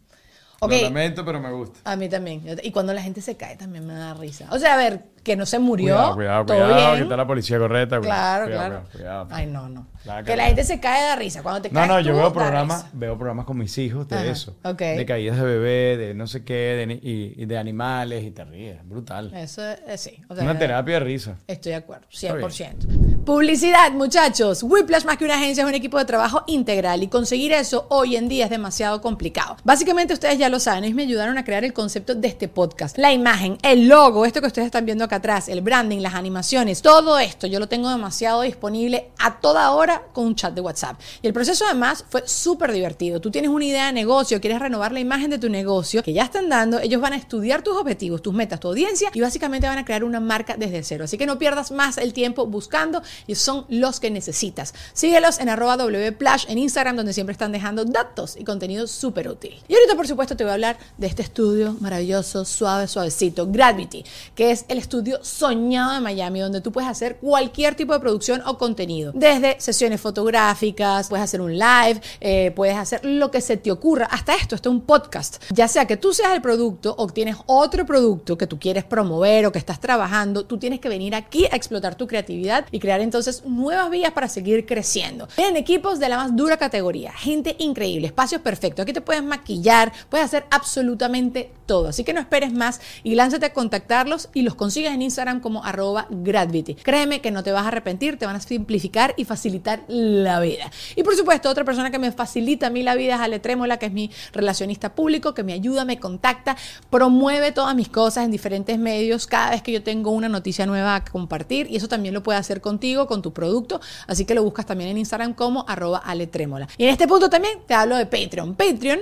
Ok. 0.62 0.72
Lo 0.72 0.82
lamento, 0.82 1.24
pero 1.24 1.40
me 1.40 1.50
gusta. 1.52 1.78
A 1.90 1.96
mí 1.96 2.08
también. 2.08 2.42
Y 2.62 2.70
cuando 2.70 2.92
la 2.92 3.02
gente 3.02 3.20
se 3.22 3.36
cae 3.36 3.56
también 3.56 3.86
me 3.86 3.94
da 3.94 4.12
risa. 4.14 4.46
O 4.50 4.58
sea, 4.58 4.74
a 4.74 4.76
ver, 4.76 5.04
que 5.22 5.34
no 5.34 5.46
se 5.46 5.58
murió. 5.58 5.94
Cuidado, 5.94 6.14
cuidado, 6.14 6.44
todo 6.46 6.56
cuidado, 6.58 6.84
bien. 6.86 6.96
que 6.96 7.02
está 7.02 7.16
la 7.16 7.26
policía 7.26 7.58
correcta. 7.58 7.98
cuidado, 7.98 8.46
Claro, 8.46 8.46
cuidado, 8.46 8.68
claro. 8.68 8.88
cuidado. 8.92 9.28
Ay, 9.30 9.46
no, 9.46 9.68
no. 9.70 9.86
Que 10.24 10.36
la 10.36 10.42
no. 10.44 10.48
gente 10.48 10.64
se 10.64 10.78
cae 10.78 11.02
da 11.02 11.16
risa. 11.16 11.42
Cuando 11.42 11.62
te 11.62 11.68
No, 11.70 11.74
caes 11.80 11.88
no, 11.88 11.96
tú, 11.98 12.02
yo 12.04 12.14
veo 12.16 12.32
programas, 12.32 12.86
veo 12.92 13.16
programas 13.16 13.46
con 13.46 13.56
mis 13.58 13.76
hijos 13.78 14.06
de 14.08 14.16
Ajá, 14.16 14.26
eso. 14.26 14.56
ok. 14.64 14.78
De 14.78 15.06
caídas 15.06 15.36
de 15.38 15.42
bebé, 15.44 15.96
de 15.96 16.14
no 16.14 16.26
sé 16.26 16.44
qué, 16.44 16.84
de, 16.86 16.92
y, 16.94 17.34
y 17.42 17.46
de 17.46 17.56
animales, 17.58 18.22
y 18.24 18.30
te 18.30 18.44
ríes. 18.44 18.86
Brutal. 18.86 19.32
Eso 19.34 19.62
es, 19.66 20.00
sí. 20.00 20.22
O 20.28 20.34
sea, 20.34 20.44
Una 20.44 20.58
terapia 20.58 20.94
de 20.94 21.00
risa. 21.00 21.36
Estoy 21.46 21.70
de 21.72 21.76
acuerdo, 21.76 22.06
Está 22.10 22.34
100%. 22.34 23.19
Publicidad, 23.24 23.92
muchachos. 23.92 24.62
Whiplash 24.62 25.04
más 25.04 25.18
que 25.18 25.26
una 25.26 25.34
agencia 25.34 25.62
es 25.62 25.68
un 25.68 25.74
equipo 25.74 25.98
de 25.98 26.06
trabajo 26.06 26.42
integral 26.46 27.02
y 27.02 27.08
conseguir 27.08 27.52
eso 27.52 27.84
hoy 27.90 28.16
en 28.16 28.30
día 28.30 28.44
es 28.44 28.50
demasiado 28.50 29.02
complicado. 29.02 29.58
Básicamente 29.62 30.14
ustedes 30.14 30.38
ya 30.38 30.48
lo 30.48 30.58
saben, 30.58 30.84
ellos 30.84 30.96
me 30.96 31.02
ayudaron 31.02 31.36
a 31.36 31.44
crear 31.44 31.62
el 31.62 31.74
concepto 31.74 32.14
de 32.14 32.28
este 32.28 32.48
podcast. 32.48 32.96
La 32.96 33.12
imagen, 33.12 33.58
el 33.62 33.88
logo, 33.88 34.24
esto 34.24 34.40
que 34.40 34.46
ustedes 34.46 34.64
están 34.64 34.86
viendo 34.86 35.04
acá 35.04 35.16
atrás, 35.16 35.50
el 35.50 35.60
branding, 35.60 35.98
las 35.98 36.14
animaciones, 36.14 36.80
todo 36.80 37.18
esto 37.18 37.46
yo 37.46 37.60
lo 37.60 37.68
tengo 37.68 37.90
demasiado 37.90 38.40
disponible 38.40 39.10
a 39.18 39.38
toda 39.38 39.70
hora 39.72 40.02
con 40.14 40.24
un 40.24 40.34
chat 40.34 40.54
de 40.54 40.62
WhatsApp. 40.62 40.98
Y 41.20 41.26
el 41.26 41.34
proceso 41.34 41.66
además 41.66 42.06
fue 42.08 42.26
súper 42.26 42.72
divertido. 42.72 43.20
Tú 43.20 43.30
tienes 43.30 43.50
una 43.50 43.66
idea 43.66 43.86
de 43.86 43.92
negocio, 43.92 44.40
quieres 44.40 44.60
renovar 44.60 44.92
la 44.92 45.00
imagen 45.00 45.28
de 45.28 45.38
tu 45.38 45.50
negocio, 45.50 46.02
que 46.02 46.14
ya 46.14 46.24
están 46.24 46.48
dando, 46.48 46.80
ellos 46.80 47.02
van 47.02 47.12
a 47.12 47.16
estudiar 47.16 47.60
tus 47.60 47.76
objetivos, 47.76 48.22
tus 48.22 48.32
metas, 48.32 48.60
tu 48.60 48.68
audiencia 48.68 49.10
y 49.12 49.20
básicamente 49.20 49.66
van 49.66 49.78
a 49.78 49.84
crear 49.84 50.04
una 50.04 50.20
marca 50.20 50.56
desde 50.56 50.82
cero. 50.82 51.04
Así 51.04 51.18
que 51.18 51.26
no 51.26 51.38
pierdas 51.38 51.70
más 51.70 51.98
el 51.98 52.14
tiempo 52.14 52.46
buscando 52.46 53.02
y 53.26 53.34
son 53.34 53.64
los 53.68 54.00
que 54.00 54.10
necesitas. 54.10 54.74
Síguelos 54.92 55.38
en 55.38 55.48
arroba 55.48 55.76
wplash 55.76 56.46
en 56.48 56.58
Instagram 56.58 56.96
donde 56.96 57.12
siempre 57.12 57.32
están 57.32 57.52
dejando 57.52 57.84
datos 57.84 58.36
y 58.36 58.44
contenido 58.44 58.86
súper 58.86 59.28
útil. 59.28 59.54
Y 59.68 59.74
ahorita 59.74 59.94
por 59.96 60.06
supuesto 60.06 60.36
te 60.36 60.44
voy 60.44 60.50
a 60.50 60.54
hablar 60.54 60.78
de 60.98 61.06
este 61.06 61.22
estudio 61.22 61.76
maravilloso, 61.80 62.44
suave, 62.44 62.86
suavecito, 62.86 63.46
Gravity, 63.46 64.04
que 64.34 64.50
es 64.50 64.64
el 64.68 64.78
estudio 64.78 65.18
soñado 65.22 65.94
de 65.94 66.00
Miami 66.00 66.40
donde 66.40 66.60
tú 66.60 66.72
puedes 66.72 66.90
hacer 66.90 67.16
cualquier 67.16 67.74
tipo 67.74 67.92
de 67.92 68.00
producción 68.00 68.42
o 68.46 68.58
contenido. 68.58 69.12
Desde 69.14 69.60
sesiones 69.60 70.00
fotográficas, 70.00 71.08
puedes 71.08 71.24
hacer 71.24 71.40
un 71.40 71.52
live, 71.52 72.00
eh, 72.20 72.52
puedes 72.54 72.76
hacer 72.76 73.04
lo 73.04 73.30
que 73.30 73.40
se 73.40 73.56
te 73.56 73.70
ocurra, 73.70 74.06
hasta 74.06 74.34
esto, 74.34 74.54
hasta 74.54 74.70
un 74.70 74.82
podcast. 74.82 75.42
Ya 75.50 75.68
sea 75.68 75.86
que 75.86 75.96
tú 75.96 76.12
seas 76.12 76.32
el 76.32 76.42
producto 76.42 76.94
o 76.98 77.06
tienes 77.08 77.36
otro 77.46 77.86
producto 77.86 78.36
que 78.36 78.46
tú 78.46 78.58
quieres 78.58 78.84
promover 78.84 79.46
o 79.46 79.52
que 79.52 79.58
estás 79.58 79.80
trabajando, 79.80 80.44
tú 80.44 80.58
tienes 80.58 80.80
que 80.80 80.88
venir 80.88 81.14
aquí 81.14 81.46
a 81.46 81.56
explotar 81.56 81.94
tu 81.94 82.06
creatividad 82.06 82.66
y 82.70 82.78
crear 82.78 82.99
entonces 83.00 83.44
nuevas 83.44 83.90
vías 83.90 84.12
para 84.12 84.28
seguir 84.28 84.66
creciendo. 84.66 85.28
Tienen 85.36 85.56
equipos 85.56 85.98
de 85.98 86.08
la 86.08 86.16
más 86.16 86.36
dura 86.36 86.56
categoría, 86.56 87.12
gente 87.12 87.56
increíble, 87.58 88.06
espacios 88.06 88.40
perfectos. 88.40 88.82
Aquí 88.82 88.92
te 88.92 89.00
puedes 89.00 89.22
maquillar, 89.22 89.92
puedes 90.08 90.24
hacer 90.24 90.46
absolutamente 90.50 91.52
todo. 91.66 91.88
Así 91.88 92.04
que 92.04 92.12
no 92.12 92.20
esperes 92.20 92.52
más 92.52 92.80
y 93.02 93.14
lánzate 93.14 93.46
a 93.46 93.52
contactarlos 93.52 94.28
y 94.34 94.42
los 94.42 94.54
consigues 94.54 94.92
en 94.92 95.02
Instagram 95.02 95.40
como 95.40 95.64
arroba 95.64 96.06
Gravity. 96.10 96.74
Créeme 96.74 97.20
que 97.20 97.30
no 97.30 97.42
te 97.42 97.52
vas 97.52 97.64
a 97.64 97.68
arrepentir, 97.68 98.18
te 98.18 98.26
van 98.26 98.36
a 98.36 98.40
simplificar 98.40 99.14
y 99.16 99.24
facilitar 99.24 99.84
la 99.88 100.40
vida. 100.40 100.70
Y 100.96 101.02
por 101.02 101.14
supuesto, 101.16 101.48
otra 101.48 101.64
persona 101.64 101.90
que 101.90 101.98
me 101.98 102.12
facilita 102.12 102.66
a 102.66 102.70
mí 102.70 102.82
la 102.82 102.94
vida 102.94 103.14
es 103.14 103.20
Ale 103.20 103.38
Trémola, 103.38 103.78
que 103.78 103.86
es 103.86 103.92
mi 103.92 104.10
relacionista 104.32 104.94
público, 104.94 105.34
que 105.34 105.44
me 105.44 105.52
ayuda, 105.52 105.84
me 105.84 105.98
contacta, 105.98 106.56
promueve 106.90 107.52
todas 107.52 107.74
mis 107.74 107.88
cosas 107.88 108.24
en 108.24 108.30
diferentes 108.30 108.78
medios 108.78 109.26
cada 109.26 109.50
vez 109.50 109.62
que 109.62 109.72
yo 109.72 109.82
tengo 109.82 110.10
una 110.10 110.28
noticia 110.28 110.66
nueva 110.66 110.96
a 110.96 111.04
compartir 111.04 111.68
y 111.70 111.76
eso 111.76 111.88
también 111.88 112.14
lo 112.14 112.22
puede 112.22 112.38
hacer 112.38 112.60
contigo, 112.60 112.89
con 113.06 113.22
tu 113.22 113.32
producto, 113.32 113.80
así 114.06 114.24
que 114.24 114.34
lo 114.34 114.42
buscas 114.42 114.66
también 114.66 114.90
en 114.90 114.98
Instagram 114.98 115.34
como 115.34 115.64
arroba 115.68 115.98
Ale 115.98 116.26
Trémola. 116.26 116.68
Y 116.76 116.84
en 116.84 116.90
este 116.90 117.06
punto 117.06 117.30
también 117.30 117.60
te 117.66 117.74
hablo 117.74 117.96
de 117.96 118.06
Patreon. 118.06 118.54
Patreon 118.54 119.00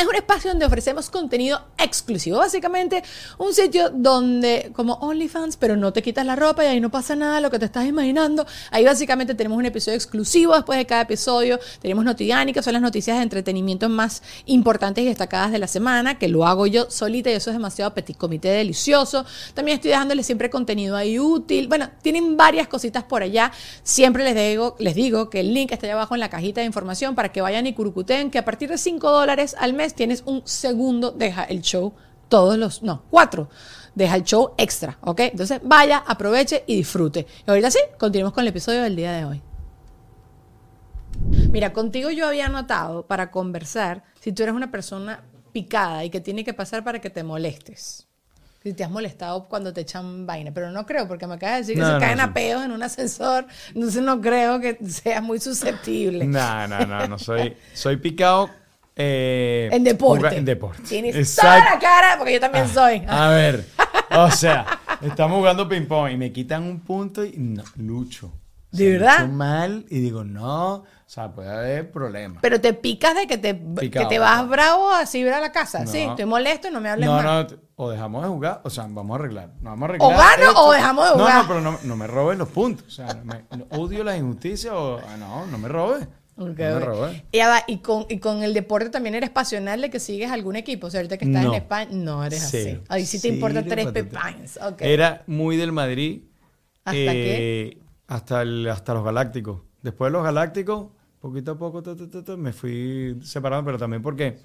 es 0.00 0.06
un 0.06 0.14
espacio 0.14 0.50
donde 0.50 0.64
ofrecemos 0.64 1.10
contenido 1.10 1.60
exclusivo, 1.76 2.38
básicamente 2.38 3.02
un 3.38 3.52
sitio 3.52 3.90
donde, 3.90 4.72
como 4.74 4.94
OnlyFans, 4.94 5.58
pero 5.58 5.76
no 5.76 5.92
te 5.92 6.02
quitas 6.02 6.24
la 6.24 6.36
ropa 6.36 6.64
y 6.64 6.68
ahí 6.68 6.80
no 6.80 6.90
pasa 6.90 7.14
nada, 7.14 7.40
lo 7.40 7.50
que 7.50 7.58
te 7.58 7.66
estás 7.66 7.86
imaginando. 7.86 8.46
Ahí 8.70 8.84
básicamente 8.84 9.34
tenemos 9.34 9.58
un 9.58 9.66
episodio 9.66 9.96
exclusivo 9.96 10.54
después 10.54 10.78
de 10.78 10.86
cada 10.86 11.02
episodio. 11.02 11.60
Tenemos 11.82 12.04
Notidiani, 12.04 12.54
que 12.54 12.62
son 12.62 12.72
las 12.72 12.82
noticias 12.82 13.18
de 13.18 13.22
entretenimiento 13.22 13.90
más 13.90 14.22
importantes 14.46 15.04
y 15.04 15.06
destacadas 15.06 15.52
de 15.52 15.58
la 15.58 15.66
semana, 15.66 16.18
que 16.18 16.28
lo 16.28 16.46
hago 16.46 16.66
yo 16.66 16.90
solita 16.90 17.30
y 17.30 17.34
eso 17.34 17.50
es 17.50 17.56
demasiado 17.56 17.92
petit 17.92 18.16
comité 18.16 18.48
delicioso. 18.48 19.26
También 19.52 19.76
estoy 19.76 19.90
dejándoles 19.90 20.24
siempre 20.24 20.48
contenido 20.48 20.96
ahí 20.96 21.18
útil. 21.18 21.68
Bueno, 21.68 21.90
tienen 22.00 22.38
varias 22.38 22.68
cositas 22.68 23.04
por 23.04 23.22
allá. 23.22 23.52
Siempre 23.82 24.24
les 24.24 24.34
digo, 24.34 24.76
les 24.78 24.94
digo 24.94 25.28
que 25.28 25.40
el 25.40 25.52
link 25.52 25.72
está 25.72 25.86
allá 25.86 25.94
abajo 25.94 26.14
en 26.14 26.20
la 26.20 26.30
cajita 26.30 26.62
de 26.62 26.66
información 26.66 27.14
para 27.14 27.32
que 27.32 27.42
vayan 27.42 27.66
y 27.66 27.74
curucuten, 27.74 28.30
que 28.30 28.38
a 28.38 28.46
partir 28.46 28.70
de 28.70 28.78
5 28.78 29.10
dólares 29.10 29.54
al 29.58 29.74
mes 29.74 29.89
tienes 29.94 30.22
un 30.26 30.42
segundo 30.46 31.10
deja 31.10 31.44
el 31.44 31.62
show 31.62 31.92
todos 32.28 32.56
los, 32.56 32.82
no, 32.82 33.02
cuatro, 33.10 33.50
deja 33.94 34.14
el 34.16 34.24
show 34.24 34.54
extra, 34.56 34.98
¿ok? 35.02 35.20
Entonces 35.20 35.60
vaya, 35.62 35.98
aproveche 36.06 36.64
y 36.66 36.76
disfrute. 36.76 37.26
Y 37.46 37.50
ahorita 37.50 37.70
sí, 37.70 37.80
continuemos 37.98 38.32
con 38.32 38.42
el 38.42 38.48
episodio 38.48 38.82
del 38.82 38.96
día 38.96 39.12
de 39.12 39.24
hoy. 39.24 39.42
Mira, 41.50 41.72
contigo 41.72 42.10
yo 42.10 42.26
había 42.26 42.48
notado 42.48 43.06
para 43.06 43.30
conversar 43.30 44.04
si 44.20 44.32
tú 44.32 44.42
eres 44.42 44.54
una 44.54 44.70
persona 44.70 45.24
picada 45.52 46.04
y 46.04 46.10
que 46.10 46.20
tiene 46.20 46.44
que 46.44 46.54
pasar 46.54 46.84
para 46.84 47.00
que 47.00 47.10
te 47.10 47.22
molestes. 47.22 48.06
Si 48.62 48.74
te 48.74 48.84
has 48.84 48.90
molestado 48.90 49.48
cuando 49.48 49.72
te 49.72 49.80
echan 49.80 50.26
vaina, 50.26 50.52
pero 50.52 50.70
no 50.70 50.84
creo, 50.84 51.08
porque 51.08 51.26
me 51.26 51.34
acabas 51.34 51.54
de 51.54 51.60
decir 51.60 51.74
que 51.76 51.80
No, 51.80 51.86
se 51.86 51.94
no, 51.94 52.00
caen 52.00 52.20
a 52.20 52.34
peos 52.34 52.62
en 52.62 52.72
un 52.72 52.82
ascensor, 52.82 53.46
entonces 53.74 54.02
no 54.02 54.20
creo 54.20 54.60
que 54.60 54.78
seas 54.86 55.22
muy 55.22 55.40
susceptible. 55.40 56.26
No, 56.26 56.68
no, 56.68 56.86
no, 56.86 57.08
no 57.08 57.18
soy, 57.18 57.56
soy 57.72 57.96
picado. 57.96 58.50
Eh, 58.96 59.68
En 59.72 59.84
deporte. 59.84 60.36
En 60.36 60.44
deporte. 60.44 60.82
Tienes 60.82 61.16
Exacto. 61.16 61.60
toda 61.62 61.74
la 61.74 61.78
cara, 61.78 62.14
porque 62.18 62.34
yo 62.34 62.40
también 62.40 62.68
soy. 62.68 63.02
A 63.08 63.28
ver, 63.28 63.66
o 64.10 64.30
sea, 64.30 64.66
estamos 65.00 65.38
jugando 65.38 65.68
ping-pong 65.68 66.10
y 66.12 66.16
me 66.16 66.32
quitan 66.32 66.62
un 66.64 66.80
punto 66.80 67.24
y 67.24 67.34
no, 67.36 67.62
lucho. 67.76 68.32
O 68.72 68.76
¿De 68.76 68.92
verdad? 68.92 69.20
lucho 69.22 69.32
mal 69.32 69.84
y 69.88 69.98
digo, 70.00 70.22
no, 70.22 70.74
o 70.74 70.84
sea, 71.06 71.32
puede 71.32 71.50
haber 71.50 71.90
problemas. 71.90 72.38
Pero 72.40 72.60
te 72.60 72.72
picas 72.72 73.16
de 73.16 73.26
que 73.26 73.36
te, 73.36 73.60
que 73.90 74.06
te 74.06 74.18
vas 74.20 74.48
bravo 74.48 74.90
así 74.92 75.18
ir 75.18 75.30
a 75.30 75.40
la 75.40 75.50
casa. 75.50 75.80
No. 75.84 75.90
Sí, 75.90 75.98
estoy 76.02 76.24
molesto 76.24 76.68
y 76.68 76.70
no 76.70 76.80
me 76.80 76.88
hables 76.88 77.08
No, 77.08 77.16
más. 77.16 77.24
no, 77.50 77.56
o 77.74 77.90
dejamos 77.90 78.22
de 78.22 78.28
jugar, 78.28 78.60
o 78.62 78.70
sea, 78.70 78.86
vamos 78.88 79.16
a 79.16 79.18
arreglar. 79.20 79.48
No 79.60 79.70
vamos 79.70 79.82
a 79.82 79.84
arreglar. 79.86 80.12
O 80.12 80.16
gano 80.16 80.48
esto. 80.50 80.64
o 80.66 80.72
dejamos 80.72 81.04
de 81.04 81.10
No, 81.10 81.18
jugar. 81.18 81.34
no, 81.42 81.48
pero 81.48 81.60
no, 81.62 81.78
no 81.82 81.96
me 81.96 82.06
robes 82.06 82.38
los 82.38 82.48
puntos. 82.50 82.86
O 82.86 82.90
sea, 82.90 83.06
me- 83.24 83.44
no- 83.56 83.66
odio 83.80 84.04
la 84.04 84.16
injusticia 84.16 84.72
o. 84.74 84.98
ah, 84.98 85.16
no, 85.18 85.46
no 85.46 85.58
me 85.58 85.66
robes. 85.68 86.06
Robes. 86.48 87.22
Y, 87.68 87.78
con, 87.78 88.06
y 88.08 88.18
con 88.18 88.42
el 88.42 88.54
deporte 88.54 88.90
también 88.90 89.14
eres 89.14 89.30
pasional 89.30 89.80
de 89.80 89.90
que 89.90 90.00
sigues 90.00 90.30
algún 90.30 90.56
equipo. 90.56 90.86
O 90.86 90.90
sea, 90.90 91.00
ahorita 91.00 91.18
que 91.18 91.24
estás 91.26 91.44
No. 91.44 91.50
en 91.54 91.60
España, 91.62 91.90
no 91.92 92.24
eres 92.24 92.42
así. 92.44 92.80
Ahí 92.88 93.06
sí 93.06 93.20
te 93.20 93.28
importa 93.28 93.64
tres 93.64 93.86
pepines. 93.88 94.58
Era 94.80 95.22
muy 95.26 95.56
del 95.56 95.72
Madrid. 95.72 96.22
¿Hasta 96.84 96.98
eh, 96.98 97.78
Hasta, 98.06 98.42
el- 98.42 98.68
hasta 98.68 98.94
los 98.94 99.04
Galácticos. 99.04 99.60
Después 99.82 100.08
de 100.08 100.12
los 100.12 100.24
Galácticos, 100.24 100.88
poquito 101.20 101.52
a 101.52 101.58
poco, 101.58 101.82
ta, 101.82 101.94
ta, 101.96 102.08
ta, 102.10 102.24
ta, 102.24 102.36
me 102.36 102.52
fui 102.52 103.16
separando, 103.22 103.64
pero 103.66 103.78
también 103.78 104.02
porque. 104.02 104.38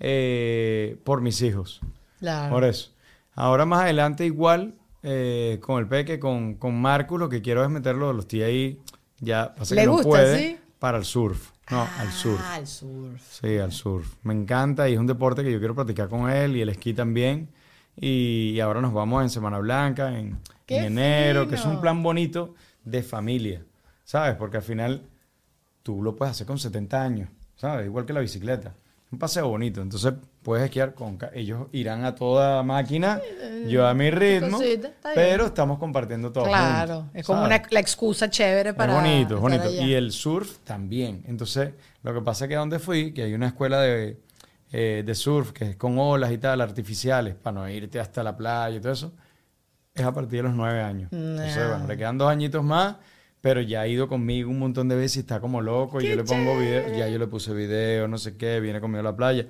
eh, 0.00 0.96
por 1.04 1.20
mis 1.20 1.40
hijos. 1.42 1.80
Claro. 2.18 2.52
Por 2.52 2.64
eso. 2.64 2.90
Ahora 3.34 3.64
más 3.66 3.82
adelante 3.82 4.24
igual 4.26 4.74
eh, 5.02 5.58
con 5.62 5.78
el 5.78 5.86
Peque, 5.88 6.18
con, 6.18 6.54
con 6.54 6.74
Marcus, 6.80 7.18
lo 7.20 7.28
que 7.28 7.42
quiero 7.42 7.62
es 7.64 7.70
meterlo, 7.70 8.12
los 8.12 8.26
tíos 8.26 8.46
ahí, 8.48 8.80
ya 9.20 9.54
pasa 9.54 9.74
¿Le 9.74 9.82
que 9.82 9.86
no 9.86 9.92
gusta, 9.92 10.08
puede, 10.08 10.38
sí? 10.38 10.58
Para 10.78 10.98
el 10.98 11.04
surf. 11.04 11.50
No, 11.70 11.88
al 11.98 12.12
surf. 12.12 12.40
Ah, 12.42 12.54
al 12.54 12.66
surf. 12.66 13.40
Sí, 13.40 13.58
al 13.58 13.72
surf. 13.72 14.14
Me 14.22 14.34
encanta 14.34 14.88
y 14.88 14.94
es 14.94 14.98
un 14.98 15.06
deporte 15.06 15.42
que 15.42 15.50
yo 15.50 15.58
quiero 15.58 15.74
practicar 15.74 16.08
con 16.08 16.30
él 16.30 16.56
y 16.56 16.60
el 16.60 16.68
esquí 16.68 16.94
también. 16.94 17.48
Y, 17.96 18.52
y 18.54 18.60
ahora 18.60 18.80
nos 18.80 18.92
vamos 18.92 19.22
en 19.22 19.30
Semana 19.30 19.58
Blanca, 19.58 20.16
en, 20.18 20.38
¡Qué 20.66 20.78
en 20.78 20.84
enero, 20.84 21.48
que 21.48 21.54
es 21.54 21.64
un 21.64 21.80
plan 21.80 22.02
bonito 22.02 22.54
de 22.84 23.02
familia, 23.02 23.64
¿sabes? 24.04 24.36
Porque 24.36 24.58
al 24.58 24.62
final 24.62 25.02
tú 25.82 26.02
lo 26.02 26.14
puedes 26.14 26.32
hacer 26.32 26.46
con 26.46 26.58
70 26.58 27.02
años, 27.02 27.30
¿sabes? 27.56 27.86
Igual 27.86 28.04
que 28.04 28.12
la 28.12 28.20
bicicleta. 28.20 28.74
Un 29.12 29.18
paseo 29.18 29.48
bonito. 29.48 29.80
Entonces 29.82 30.12
puedes 30.42 30.64
esquiar 30.64 30.94
con... 30.94 31.18
Ellos 31.32 31.66
irán 31.72 32.04
a 32.04 32.14
toda 32.14 32.62
máquina, 32.62 33.20
yo 33.68 33.86
a 33.86 33.94
mi 33.94 34.10
ritmo, 34.10 34.58
cosita, 34.58 34.88
está 34.88 35.12
bien. 35.12 35.14
pero 35.14 35.46
estamos 35.46 35.78
compartiendo 35.78 36.32
todo 36.32 36.44
Claro, 36.44 36.94
juntos, 36.96 37.10
es 37.14 37.26
como 37.26 37.42
¿sabes? 37.42 37.58
una, 37.60 37.68
la 37.70 37.80
excusa 37.80 38.28
chévere 38.30 38.74
para. 38.74 38.92
es 38.92 39.02
bonito, 39.02 39.34
es 39.36 39.40
bonito. 39.40 39.64
allá. 39.64 39.82
Y 39.82 39.94
el 39.94 40.12
surf 40.12 40.58
también. 40.64 41.22
Entonces, 41.26 41.70
lo 42.02 42.12
que 42.14 42.20
pasa 42.20 42.44
es 42.44 42.48
que 42.48 42.56
donde 42.56 42.78
fui, 42.78 43.12
que 43.12 43.22
hay 43.24 43.34
una 43.34 43.46
escuela 43.48 43.80
de, 43.80 44.20
eh, 44.72 45.02
de 45.06 45.14
surf 45.14 45.52
que 45.52 45.70
es 45.70 45.76
con 45.76 45.98
olas 45.98 46.30
y 46.32 46.38
tal, 46.38 46.60
artificiales, 46.60 47.34
para 47.34 47.54
no 47.60 47.68
irte 47.68 47.98
hasta 48.00 48.22
la 48.22 48.36
playa 48.36 48.76
y 48.76 48.80
todo 48.80 48.92
eso, 48.92 49.12
es 49.94 50.04
a 50.04 50.12
partir 50.12 50.38
de 50.38 50.48
los 50.48 50.54
nueve 50.54 50.82
años. 50.82 51.08
Entonces, 51.12 51.56
Nah. 51.56 51.68
bueno, 51.70 51.86
le 51.86 51.96
quedan 51.96 52.18
dos 52.18 52.28
añitos 52.30 52.62
más, 52.62 52.96
pero 53.46 53.60
ya 53.60 53.82
ha 53.82 53.86
ido 53.86 54.08
conmigo 54.08 54.50
un 54.50 54.58
montón 54.58 54.88
de 54.88 54.96
veces 54.96 55.18
y 55.18 55.20
está 55.20 55.38
como 55.38 55.60
loco. 55.60 56.00
Y 56.00 56.08
yo 56.08 56.16
le 56.16 56.24
pongo 56.24 56.58
video, 56.58 56.96
ya 56.98 57.08
yo 57.08 57.16
le 57.16 57.28
puse 57.28 57.54
video, 57.54 58.08
no 58.08 58.18
sé 58.18 58.36
qué, 58.36 58.58
viene 58.58 58.80
conmigo 58.80 58.98
a 58.98 59.04
la 59.04 59.14
playa. 59.14 59.46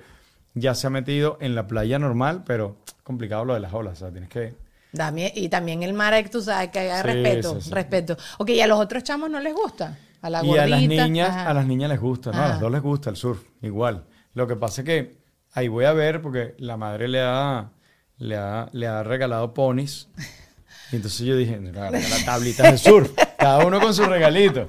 Ya 0.53 0.75
se 0.75 0.85
ha 0.85 0.91
metido 0.91 1.39
en 1.41 1.55
la 1.55 1.65
playa 1.65 1.97
normal, 1.97 2.43
pero 2.45 2.77
complicado 3.01 3.43
lo 3.43 3.55
de 3.55 3.59
las 3.59 3.73
olas. 3.73 3.93
O 3.93 3.95
sea, 3.95 4.11
tienes 4.11 4.29
que. 4.29 4.53
Dame- 4.93 5.31
y 5.35 5.49
también 5.49 5.81
el 5.81 5.93
mar, 5.93 6.13
tú 6.29 6.43
sabes 6.43 6.69
que 6.69 6.77
haya 6.77 7.01
Sí, 7.01 7.07
respeto, 7.07 7.55
sí, 7.55 7.61
sí. 7.61 7.71
respeto. 7.73 8.17
Ok, 8.37 8.49
¿y 8.51 8.61
a 8.61 8.67
los 8.67 8.79
otros 8.79 9.03
chamos 9.03 9.31
no 9.31 9.39
les 9.39 9.55
gusta? 9.55 9.97
A 10.21 10.29
la 10.29 10.45
y 10.45 10.55
a 10.55 10.67
las 10.67 10.81
niñas, 10.83 11.29
ajá. 11.29 11.49
a 11.49 11.53
las 11.55 11.65
niñas 11.65 11.89
les 11.89 11.99
gusta, 11.99 12.31
¿no? 12.31 12.37
A 12.43 12.49
las 12.49 12.59
dos 12.59 12.71
les 12.71 12.81
gusta 12.83 13.09
el 13.09 13.15
surf, 13.15 13.41
igual. 13.63 14.03
Lo 14.35 14.45
que 14.45 14.55
pasa 14.55 14.81
es 14.81 14.85
que 14.85 15.17
ahí 15.53 15.69
voy 15.69 15.85
a 15.85 15.93
ver 15.93 16.21
porque 16.21 16.53
la 16.59 16.77
madre 16.77 17.07
le 17.07 17.21
ha, 17.21 17.71
le 18.19 18.35
ha, 18.37 18.69
le 18.73 18.85
ha 18.85 19.01
regalado 19.01 19.55
ponis. 19.55 20.07
Y 20.91 20.95
entonces 20.95 21.19
yo 21.25 21.35
dije, 21.35 21.59
la 21.59 21.91
tablitas 22.23 22.71
de 22.71 22.77
surf, 22.77 23.11
cada 23.37 23.65
uno 23.65 23.79
con 23.79 23.93
su 23.93 24.03
regalito. 24.05 24.65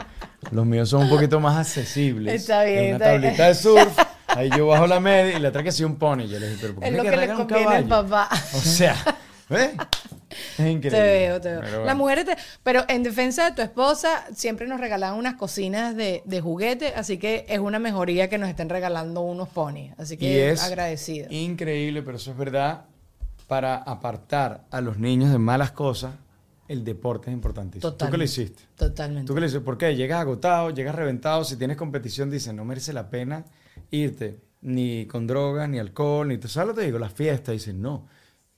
Los 0.52 0.64
míos 0.66 0.88
son 0.88 1.02
un 1.04 1.08
poquito 1.10 1.40
más 1.40 1.56
accesibles. 1.56 2.34
Está 2.42 2.64
bien, 2.64 2.94
Una 2.94 2.96
está 2.96 3.10
bien. 3.10 3.22
tablita 3.22 3.46
de 3.48 3.54
surf, 3.54 3.98
ahí 4.28 4.50
yo 4.56 4.66
bajo 4.68 4.86
la 4.86 5.00
media 5.00 5.36
y 5.36 5.40
la 5.40 5.48
otra 5.48 5.62
que 5.62 5.72
sí 5.72 5.84
un 5.84 5.96
pony. 5.96 6.26
Yo 6.28 6.38
le 6.38 6.48
dije, 6.50 6.58
pero 6.60 6.74
¿por 6.74 6.82
qué 6.84 6.88
Es 6.90 6.96
lo 6.96 7.02
que 7.02 7.10
le 7.10 7.16
regalan 7.16 7.40
un 7.42 7.46
conviene 7.48 7.74
al 7.76 7.84
papá. 7.86 8.28
O 8.54 8.58
sea, 8.60 8.94
¿ves? 9.48 9.70
Es 10.30 10.58
increíble. 10.66 10.90
Te 10.90 11.00
veo, 11.02 11.40
te 11.40 11.48
veo. 11.50 11.60
Pero 11.62 11.84
Las 11.84 11.96
mujeres, 11.96 12.24
te- 12.26 12.36
pero 12.62 12.84
en 12.88 13.02
defensa 13.02 13.46
de 13.50 13.56
tu 13.56 13.62
esposa, 13.62 14.24
siempre 14.34 14.66
nos 14.68 14.78
regalaban 14.78 15.18
unas 15.18 15.34
cocinas 15.34 15.96
de, 15.96 16.22
de 16.24 16.40
juguete, 16.40 16.92
así 16.94 17.18
que 17.18 17.46
es 17.48 17.58
una 17.58 17.78
mejoría 17.78 18.28
que 18.28 18.38
nos 18.38 18.48
estén 18.48 18.68
regalando 18.68 19.22
unos 19.22 19.48
ponis. 19.48 19.92
Así 19.98 20.14
Y 20.14 20.18
que 20.18 20.50
es 20.50 20.62
agradecida. 20.62 21.26
increíble, 21.30 22.02
pero 22.02 22.16
eso 22.18 22.30
es 22.30 22.36
verdad. 22.36 22.82
Para 23.48 23.76
apartar 23.76 24.60
a 24.70 24.80
los 24.82 24.98
niños 24.98 25.32
de 25.32 25.38
malas 25.38 25.72
cosas, 25.72 26.12
el 26.68 26.84
deporte 26.84 27.30
es 27.30 27.34
importantísimo. 27.34 27.92
¿Tú 27.94 28.06
qué 28.10 28.16
le 28.18 28.24
hiciste? 28.26 28.62
Totalmente. 28.76 29.26
¿Tú 29.26 29.34
qué 29.34 29.40
le 29.40 29.46
hiciste? 29.46 29.64
¿Por 29.64 29.76
qué? 29.78 29.96
Llegas 29.96 30.20
agotado, 30.20 30.70
llegas 30.70 30.94
reventado. 30.94 31.42
Si 31.44 31.56
tienes 31.56 31.76
competición, 31.76 32.30
dicen, 32.30 32.54
no 32.56 32.64
merece 32.64 32.92
la 32.92 33.08
pena 33.10 33.44
irte 33.90 34.38
ni 34.60 35.06
con 35.06 35.26
drogas, 35.26 35.68
ni 35.68 35.78
alcohol, 35.78 36.28
ni... 36.28 36.38
¿Tú 36.38 36.48
sabes 36.48 36.68
lo 36.68 36.74
que 36.74 36.80
te 36.82 36.86
digo? 36.86 36.98
Las 36.98 37.12
fiestas. 37.12 37.52
Dicen, 37.54 37.80
no. 37.80 38.06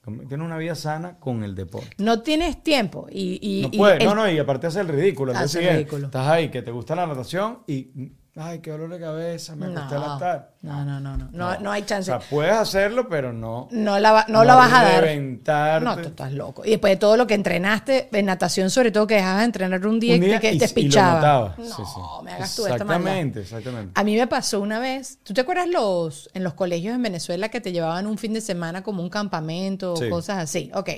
Tienes 0.03 0.39
una 0.45 0.57
vida 0.57 0.73
sana 0.73 1.19
con 1.19 1.43
el 1.43 1.53
deporte. 1.53 1.91
No 1.99 2.21
tienes 2.23 2.63
tiempo 2.63 3.07
y, 3.11 3.37
y- 3.41 3.61
no 3.61 3.69
y 3.71 3.77
puedes, 3.77 3.99
el- 4.01 4.07
no, 4.07 4.15
no, 4.15 4.31
y 4.31 4.39
aparte 4.39 4.65
hace 4.67 4.79
el 4.81 4.87
ridículo. 4.87 5.31
Hace 5.35 5.67
el 5.69 5.75
ridículo. 5.75 6.05
Estás 6.07 6.27
ahí, 6.27 6.49
que 6.49 6.63
te 6.63 6.71
gusta 6.71 6.95
la 6.95 7.05
natación 7.05 7.59
y, 7.67 8.11
ay, 8.35 8.59
qué 8.59 8.71
dolor 8.71 8.89
de 8.89 8.99
cabeza, 8.99 9.55
me 9.55 9.65
acosté 9.67 9.95
a 9.95 9.99
la 9.99 10.47
no, 10.61 10.85
no, 10.85 10.99
no, 10.99 11.17
no, 11.17 11.17
no, 11.17 11.29
no, 11.31 11.59
no 11.59 11.71
hay 11.71 11.83
chance. 11.83 12.11
O 12.11 12.19
sea, 12.19 12.29
puedes 12.29 12.53
hacerlo, 12.53 13.09
pero 13.09 13.33
no. 13.33 13.67
no 13.71 13.97
la, 13.99 14.11
va- 14.11 14.25
no 14.27 14.43
la 14.43 14.55
vas 14.55 14.71
a 14.71 14.83
dar. 14.83 15.03
reventarte. 15.03 15.83
No, 15.85 15.95
tú 15.97 16.07
estás 16.09 16.31
loco. 16.33 16.63
Y 16.65 16.69
después 16.71 16.91
de 16.91 16.97
todo 16.97 17.17
lo 17.17 17.25
que 17.27 17.33
entrenaste, 17.33 18.09
en 18.11 18.25
natación 18.27 18.69
sobre 18.69 18.91
todo, 18.91 19.07
que 19.07 19.15
dejabas 19.15 19.39
de 19.39 19.45
entrenar 19.45 19.85
un 19.87 19.99
día, 19.99 20.15
Un 20.15 20.21
día 20.21 20.35
y 20.37 20.39
que 20.39 20.53
y- 20.53 20.59
te 20.59 20.83
notaba. 20.87 21.55
No, 21.57 21.65
Sí, 21.65 21.71
sí. 21.83 22.01
me 22.23 22.31
hagas 22.31 22.55
tú 22.55 22.61
esta 22.67 22.83
maldad. 22.85 22.95
Exactamente, 22.97 23.39
exactamente. 23.41 23.91
A 23.99 24.03
mí 24.03 24.15
me 24.15 24.27
pasó 24.27 24.61
una 24.61 24.79
vez, 24.79 25.19
¿tú 25.23 25.33
te 25.33 25.41
acuerdas 25.41 25.67
los 25.67 26.29
en 26.33 26.43
los 26.43 26.53
colegios 26.53 26.95
en 26.95 27.01
Venezuela 27.01 27.49
que 27.49 27.59
te 27.59 27.71
llevaban 27.71 28.05
un 28.07 28.17
fin 28.17 28.33
de 28.33 28.41
semana 28.41 28.83
como 28.83 29.01
un 29.01 29.09
campamento 29.09 29.93
o 29.93 29.97
Sí. 29.97 30.09
cosas 30.09 30.37
así? 30.37 30.71
Ok. 30.73 30.89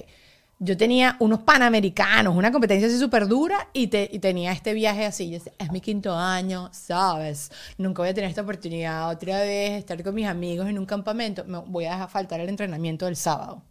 Yo 0.64 0.78
tenía 0.78 1.18
unos 1.20 1.40
panamericanos, 1.42 2.36
una 2.36 2.52
competencia 2.52 2.88
así 2.88 2.98
súper 2.98 3.28
dura 3.28 3.68
y, 3.74 3.88
te- 3.88 4.10
y 4.12 4.20
tenía 4.20 4.52
este 4.54 4.74
viaje 4.74 5.06
así. 5.06 5.28
Yo 5.30 5.34
decía, 5.40 5.52
es 5.60 5.72
mi 5.72 5.82
quinto 5.82 6.16
año, 6.16 6.70
¿sabes? 6.72 7.52
Nunca 7.78 8.02
voy 8.02 8.10
a 8.10 8.14
tener 8.14 8.30
esta 8.30 8.44
oportunidad 8.44 9.10
otra 9.10 9.40
vez, 9.42 9.72
estar 9.80 10.02
con 10.04 10.16
mis 10.16 10.26
amigos 10.28 10.68
en 10.70 10.80
un 10.80 10.86
campamento. 10.86 11.44
Me 11.46 11.58
voy 11.60 11.86
a 11.86 11.92
dejar 11.92 12.10
faltar 12.10 12.40
el 12.40 12.48
entrenamiento 12.50 13.06
del 13.06 13.16
sábado. 13.18 13.62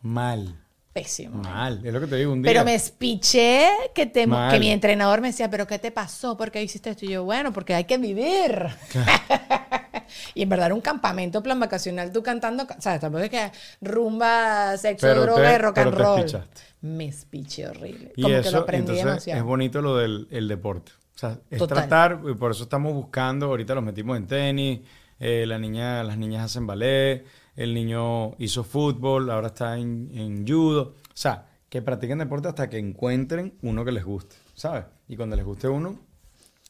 Mal. 0.00 0.58
Pésimo. 0.92 1.42
Mal. 1.42 1.80
Es 1.84 1.92
lo 1.92 2.00
que 2.00 2.06
te 2.06 2.16
digo 2.16 2.32
un 2.32 2.42
día. 2.42 2.50
Pero 2.52 2.64
me 2.64 2.74
espiché 2.74 3.66
que, 3.94 4.06
te, 4.06 4.22
que 4.50 4.58
mi 4.60 4.70
entrenador 4.70 5.20
me 5.20 5.28
decía, 5.28 5.48
¿pero 5.50 5.66
qué 5.66 5.78
te 5.78 5.90
pasó? 5.90 6.36
¿Por 6.36 6.50
qué 6.50 6.62
hiciste 6.62 6.90
esto? 6.90 7.04
Y 7.06 7.10
yo, 7.10 7.24
bueno, 7.24 7.52
porque 7.52 7.74
hay 7.74 7.84
que 7.84 7.98
vivir. 7.98 8.66
y 10.34 10.42
en 10.42 10.48
verdad 10.48 10.66
era 10.66 10.74
un 10.74 10.80
campamento 10.80 11.42
plan 11.42 11.58
vacacional, 11.60 12.12
tú 12.12 12.22
cantando, 12.22 12.66
¿sabes? 12.78 13.00
Tampoco 13.00 13.24
es 13.24 13.30
que 13.30 13.50
rumba, 13.80 14.76
sexo, 14.76 15.06
Pero 15.06 15.22
droga 15.22 15.48
te- 15.50 15.54
y 15.54 15.58
rock 15.58 15.74
pero 15.74 15.88
and 15.88 15.96
te 15.98 16.02
roll. 16.02 16.18
espichaste. 16.20 16.60
Me 16.82 17.04
espiché 17.06 17.68
horrible. 17.68 18.12
Y 18.16 18.22
Como 18.22 18.34
eso, 18.34 18.42
que 18.50 18.56
lo 18.56 18.62
aprendí 18.62 18.82
entonces, 18.92 19.04
demasiado. 19.04 19.40
es 19.40 19.44
bonito 19.46 19.82
lo 19.82 19.96
del 19.96 20.26
el 20.30 20.48
deporte. 20.48 20.92
O 21.14 21.18
sea, 21.18 21.38
es 21.50 21.58
Total. 21.58 21.78
tratar, 21.78 22.20
y 22.28 22.34
por 22.34 22.50
eso 22.50 22.64
estamos 22.64 22.92
buscando, 22.94 23.46
ahorita 23.46 23.74
los 23.74 23.84
metimos 23.84 24.16
en 24.16 24.26
tenis, 24.26 24.80
eh, 25.20 25.44
la 25.46 25.58
niña, 25.58 26.02
las 26.02 26.16
niñas 26.18 26.44
hacen 26.44 26.66
ballet, 26.66 27.24
el 27.54 27.74
niño 27.74 28.34
hizo 28.38 28.64
fútbol, 28.64 29.30
ahora 29.30 29.48
está 29.48 29.76
en, 29.78 30.10
en 30.14 30.46
judo. 30.48 30.94
O 31.06 31.10
sea, 31.14 31.46
que 31.68 31.80
practiquen 31.82 32.18
deporte 32.18 32.48
hasta 32.48 32.68
que 32.68 32.78
encuentren 32.78 33.54
uno 33.62 33.84
que 33.84 33.92
les 33.92 34.04
guste, 34.04 34.34
¿sabes? 34.54 34.84
Y 35.06 35.16
cuando 35.16 35.36
les 35.36 35.44
guste 35.44 35.68
uno, 35.68 36.00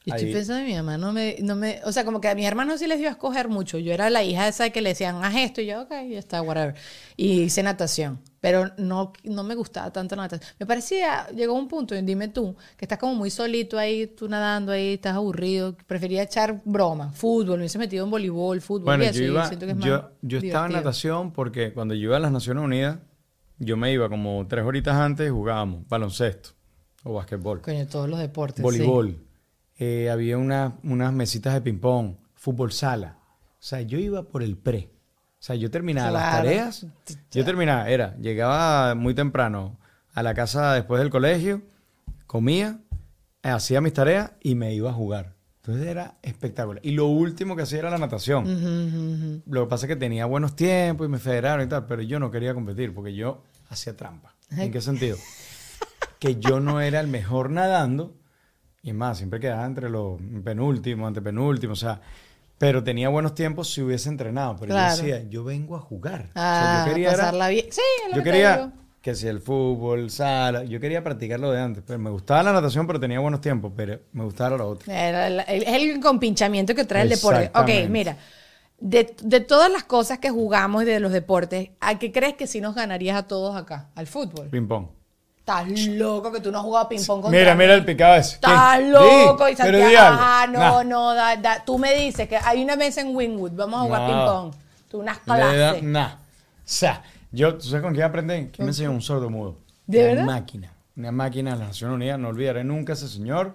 Yo 0.05 0.15
estoy 0.15 0.29
ahí- 0.29 0.33
pensando 0.33 0.61
en 0.63 0.67
mi 0.67 0.75
mamá, 0.75 0.99
no 0.99 1.13
me, 1.13 1.37
no 1.43 1.55
me, 1.55 1.81
o 1.85 1.93
sea, 1.93 2.05
como 2.05 2.21
que 2.21 2.29
a 2.29 2.35
mis 2.35 2.45
hermanos 2.45 2.81
sí 2.81 2.89
les 2.89 2.99
dio 2.99 3.09
a 3.09 3.13
escoger 3.13 3.49
mucho. 3.49 3.79
Yo 3.79 3.93
era 3.93 4.11
la 4.11 4.25
hija 4.25 4.49
esa 4.49 4.71
que 4.71 4.83
le 4.83 4.89
decían, 4.91 5.23
haz 5.25 5.37
esto, 5.37 5.61
y 5.61 5.67
yo, 5.67 5.83
ok, 5.83 5.91
ya 6.11 6.19
está, 6.19 6.43
whatever. 6.43 6.75
Y 7.17 7.43
hice 7.43 7.63
natación, 7.63 8.21
pero 8.41 8.73
no, 8.79 9.13
no 9.23 9.45
me 9.45 9.55
gustaba 9.55 9.93
tanto 9.93 10.17
la 10.17 10.23
natación. 10.23 10.51
Me 10.59 10.67
parecía, 10.67 11.29
llegó 11.29 11.55
un 11.55 11.69
punto, 11.69 11.95
y 11.95 12.03
dime 12.03 12.27
tú, 12.27 12.57
que 12.77 12.85
estás 12.85 12.99
como 12.99 13.15
muy 13.15 13.31
solito 13.31 13.79
ahí, 13.79 14.09
tú 14.09 14.29
nadando 14.29 14.73
ahí, 14.73 14.95
estás 14.95 15.15
aburrido, 15.15 15.77
prefería 15.87 16.23
echar 16.25 16.61
broma, 16.65 17.13
fútbol, 17.13 17.59
me 17.59 17.63
hubiese 17.63 17.79
metido 17.79 18.05
en 18.05 18.11
voleibol, 18.11 18.61
fútbol 18.61 18.87
Bueno, 18.87 19.05
y 19.05 19.07
eso, 19.07 19.21
yo, 19.21 19.25
y 19.25 19.29
iba, 19.29 19.47
siento 19.47 19.67
que 19.67 19.73
es 19.73 19.79
más 19.79 19.87
yo, 19.89 20.11
yo 20.23 20.39
estaba 20.39 20.67
en 20.67 20.73
natación 20.73 21.33
porque 21.33 21.73
cuando 21.73 21.95
yo 21.95 22.03
iba 22.05 22.17
a 22.17 22.21
las 22.21 22.33
Naciones 22.33 22.65
Unidas, 22.65 22.99
yo 23.61 23.77
me 23.77 23.93
iba 23.93 24.09
como 24.09 24.45
tres 24.49 24.65
horitas 24.65 24.97
antes 24.97 25.29
y 25.29 25.31
jugábamos 25.31 25.87
baloncesto 25.89 26.51
o 27.05 27.15
basquetbol, 27.15 27.61
Coño, 27.61 27.87
todos 27.87 28.09
los 28.09 28.19
deportes, 28.19 28.65
sí. 28.75 28.79
Eh, 29.79 30.11
había 30.11 30.39
una- 30.39 30.77
unas 30.85 31.13
mesitas 31.13 31.55
de 31.55 31.61
ping-pong, 31.61 32.17
fútbol 32.35 32.73
sala. 32.73 33.19
O 33.53 33.65
sea, 33.65 33.81
yo 33.83 33.99
iba 33.99 34.23
por 34.25 34.43
el 34.43 34.57
pre. 34.57 34.91
O 35.41 35.45
sea, 35.45 35.57
yo 35.57 35.71
terminaba 35.71 36.11
las 36.11 36.23
tareas. 36.33 36.87
Yo 37.33 37.45
terminaba, 37.45 37.89
era, 37.89 38.17
llegaba 38.19 38.95
muy 38.95 39.15
temprano 39.15 39.79
a 40.15 40.23
la 40.23 40.35
casa 40.35 40.73
después 40.75 41.01
del 41.01 41.11
colegio, 41.11 41.63
comía, 42.27 42.79
hacía 43.43 43.81
mis 43.81 43.93
tareas 43.93 44.33
y 44.41 44.55
me 44.55 44.75
iba 44.75 44.91
a 44.91 44.93
jugar. 44.93 45.35
Entonces 45.57 45.87
era 45.87 46.17
espectacular. 46.23 46.81
Y 46.85 46.93
lo 46.93 47.07
último 47.07 47.55
que 47.57 47.63
hacía 47.63 47.79
era 47.81 47.91
la 47.91 47.99
natación. 47.99 49.43
Lo 49.47 49.65
que 49.65 49.71
pasa 49.71 49.87
es 49.87 49.89
que 49.89 49.97
tenía 49.97 50.27
buenos 50.27 50.55
tiempos 50.57 51.07
y 51.07 51.11
me 51.11 51.19
federaron 51.19 51.65
y 51.65 51.69
tal, 51.69 51.87
pero 51.87 52.03
yo 52.03 52.19
no 52.19 52.31
quería 52.31 52.53
competir 52.55 52.93
porque 52.95 53.15
yo 53.15 53.43
hacía 53.69 53.97
trampa. 53.97 54.35
¿En 54.51 54.71
qué 54.73 54.81
sentido? 54.81 55.17
que 56.19 56.37
yo 56.37 56.61
no 56.61 56.81
era 56.81 57.01
el 57.01 57.09
mejor 57.09 57.51
nadando 57.51 58.15
y 58.83 58.91
es 58.91 58.95
más, 58.97 59.17
siempre 59.19 59.39
quedaba 59.39 59.65
entre 59.65 59.89
los 59.89 60.21
penúltimos, 60.45 61.07
antepenúltimos, 61.07 61.83
o 61.83 61.87
sea, 61.87 62.01
pero 62.59 62.83
tenía 62.83 63.09
buenos 63.09 63.35
tiempos 63.35 63.73
si 63.73 63.81
hubiese 63.81 64.09
entrenado. 64.09 64.57
Pero 64.59 64.73
Claro. 64.73 64.97
yo 64.97 65.03
decía, 65.05 65.29
yo 65.31 65.45
vengo 65.45 65.77
a 65.77 65.81
jugar. 65.81 66.27
o 66.29 66.31
Ah, 66.35 66.83
sea, 66.83 66.87
yo 66.87 66.93
quería 66.93 67.09
era- 67.11 67.19
pasarla 67.19 67.49
bien. 67.49 67.67
Sí, 67.71 67.81
es 68.05 68.11
lo 68.11 68.17
yo 68.17 68.23
que 68.25 68.31
quería 68.31 68.57
digo. 68.57 68.73
que 69.01 69.15
si 69.15 69.27
el 69.29 69.41
fútbol, 69.41 70.11
sala, 70.11 70.65
yo 70.65 70.79
quería 70.81 71.03
practicarlo 71.05 71.51
de 71.53 71.61
antes, 71.61 71.83
pero 71.87 71.99
me 72.01 72.11
gustaba 72.11 72.43
la 72.43 72.53
natación, 72.53 72.87
pero 72.89 72.99
tenía 73.01 73.21
buenos 73.21 73.41
tiempos, 73.41 73.73
pero 73.77 74.01
me 74.13 74.25
gustaba 74.25 74.57
lo 74.57 74.69
otro. 74.69 74.93
Era 74.93 75.29
el- 75.29 75.41
el- 75.47 75.63
Es 75.63 75.69
el 75.95 76.01
compinchamiento 76.01 76.75
que 76.75 76.85
trae 76.85 77.03
el 77.03 77.09
deporte. 77.09 77.51
Ok, 77.55 77.89
mira. 77.89 78.17
De, 78.81 79.15
de 79.23 79.39
todas 79.41 79.71
las 79.71 79.85
cosas 79.85 80.19
que 80.19 80.31
jugamos 80.31 80.83
y 80.83 80.87
de 80.87 80.99
los 80.99 81.13
deportes, 81.13 81.71
¿a 81.81 82.01
qué 82.01 82.11
crees 82.11 82.35
que 82.35 82.49
sí 82.49 82.61
nos 82.61 82.75
ganarías 82.75 83.17
a 83.17 83.29
todos 83.29 83.55
acá? 83.57 83.91
Al 83.95 84.09
fútbol. 84.09 84.49
Ping 84.49 84.67
pong. 84.67 84.87
Estás 85.61 85.87
loco 85.89 86.33
que 86.33 86.41
tú 86.41 86.51
no 86.51 86.59
has 86.59 86.65
jugado 86.65 86.89
ping-pong 86.89 87.21
contra 87.23 87.39
Mira, 87.39 87.55
mí. 87.55 87.59
mira 87.63 87.75
el 87.75 87.85
picado 87.85 88.15
ese. 88.17 88.35
Estás 88.37 88.79
¿Qué? 88.79 88.89
loco. 88.89 89.49
Y 89.49 89.57
Santiago, 89.57 89.97
ajá, 89.99 90.47
no, 90.47 90.59
Nah. 90.59 90.85
no, 90.85 91.15
da- 91.15 91.37
da- 91.37 91.65
tú 91.65 91.79
me 91.79 91.95
dices 91.95 92.29
que 92.29 92.37
hay 92.37 92.63
una 92.63 92.77
mesa 92.77 93.01
en 93.03 93.15
Wingwood, 93.15 93.53
vamos 93.53 93.81
a 93.81 93.83
jugar 93.85 94.01
No. 94.03 94.07
ping-pong. 94.09 94.55
Tú 94.91 94.99
unas 95.01 95.19
clases. 95.19 95.83
nah. 95.83 96.15
O 96.15 96.19
sea, 96.65 97.03
yo, 97.31 97.55
¿tú 97.57 97.65
sabes 97.67 97.83
con 97.83 97.93
quién 97.93 98.05
aprendí? 98.07 98.49
¿Quién 98.53 98.65
me 98.67 98.71
enseñó 98.71 98.91
un 98.91 99.03
sordo 99.03 99.29
mudo? 99.31 99.57
¿De 99.87 99.99
Una 100.01 100.09
verdad? 100.09 100.25
máquina. 100.25 100.73
Una 100.97 101.13
máquina 101.13 101.53
de 101.53 101.59
las 101.59 101.69
Naciones 101.69 101.95
Unidas. 101.97 102.19
No 102.19 102.29
olvidaré 102.29 102.65
nunca 102.65 102.93
a 102.93 102.97
ese 102.97 103.09
señor. 103.09 103.55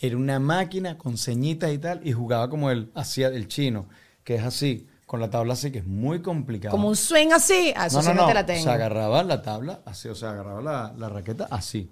Era 0.00 0.16
una 0.16 0.38
máquina 0.38 0.96
con 0.96 1.16
ceñitas 1.18 1.70
y 1.72 1.78
tal. 1.78 2.00
Y 2.06 2.12
jugaba 2.12 2.48
como 2.48 2.70
el, 2.70 2.90
hacía 2.94 3.28
el 3.28 3.48
chino, 3.48 3.86
que 4.24 4.36
es 4.36 4.44
así, 4.44 4.86
con 5.08 5.20
la 5.20 5.30
tabla 5.30 5.54
así, 5.54 5.72
que 5.72 5.78
es 5.78 5.86
muy 5.86 6.20
complicado. 6.20 6.70
Como 6.70 6.86
un 6.88 6.94
swing 6.94 7.32
así. 7.32 7.72
Ah, 7.74 7.86
eso 7.86 7.96
no, 7.96 8.02
sí 8.02 8.14
no, 8.14 8.26
te 8.26 8.34
la 8.34 8.44
tengo. 8.44 8.62
Se 8.62 8.70
agarraba 8.70 9.22
la 9.22 9.40
tabla 9.40 9.80
así, 9.86 10.06
o 10.08 10.14
sea, 10.14 10.32
agarraba 10.32 10.60
la, 10.60 10.94
la 10.98 11.08
raqueta 11.08 11.48
así. 11.50 11.90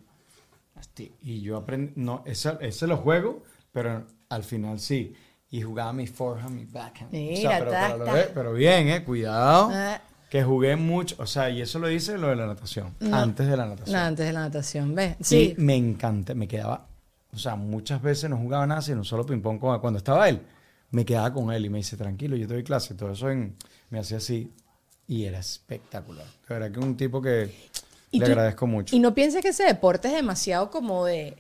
Así. 0.75 1.15
Y 1.23 1.41
yo 1.41 1.57
aprendí, 1.57 1.95
no, 1.97 2.23
ese, 2.27 2.59
ese 2.61 2.87
lo 2.87 2.99
juego, 2.99 3.43
pero 3.73 4.05
al 4.29 4.45
final 4.45 4.79
sí. 4.79 5.15
y 5.51 5.63
jugaba 5.63 5.95
mi 5.95 6.07
forehand, 6.07 6.55
mi 6.55 6.67
backhand. 6.67 7.11
Mira, 7.11 7.67
tac, 7.67 7.93
pero, 7.97 8.13
ve- 8.13 8.31
pero 8.35 8.53
bien, 8.53 8.89
eh, 8.91 9.03
cuidado. 9.03 9.71
Ah. 9.73 9.99
Que 10.29 10.45
jugué 10.45 10.77
mucho, 10.77 11.17
o 11.19 11.27
sea, 11.27 11.49
y 11.49 11.63
eso 11.63 11.79
lo 11.79 11.91
hice 11.91 12.19
lo 12.19 12.29
de 12.29 12.37
la 12.37 12.47
natación, 12.47 12.95
antes 13.13 13.47
de 13.47 13.57
la 13.57 13.65
natación. 13.65 13.97
No, 13.97 14.03
antes 14.05 14.27
de 14.27 14.33
la 14.35 14.41
natación, 14.41 14.95
¿ves? 14.95 15.17
Sí. 15.23 15.55
Me 15.57 15.75
encanta, 15.75 16.35
me 16.35 16.47
quedaba, 16.47 16.89
o 17.33 17.39
sea, 17.39 17.57
muchas 17.57 18.03
veces 18.03 18.29
no 18.29 18.37
jugaba 18.37 18.67
nada, 18.67 18.83
sino 18.83 19.05
solo 19.05 19.25
ping-pong 19.25 19.59
Cuando 19.59 19.97
estaba 19.97 20.29
él, 20.29 20.43
me 20.91 21.05
quedaba 21.05 21.33
con 21.33 21.53
él 21.53 21.65
y 21.67 21.71
me 21.71 21.79
dice, 21.79 21.97
tranquilo, 21.97 22.37
yo 22.37 22.47
te 22.47 22.55
doy 22.55 22.65
clase. 22.65 22.95
Todo 22.95 23.13
eso 23.13 23.31
en- 23.31 23.57
me 23.91 23.99
hacía 23.99 24.19
así 24.19 24.53
y 25.07 25.25
era 25.25 25.39
espectacular. 25.39 26.27
De 26.49 26.55
verdad 26.55 26.71
que 26.73 26.81
es 26.81 26.85
un 26.87 26.97
tipo 26.97 27.21
que 27.23 27.53
le 28.13 28.19
tú- 28.21 28.25
agradezco 28.27 28.67
mucho. 28.67 28.95
Y 28.95 28.99
no 29.01 29.15
pienses 29.15 29.43
que 29.43 29.49
ese 29.49 29.65
deporte 29.65 30.09
es 30.09 30.15
demasiado 30.15 30.71
como 30.71 31.05
de... 31.05 31.37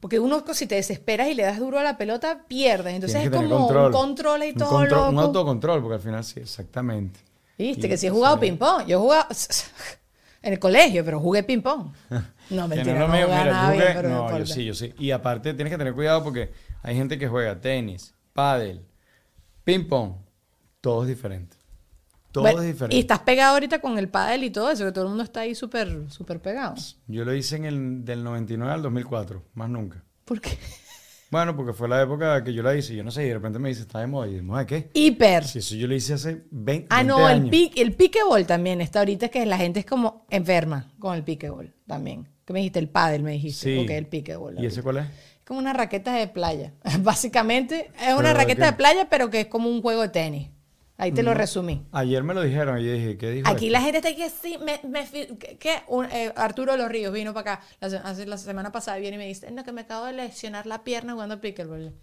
Porque 0.00 0.18
uno, 0.18 0.42
si 0.54 0.66
te 0.66 0.76
desesperas 0.76 1.28
y 1.28 1.34
le 1.34 1.42
das 1.42 1.58
duro 1.58 1.78
a 1.78 1.82
la 1.82 1.98
pelota, 1.98 2.44
pierdes. 2.48 2.94
Entonces 2.94 3.22
es 3.22 3.30
como 3.30 3.66
un 3.68 3.92
control 3.92 4.44
y 4.44 4.48
Un 4.50 4.54
todo 4.54 4.70
control- 4.70 5.08
Un 5.10 5.18
autocontrol, 5.18 5.82
porque 5.82 5.94
al 5.96 6.00
final 6.00 6.24
sí, 6.24 6.40
exactamente. 6.40 7.20
Viste, 7.58 7.86
Y- 7.86 7.90
que 7.90 7.96
si 7.98 8.06
he 8.06 8.10
jugado 8.10 8.40
ping-pong. 8.40 8.86
Yo 8.86 8.96
he 8.98 9.00
jugado 9.00 9.26
en 10.42 10.52
el 10.54 10.58
colegio, 10.58 11.04
pero 11.04 11.20
jugué 11.20 11.42
ping-pong. 11.42 11.92
No, 12.50 12.66
mentira, 12.66 12.98
no 12.98 13.06
no, 13.06 13.14
mío. 13.14 13.26
Mira, 13.28 13.44
nada 13.44 13.70
bien, 13.72 13.84
pero 13.94 14.08
no 14.08 14.36
yo 14.38 14.44
sí, 14.44 14.64
yo 14.64 14.74
sí. 14.74 14.92
Y 14.98 15.12
aparte 15.12 15.54
tienes 15.54 15.70
que 15.70 15.78
tener 15.78 15.94
cuidado 15.94 16.24
porque 16.24 16.50
hay 16.82 16.96
gente 16.96 17.16
que 17.16 17.28
juega 17.28 17.60
tenis, 17.60 18.12
pádel, 18.32 18.84
ping 19.64 19.86
pong, 19.88 20.12
todo 20.80 21.02
es 21.02 21.08
diferente. 21.08 21.56
Todo 22.32 22.44
Bueno, 22.44 22.62
es 22.62 22.68
diferente. 22.68 22.96
Y 22.96 23.00
estás 23.00 23.20
pegado 23.20 23.54
ahorita 23.54 23.80
con 23.80 23.98
el 23.98 24.08
pádel 24.08 24.44
y 24.44 24.50
todo 24.50 24.70
eso, 24.70 24.84
que 24.84 24.92
todo 24.92 25.04
el 25.04 25.08
mundo 25.10 25.24
está 25.24 25.40
ahí 25.40 25.54
súper 25.54 26.10
súper 26.10 26.40
pegado. 26.40 26.74
Yo 27.08 27.24
lo 27.24 27.34
hice 27.34 27.56
en 27.56 27.64
el 27.64 28.04
del 28.04 28.22
99 28.22 28.72
al 28.72 28.82
2004, 28.82 29.42
más 29.54 29.68
nunca. 29.68 30.04
¿Por 30.24 30.40
qué? 30.40 30.56
Bueno, 31.30 31.54
porque 31.56 31.72
fue 31.72 31.88
la 31.88 32.02
época 32.02 32.42
que 32.42 32.52
yo 32.52 32.62
la 32.62 32.74
hice. 32.74 32.94
Yo 32.94 33.04
no 33.04 33.10
sé, 33.12 33.24
y 33.24 33.28
de 33.28 33.34
repente 33.34 33.58
me 33.60 33.68
dice, 33.68 33.82
está 33.82 34.00
de 34.00 34.08
moda. 34.08 34.26
Y 34.28 34.34
de 34.34 34.42
moda, 34.42 34.66
¿qué? 34.66 34.90
Hiper. 34.94 35.44
Si 35.44 35.60
eso 35.60 35.76
yo 35.76 35.86
lo 35.86 35.94
hice 35.94 36.14
hace 36.14 36.42
20, 36.50 36.88
Ah, 36.90 37.04
20 37.04 37.12
no, 37.12 37.28
el, 37.28 37.48
pique, 37.48 37.80
el 37.82 37.94
piqueball 37.94 38.46
también 38.46 38.80
está 38.80 38.98
ahorita, 38.98 39.28
que 39.28 39.46
la 39.46 39.56
gente 39.56 39.80
es 39.80 39.86
como 39.86 40.26
enferma 40.28 40.92
con 40.98 41.14
el 41.14 41.22
piqueball 41.22 41.72
también. 41.86 42.28
¿Qué 42.44 42.52
me 42.52 42.58
dijiste? 42.58 42.80
El 42.80 42.88
pádel, 42.88 43.22
me 43.22 43.32
dijiste. 43.32 43.74
Sí. 43.76 43.78
Ok, 43.78 43.90
el 43.90 44.06
piqueball. 44.06 44.60
¿Y 44.60 44.66
ese 44.66 44.82
cuál 44.82 44.98
es? 44.98 45.06
Es 45.50 45.52
como 45.52 45.58
una 45.58 45.72
raqueta 45.72 46.12
de 46.12 46.28
playa. 46.28 46.72
Básicamente 47.00 47.90
es 48.00 48.12
una 48.14 48.16
¿Pero 48.18 48.28
de 48.28 48.34
raqueta 48.34 48.60
qué? 48.66 48.70
de 48.70 48.72
playa, 48.74 49.08
pero 49.10 49.30
que 49.30 49.40
es 49.40 49.46
como 49.48 49.68
un 49.68 49.82
juego 49.82 50.02
de 50.02 50.08
tenis. 50.10 50.48
Ahí 50.96 51.10
te 51.10 51.24
lo 51.24 51.34
resumí. 51.34 51.84
Ayer 51.90 52.22
me 52.22 52.34
lo 52.34 52.42
dijeron 52.42 52.78
y 52.78 52.84
yo 52.86 52.92
dije, 52.92 53.16
¿qué 53.18 53.30
dijo? 53.32 53.48
Aquí 53.48 53.66
este? 53.66 53.70
la 53.70 53.80
gente 53.80 53.98
está 53.98 54.14
que 54.14 54.30
sí, 54.30 54.58
me, 54.62 54.78
que- 55.58 55.82
un- 55.88 56.04
eh, 56.04 56.32
Arturo 56.36 56.76
Los 56.76 56.88
Ríos 56.88 57.12
vino 57.12 57.34
para 57.34 57.54
acá 57.54 57.64
la, 57.80 57.98
hace- 57.98 58.26
la 58.26 58.38
semana 58.38 58.70
pasada 58.70 58.98
y 58.98 59.00
viene 59.00 59.16
y 59.16 59.18
me 59.18 59.26
dice, 59.26 59.50
no, 59.50 59.64
que 59.64 59.72
me 59.72 59.80
acabo 59.80 60.04
de 60.06 60.12
lesionar 60.12 60.66
la 60.66 60.84
pierna 60.84 61.14
jugando 61.14 61.40
pickleball. 61.40 61.94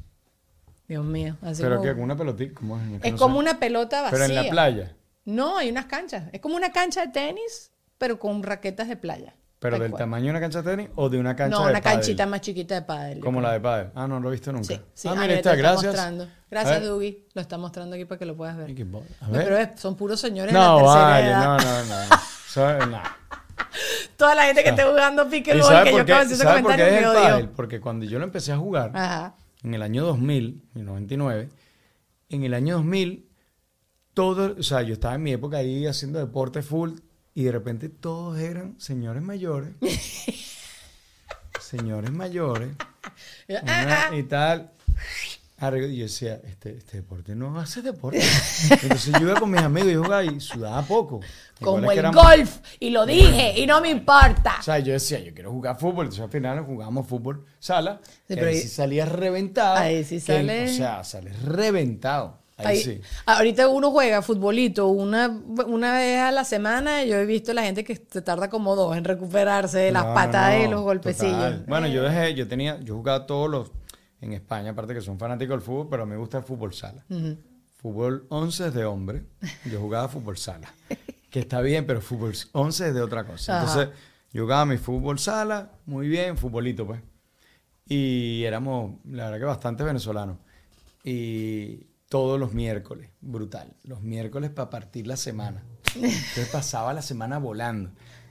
Dios 0.89 1.05
mío, 1.05 1.37
así 1.41 1.61
Pero 1.61 1.77
como- 1.77 1.87
que 1.87 1.93
con 1.95 2.03
una 2.03 2.17
pelotita, 2.17 2.53
¿cómo 2.53 2.77
es? 2.77 2.83
Es 3.03 3.11
no 3.13 3.17
como 3.17 3.35
sé. 3.35 3.39
una 3.39 3.59
pelota 3.59 4.01
vacía. 4.01 4.11
Pero 4.19 4.25
en 4.25 4.35
la 4.35 4.49
playa. 4.51 4.95
No, 5.23 5.57
hay 5.57 5.69
unas 5.69 5.85
canchas. 5.85 6.23
Es 6.33 6.41
como 6.41 6.57
una 6.57 6.73
cancha 6.73 7.05
de 7.05 7.13
tenis, 7.13 7.71
pero 7.97 8.19
con 8.19 8.43
raquetas 8.43 8.89
de 8.89 8.97
playa. 8.97 9.35
¿Pero 9.59 9.79
del 9.79 9.89
cual. 9.91 9.99
tamaño 9.99 10.25
de 10.25 10.29
una 10.31 10.39
cancha 10.39 10.61
de 10.61 10.69
tenis 10.69 10.89
o 10.95 11.09
de 11.09 11.17
una 11.19 11.35
cancha 11.35 11.57
No, 11.57 11.65
de 11.65 11.71
una 11.71 11.81
pádel? 11.81 11.97
canchita 11.99 12.25
más 12.27 12.41
chiquita 12.41 12.75
de 12.75 12.81
pádel. 12.83 13.19
Como 13.19 13.41
la 13.41 13.53
de 13.53 13.59
pádel. 13.59 13.89
Ah, 13.95 14.07
no, 14.07 14.19
lo 14.19 14.29
he 14.29 14.31
visto 14.33 14.51
nunca. 14.51 14.65
Sí, 14.67 14.79
sí. 14.93 15.07
Ah, 15.07 15.15
mira, 15.15 15.33
está, 15.33 15.51
está 15.51 15.55
gracias. 15.55 15.85
mostrando. 15.85 16.27
Gracias. 16.51 16.83
Dugi. 16.83 17.25
Lo 17.33 17.41
está 17.41 17.57
mostrando 17.57 17.95
aquí 17.95 18.05
para 18.05 18.19
que 18.19 18.25
lo 18.27 18.37
puedas 18.37 18.55
ver. 18.55 18.69
No, 18.85 19.01
pero 19.31 19.57
es- 19.57 19.79
son 19.79 19.95
puros 19.95 20.19
señores 20.19 20.53
de 20.53 20.59
la 20.59 20.65
No, 20.67 20.77
tercera 20.77 21.01
vale, 21.01 21.27
edad. 21.27 21.45
no, 21.45 21.57
no, 21.57 21.85
no. 21.85 22.15
Eso- 22.47 22.85
no. 22.87 23.01
Toda 24.17 24.35
la 24.35 24.43
gente 24.43 24.63
que 24.63 24.69
esté 24.69 24.83
jugando 24.83 25.25
¿Y 25.25 25.29
pickleball, 25.29 25.83
que 25.83 25.91
yo 25.91 25.97
acabo 26.01 26.19
de 26.19 26.25
decir 26.25 26.33
ese 26.35 26.43
sabe 26.43 26.61
por 26.61 26.71
qué 26.75 26.77
comentario, 26.77 26.95
es 26.95 27.01
me 27.01 27.07
odio. 27.07 27.29
pádel? 27.29 27.49
Porque 27.49 27.79
cuando 27.81 28.05
yo 28.05 28.19
lo 28.19 28.25
empecé 28.25 28.51
a 28.51 28.57
jugar, 28.57 28.91
Ajá. 28.95 29.35
en 29.63 29.73
el 29.73 29.81
año 29.81 30.03
2000, 30.05 30.63
en 30.75 30.79
el 30.81 30.85
99, 30.85 31.49
en 32.29 32.43
el 32.43 32.53
año 32.53 32.75
2000, 32.75 33.27
todo, 34.13 34.55
o 34.59 34.63
sea, 34.63 34.81
yo 34.83 34.93
estaba 34.93 35.15
en 35.15 35.23
mi 35.23 35.31
época 35.33 35.57
ahí 35.57 35.85
haciendo 35.85 36.19
deporte 36.19 36.61
full 36.61 36.93
y 37.37 37.43
de 37.43 37.51
repente 37.51 37.87
todos 37.89 38.39
eran 38.39 38.79
señores 38.79 39.21
mayores. 39.21 39.69
señores 41.59 42.11
mayores. 42.11 42.69
una- 43.61 44.09
y 44.17 44.23
tal. 44.23 44.71
Y 45.59 45.97
yo 45.97 46.03
decía, 46.05 46.39
este, 46.45 46.77
este 46.77 46.97
deporte 46.97 47.35
no 47.35 47.59
hace 47.59 47.81
deporte. 47.81 48.21
Entonces 48.81 49.11
yo 49.13 49.21
iba 49.21 49.39
con 49.39 49.49
mis 49.51 49.61
amigos 49.61 49.91
y 49.91 49.95
jugaba 49.95 50.23
y 50.23 50.39
sudaba 50.39 50.81
poco. 50.83 51.19
Como 51.61 51.91
el 51.91 52.11
golf. 52.11 52.57
Y 52.79 52.91
lo 52.91 53.05
dije, 53.07 53.53
y 53.59 53.65
no 53.67 53.81
me 53.81 53.89
importa. 53.89 54.57
o 54.59 54.63
sea, 54.63 54.77
yo 54.79 54.93
decía, 54.93 55.19
yo 55.19 55.33
quiero 55.33 55.51
jugar 55.51 55.79
fútbol. 55.79 56.05
Entonces 56.05 56.23
al 56.23 56.29
final 56.31 56.63
jugábamos 56.63 57.07
fútbol 57.07 57.45
sala. 57.59 57.99
Sí, 58.27 58.33
y 58.33 58.35
pero 58.35 58.47
ahí 58.47 58.55
ahí- 58.55 58.61
sí 58.61 58.67
salías 58.67 59.09
reventado. 59.11 59.77
ahí 59.77 60.03
sí 60.03 60.15
que- 60.15 60.21
sale- 60.21 60.69
o 60.69 60.73
sea, 60.73 61.03
sales 61.03 61.41
reventado. 61.43 62.39
Ahí, 62.57 62.65
Ahí- 62.77 62.81
sí. 62.83 63.01
Ahorita 63.25 63.67
uno 63.67 63.91
juega 63.91 64.21
futbolito 64.23 64.87
una, 64.87 65.27
una 65.67 65.93
vez 65.93 66.19
a 66.19 66.31
la 66.31 66.43
semana. 66.43 67.03
Yo 67.05 67.15
he 67.17 67.25
visto 67.25 67.53
la 67.53 67.61
gente 67.63 67.83
que 67.83 67.95
se 68.09 68.21
tarda 68.21 68.49
como 68.49 68.75
dos 68.75 68.97
en 68.97 69.03
recuperarse 69.03 69.77
de 69.77 69.91
las 69.91 70.05
No, 70.05 70.59
y 70.59 70.63
no, 70.65 70.71
los 70.71 70.81
golpecillos. 70.81 71.33
total. 71.35 71.65
Bueno, 71.67 71.87
yo 71.87 72.01
dejé, 72.03 72.33
yo 72.33 72.47
tenía, 72.47 72.79
yo 72.79 72.95
jugaba 72.95 73.27
todos 73.27 73.49
los, 73.49 73.71
en 74.21 74.33
España, 74.33 74.71
aparte 74.71 74.95
que 74.95 75.01
son 75.01 75.19
fanáticos 75.19 75.53
del 75.57 75.61
fútbol, 75.61 75.87
pero 75.89 76.05
me 76.07 76.17
gusta 76.17 76.39
el 76.39 76.43
fútbol 76.43 76.73
sala. 76.73 77.05
Fútbol 77.75 78.25
11 78.29 78.67
es 78.69 78.73
de 78.73 78.85
hombre, 78.85 79.23
yo 79.71 79.79
jugaba 79.79 80.07
fútbol 80.09 80.35
sala. 80.37 80.73
Que 81.29 81.41
está 81.41 81.61
bien, 81.61 81.85
pero 81.85 82.01
fútbol 82.01 82.33
11 82.53 82.87
es 82.87 82.93
de 82.95 83.01
otra 83.01 83.23
cosa. 83.25 83.61
Ajá. 83.61 83.67
Entonces, 83.83 83.95
yo 84.33 84.43
jugaba 84.43 84.65
mi 84.65 84.77
fútbol 84.77 85.19
sala, 85.19 85.69
muy 85.85 86.07
bien, 86.07 86.37
futbolito 86.37 86.87
pues. 86.87 87.01
Y 87.87 88.43
éramos, 88.45 88.95
la 89.05 89.25
verdad 89.25 89.37
que 89.39 89.45
bastante 89.45 89.83
venezolanos. 89.83 90.37
Y 91.03 91.85
todos 92.09 92.39
los 92.39 92.53
miércoles, 92.53 93.09
brutal. 93.21 93.73
Los 93.83 94.01
miércoles 94.01 94.49
para 94.51 94.69
partir 94.69 95.07
la 95.07 95.17
semana. 95.17 95.63
Entonces 95.95 96.49
pasaba 96.51 96.93
la 96.93 97.01
semana 97.01 97.37
volando. 97.39 97.89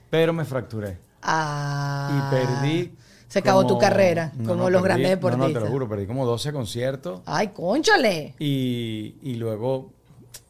Pero 0.09 0.33
me 0.33 0.45
fracturé. 0.45 0.99
Ah. 1.21 2.09
Y 2.29 2.35
perdí. 2.35 2.95
Se 3.27 3.39
acabó 3.39 3.67
tu 3.67 3.77
carrera, 3.77 4.31
No, 4.37 4.47
como 4.51 4.63
no, 4.63 4.69
los 4.69 4.81
perdí- 4.81 4.85
grandes 4.85 5.09
No, 5.09 5.15
no, 5.15 5.19
te 5.19 5.29
deportistas. 5.31 5.63
lo 5.63 5.69
juro, 5.69 5.89
perdí 5.89 6.07
como 6.07 6.25
12 6.25 6.53
conciertos. 6.53 7.21
Ay, 7.25 7.49
conchale. 7.49 8.35
Y, 8.39 9.15
y 9.21 9.35
luego, 9.35 9.91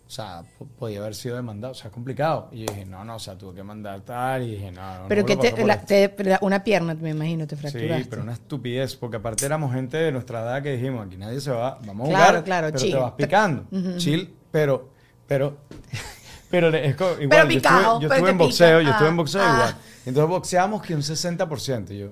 o 0.07 0.09
sea, 0.09 0.41
po- 0.57 0.65
podía 0.65 0.99
haber 0.99 1.13
sido 1.15 1.35
demandado. 1.35 1.71
O 1.73 1.75
sea, 1.75 1.87
es 1.89 1.93
complicado. 1.93 2.47
Y 2.53 2.59
yo 2.59 2.71
dije, 2.73 2.85
no, 2.85 3.03
no, 3.03 3.17
o 3.17 3.19
sea, 3.19 3.37
tuve 3.37 3.55
que 3.55 3.63
mandar 3.63 3.99
tal. 4.01 4.43
Y 4.43 4.51
dije, 4.51 4.71
no, 4.71 4.99
no. 5.03 5.07
Pero 5.09 5.21
no 5.21 5.27
que 5.27 5.33
a 5.33 5.39
te, 5.39 5.65
la- 5.65 5.81
te- 5.85 6.15
una 6.41 6.63
pierna, 6.63 6.93
me 6.95 7.09
imagino, 7.09 7.45
te 7.45 7.55
fracturaste. 7.57 8.03
Sí, 8.03 8.07
pero 8.09 8.21
una 8.21 8.33
estupidez, 8.33 8.95
porque 8.95 9.17
aparte 9.17 9.45
éramos 9.45 9.73
gente 9.73 9.97
de 9.97 10.11
nuestra 10.13 10.41
edad 10.43 10.63
que 10.63 10.77
dijimos, 10.77 11.05
aquí 11.05 11.17
nadie 11.17 11.41
se 11.41 11.51
va, 11.51 11.77
vamos 11.85 12.07
a 12.07 12.11
Claro, 12.11 12.27
jugar, 12.29 12.43
claro, 12.45 12.67
pero 12.67 12.79
chill. 12.79 12.91
te 12.91 12.97
vas 12.97 13.11
picando, 13.13 13.65
chill, 13.97 14.33
pero, 14.49 14.89
pero, 15.27 15.57
pero 16.49 16.69
es 16.69 16.95
igual, 16.95 17.19
yo 17.19 17.47
picado, 17.47 17.77
estuve, 17.79 18.01
yo 18.03 18.07
pero 18.07 18.13
estuve 18.15 18.29
en 18.31 18.37
boxeo, 18.37 18.81
yo 18.81 18.89
estuve 18.91 19.07
en 19.09 19.13
Ah, 19.13 19.17
boxeo 19.17 19.41
ah. 19.41 19.53
igual, 19.53 19.75
entonces 20.05 20.29
boxeamos 20.29 20.81
que 20.81 20.95
un 20.95 21.01
60%, 21.01 21.91
y 21.91 21.97
yo, 21.99 22.11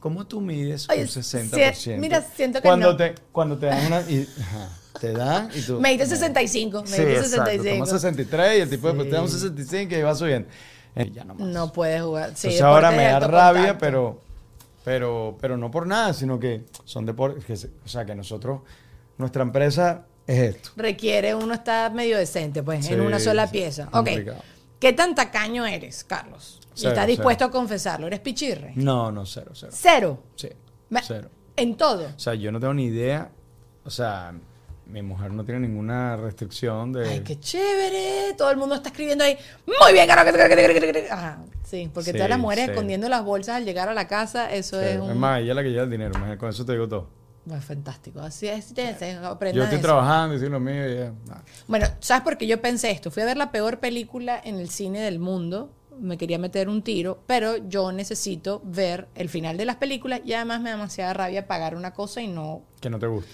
¿cómo 0.00 0.26
tú 0.26 0.40
mides 0.40 0.88
Oye, 0.88 1.02
un 1.02 1.08
60%? 1.08 1.98
mira, 1.98 2.22
siento 2.22 2.60
que 2.62 2.68
cuando 2.68 2.92
no. 2.92 2.96
te, 2.96 3.14
cuando 3.32 3.58
te 3.58 3.66
dan 3.66 3.86
una, 3.86 4.00
y, 4.00 4.26
ajá, 4.40 4.68
te 5.00 5.12
dan 5.12 5.50
y 5.54 5.60
tú... 5.62 5.80
Me 5.80 5.90
diste 5.90 6.06
65, 6.06 6.82
me 6.82 6.86
Sí, 6.88 7.02
diste 7.04 7.12
exacto, 7.20 7.44
65. 7.50 7.74
toma 7.84 7.86
63 7.98 8.58
y 8.58 8.60
el 8.60 8.70
tipo 8.70 8.86
después 8.88 9.08
te 9.08 9.14
da 9.14 9.22
un 9.22 9.28
65 9.28 9.94
y 9.94 10.02
va 10.02 10.14
subiendo. 10.14 10.48
Eh, 10.94 11.10
ya 11.12 11.24
no 11.24 11.34
más. 11.34 11.48
No 11.48 11.72
puedes 11.72 12.02
jugar. 12.02 12.30
Sí, 12.34 12.48
Entonces 12.48 12.62
ahora 12.62 12.90
me 12.90 13.04
da 13.04 13.20
rabia, 13.20 13.60
contacto. 13.60 13.78
pero, 13.80 14.20
pero, 14.84 15.38
pero 15.40 15.56
no 15.56 15.70
por 15.70 15.86
nada, 15.86 16.12
sino 16.12 16.38
que 16.38 16.64
son 16.84 17.06
deportes, 17.06 17.44
que 17.44 17.54
o 17.84 17.88
sea, 17.88 18.04
que 18.04 18.14
nosotros, 18.14 18.60
nuestra 19.18 19.42
empresa 19.42 20.06
es 20.26 20.54
esto. 20.56 20.70
Requiere 20.76 21.34
uno 21.34 21.54
estar 21.54 21.92
medio 21.94 22.18
decente, 22.18 22.62
pues, 22.62 22.86
en 22.86 22.94
Sí, 22.94 23.00
una 23.00 23.18
sola 23.18 23.46
sí, 23.46 23.52
pieza. 23.52 23.84
Ok. 23.88 23.92
complicado. 23.92 24.42
¿Qué 24.78 24.92
tan 24.92 25.14
tacaño 25.14 25.64
eres, 25.64 26.02
Carlos? 26.04 26.58
y 26.74 26.80
Cero, 26.80 26.90
estás 26.92 27.06
dispuesto 27.06 27.44
cero. 27.44 27.48
a 27.50 27.52
confesarlo. 27.52 28.06
¿Eres 28.08 28.20
pichirre? 28.20 28.72
No, 28.76 29.12
no, 29.12 29.24
cero, 29.26 29.52
cero. 29.54 29.72
Cero. 29.74 30.18
Sí, 30.36 30.48
Me- 30.90 31.00
cero. 31.06 31.28
En 31.54 31.76
todo. 31.76 32.06
O 32.16 32.18
sea, 32.18 32.34
yo 32.34 32.50
no 32.50 32.58
tengo 32.58 32.74
ni 32.74 32.86
idea, 32.86 33.30
o 33.84 33.90
sea, 33.90 34.32
mi 34.92 35.02
mujer 35.02 35.32
no 35.32 35.44
tiene 35.44 35.60
ninguna 35.66 36.16
restricción 36.16 36.92
de... 36.92 37.08
Ay, 37.08 37.20
qué 37.20 37.40
chévere. 37.40 38.34
Todo 38.36 38.50
el 38.50 38.56
mundo 38.58 38.74
está 38.74 38.90
escribiendo 38.90 39.24
ahí. 39.24 39.36
Muy 39.66 39.92
bien. 39.92 40.08
Ajá, 41.10 41.42
sí, 41.64 41.90
porque 41.92 42.10
Sí, 42.12 42.16
todas 42.16 42.28
las 42.28 42.38
mujeres 42.38 42.66
sí. 42.66 42.70
escondiendo 42.72 43.08
las 43.08 43.24
bolsas 43.24 43.56
al 43.56 43.64
llegar 43.64 43.88
a 43.88 43.94
la 43.94 44.06
casa, 44.06 44.52
eso 44.52 44.78
Sí, 44.78 44.86
es 44.86 44.94
Es 44.96 45.16
más, 45.16 45.40
ella 45.40 45.50
es 45.52 45.56
la 45.56 45.62
que 45.62 45.70
lleva 45.70 45.84
el 45.84 45.90
dinero, 45.90 46.12
con 46.38 46.48
eso 46.50 46.64
te 46.64 46.72
digo 46.72 46.88
todo. 46.88 47.08
Bueno, 47.44 47.60
fantástico. 47.62 48.20
Así 48.20 48.46
es, 48.46 48.72
Yo 48.72 48.82
estoy 48.84 49.08
eso. 49.08 49.80
trabajando 49.80 50.36
y 50.36 50.38
soy 50.38 50.48
lo 50.48 50.60
mío 50.60 50.88
y 50.88 50.94
ya. 50.96 51.12
Bueno, 51.66 51.86
¿sabes 51.98 52.22
por 52.22 52.38
qué 52.38 52.46
yo 52.46 52.60
pensé 52.60 52.90
esto? 52.90 53.10
Fui 53.10 53.22
a 53.22 53.26
ver 53.26 53.36
la 53.36 53.50
peor 53.50 53.80
película 53.80 54.40
en 54.44 54.56
el 54.60 54.68
cine 54.70 55.00
del 55.00 55.18
mundo. 55.18 55.72
Me 55.98 56.16
quería 56.16 56.38
meter 56.38 56.68
un 56.68 56.82
tiro, 56.82 57.22
pero 57.26 57.56
yo 57.68 57.90
necesito 57.92 58.62
ver 58.64 59.08
el 59.14 59.28
final 59.28 59.56
de 59.56 59.64
las 59.64 59.76
películas 59.76 60.20
y 60.24 60.32
además 60.34 60.60
me 60.60 60.70
da 60.70 60.76
demasiada 60.76 61.12
rabia 61.14 61.46
pagar 61.46 61.74
una 61.74 61.92
cosa 61.92 62.22
y 62.22 62.28
no. 62.28 62.62
que 62.80 62.88
no 62.90 62.98
te 62.98 63.06
gusta. 63.08 63.30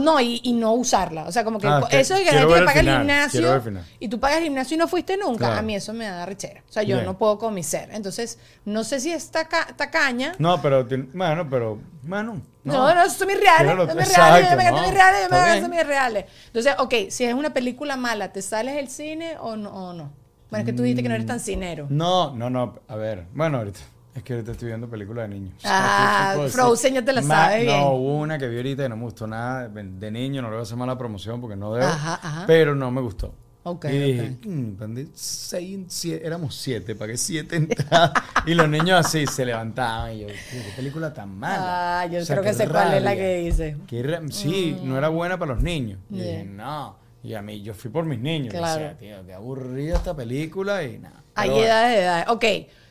No, 0.00 0.20
y, 0.20 0.40
y 0.42 0.52
no 0.52 0.72
usarla. 0.72 1.24
O 1.24 1.32
sea, 1.32 1.44
como 1.44 1.58
que 1.58 1.66
Ah, 1.66 1.82
eso 1.90 2.14
de 2.14 2.24
que 2.24 2.30
quiero 2.30 2.54
el 2.56 2.64
paga 2.64 2.80
el 2.80 2.86
final, 2.86 2.98
gimnasio 3.00 3.62
y 4.00 4.08
tú 4.08 4.20
pagas 4.20 4.38
el 4.38 4.44
gimnasio 4.44 4.74
y 4.74 4.78
no 4.78 4.88
fuiste 4.88 5.16
nunca, 5.16 5.38
Claro. 5.46 5.58
a 5.58 5.62
mí 5.62 5.74
eso 5.74 5.92
me 5.92 6.04
da 6.06 6.26
rechera. 6.26 6.62
O 6.68 6.72
sea, 6.72 6.82
yo 6.82 6.96
Bien. 6.96 7.06
no 7.06 7.16
puedo 7.18 7.38
con 7.38 7.54
mi 7.54 7.62
ser. 7.62 7.90
Entonces, 7.92 8.38
no 8.64 8.84
sé 8.84 9.00
si 9.00 9.12
es 9.12 9.30
taca- 9.32 9.74
tacaña. 9.76 10.34
No, 10.38 10.60
pero, 10.62 10.86
bueno, 11.12 11.48
pero 11.48 11.78
Mano, 12.06 12.42
No, 12.64 12.94
no, 12.94 13.08
son 13.10 13.28
mis 13.28 13.38
reales. 13.40 13.76
Son 13.76 13.96
mis 13.96 14.14
reales, 14.14 14.50
yo 14.50 14.56
me 14.56 14.64
gasté 14.64 14.80
no, 14.80 14.86
mis 14.86 14.94
reales, 14.94 15.62
yo 15.62 15.68
me 15.68 15.76
mis 15.76 15.86
reales. 15.86 16.24
Entonces, 16.46 16.74
ok, 16.78 16.94
si 17.10 17.24
es 17.24 17.34
una 17.34 17.54
película 17.54 17.96
mala, 17.96 18.32
¿te 18.32 18.42
sales 18.42 18.74
del 18.74 18.88
cine 18.88 19.36
o 19.40 19.56
no? 19.56 19.70
o 19.70 19.92
no? 19.94 20.12
Bueno, 20.50 20.62
es 20.62 20.66
que 20.70 20.72
tú 20.76 20.82
dijiste 20.82 21.02
que 21.02 21.08
no 21.08 21.14
eres 21.14 21.26
tan 21.26 21.40
cinero. 21.40 21.86
No, 21.88 22.34
no, 22.34 22.50
no. 22.50 22.78
A 22.88 22.96
ver, 22.96 23.24
bueno, 23.32 23.58
ahorita. 23.58 23.80
Es 24.14 24.22
que 24.22 24.34
ahorita 24.34 24.52
estoy 24.52 24.68
viendo 24.68 24.88
películas 24.88 25.28
de 25.28 25.34
niños. 25.34 25.54
Ah. 25.64 26.36
Frozen 26.48 26.94
ya 26.94 27.04
te 27.04 27.12
la 27.12 27.22
sabes 27.22 27.62
bien. 27.62 27.76
No, 27.80 27.90
hubo 27.94 28.18
una 28.20 28.38
que 28.38 28.46
vi 28.48 28.56
ahorita 28.58 28.84
y 28.86 28.88
no 28.88 28.96
me 28.96 29.02
gustó 29.04 29.26
nada. 29.26 29.68
De 29.68 30.10
niño 30.10 30.40
no 30.40 30.48
le 30.48 30.54
voy 30.54 30.60
a 30.60 30.62
hacer 30.62 30.76
mala 30.76 30.96
promoción 30.96 31.40
porque 31.40 31.56
no 31.56 31.74
debo. 31.74 31.86
Ajá, 31.86 32.20
ajá. 32.22 32.44
Pero 32.46 32.74
no 32.76 32.90
me 32.92 33.00
gustó. 33.00 33.34
Ok, 33.66 33.86
y 33.86 33.98
dije, 33.98 34.36
"Mm, 34.46 34.76
pandé 34.76 35.08
seis, 35.14 35.80
siete, 35.88 36.26
éramos 36.26 36.54
siete, 36.54 36.94
¿para 36.94 37.12
qué 37.12 37.16
siete 37.18 37.56
entradas? 37.56 38.12
y 38.46 38.52
los 38.52 38.68
niños 38.68 39.04
así 39.04 39.26
se 39.26 39.44
levantaban 39.46 40.12
y 40.12 40.20
yo, 40.20 40.26
"Tío, 40.26 40.34
qué 40.62 40.72
película 40.76 41.12
tan 41.14 41.30
mala. 41.36 42.02
Ah, 42.02 42.06
yo 42.06 42.20
O 42.20 42.24
sea, 42.24 42.36
creo 42.36 42.44
que 42.44 42.52
sé 42.56 42.68
cuál 42.68 42.92
es 42.92 43.02
la 43.02 43.16
que 43.16 43.38
dice. 43.38 43.78
Qué 43.86 44.20
sí, 44.30 44.78
no 44.84 44.98
era 44.98 45.08
buena 45.08 45.38
para 45.38 45.54
los 45.54 45.62
niños. 45.62 45.98
Y 46.10 46.16
Yeah. 46.16 46.26
dije, 46.26 46.44
no. 46.44 46.98
Y 47.22 47.32
a 47.32 47.40
mí, 47.40 47.62
yo 47.62 47.72
fui 47.72 47.90
por 47.90 48.04
mis 48.04 48.18
niños. 48.20 48.52
Y 48.52 48.58
Claro. 48.58 48.82
decía, 48.82 48.98
tío, 48.98 49.26
qué 49.26 49.32
aburrida 49.32 49.96
esta 49.96 50.14
película 50.14 50.82
y 50.84 50.98
nada. 50.98 51.22
Hay 51.34 51.48
edades 51.58 51.96
de 51.96 52.02
edades. 52.02 52.26
Ok, 52.28 52.44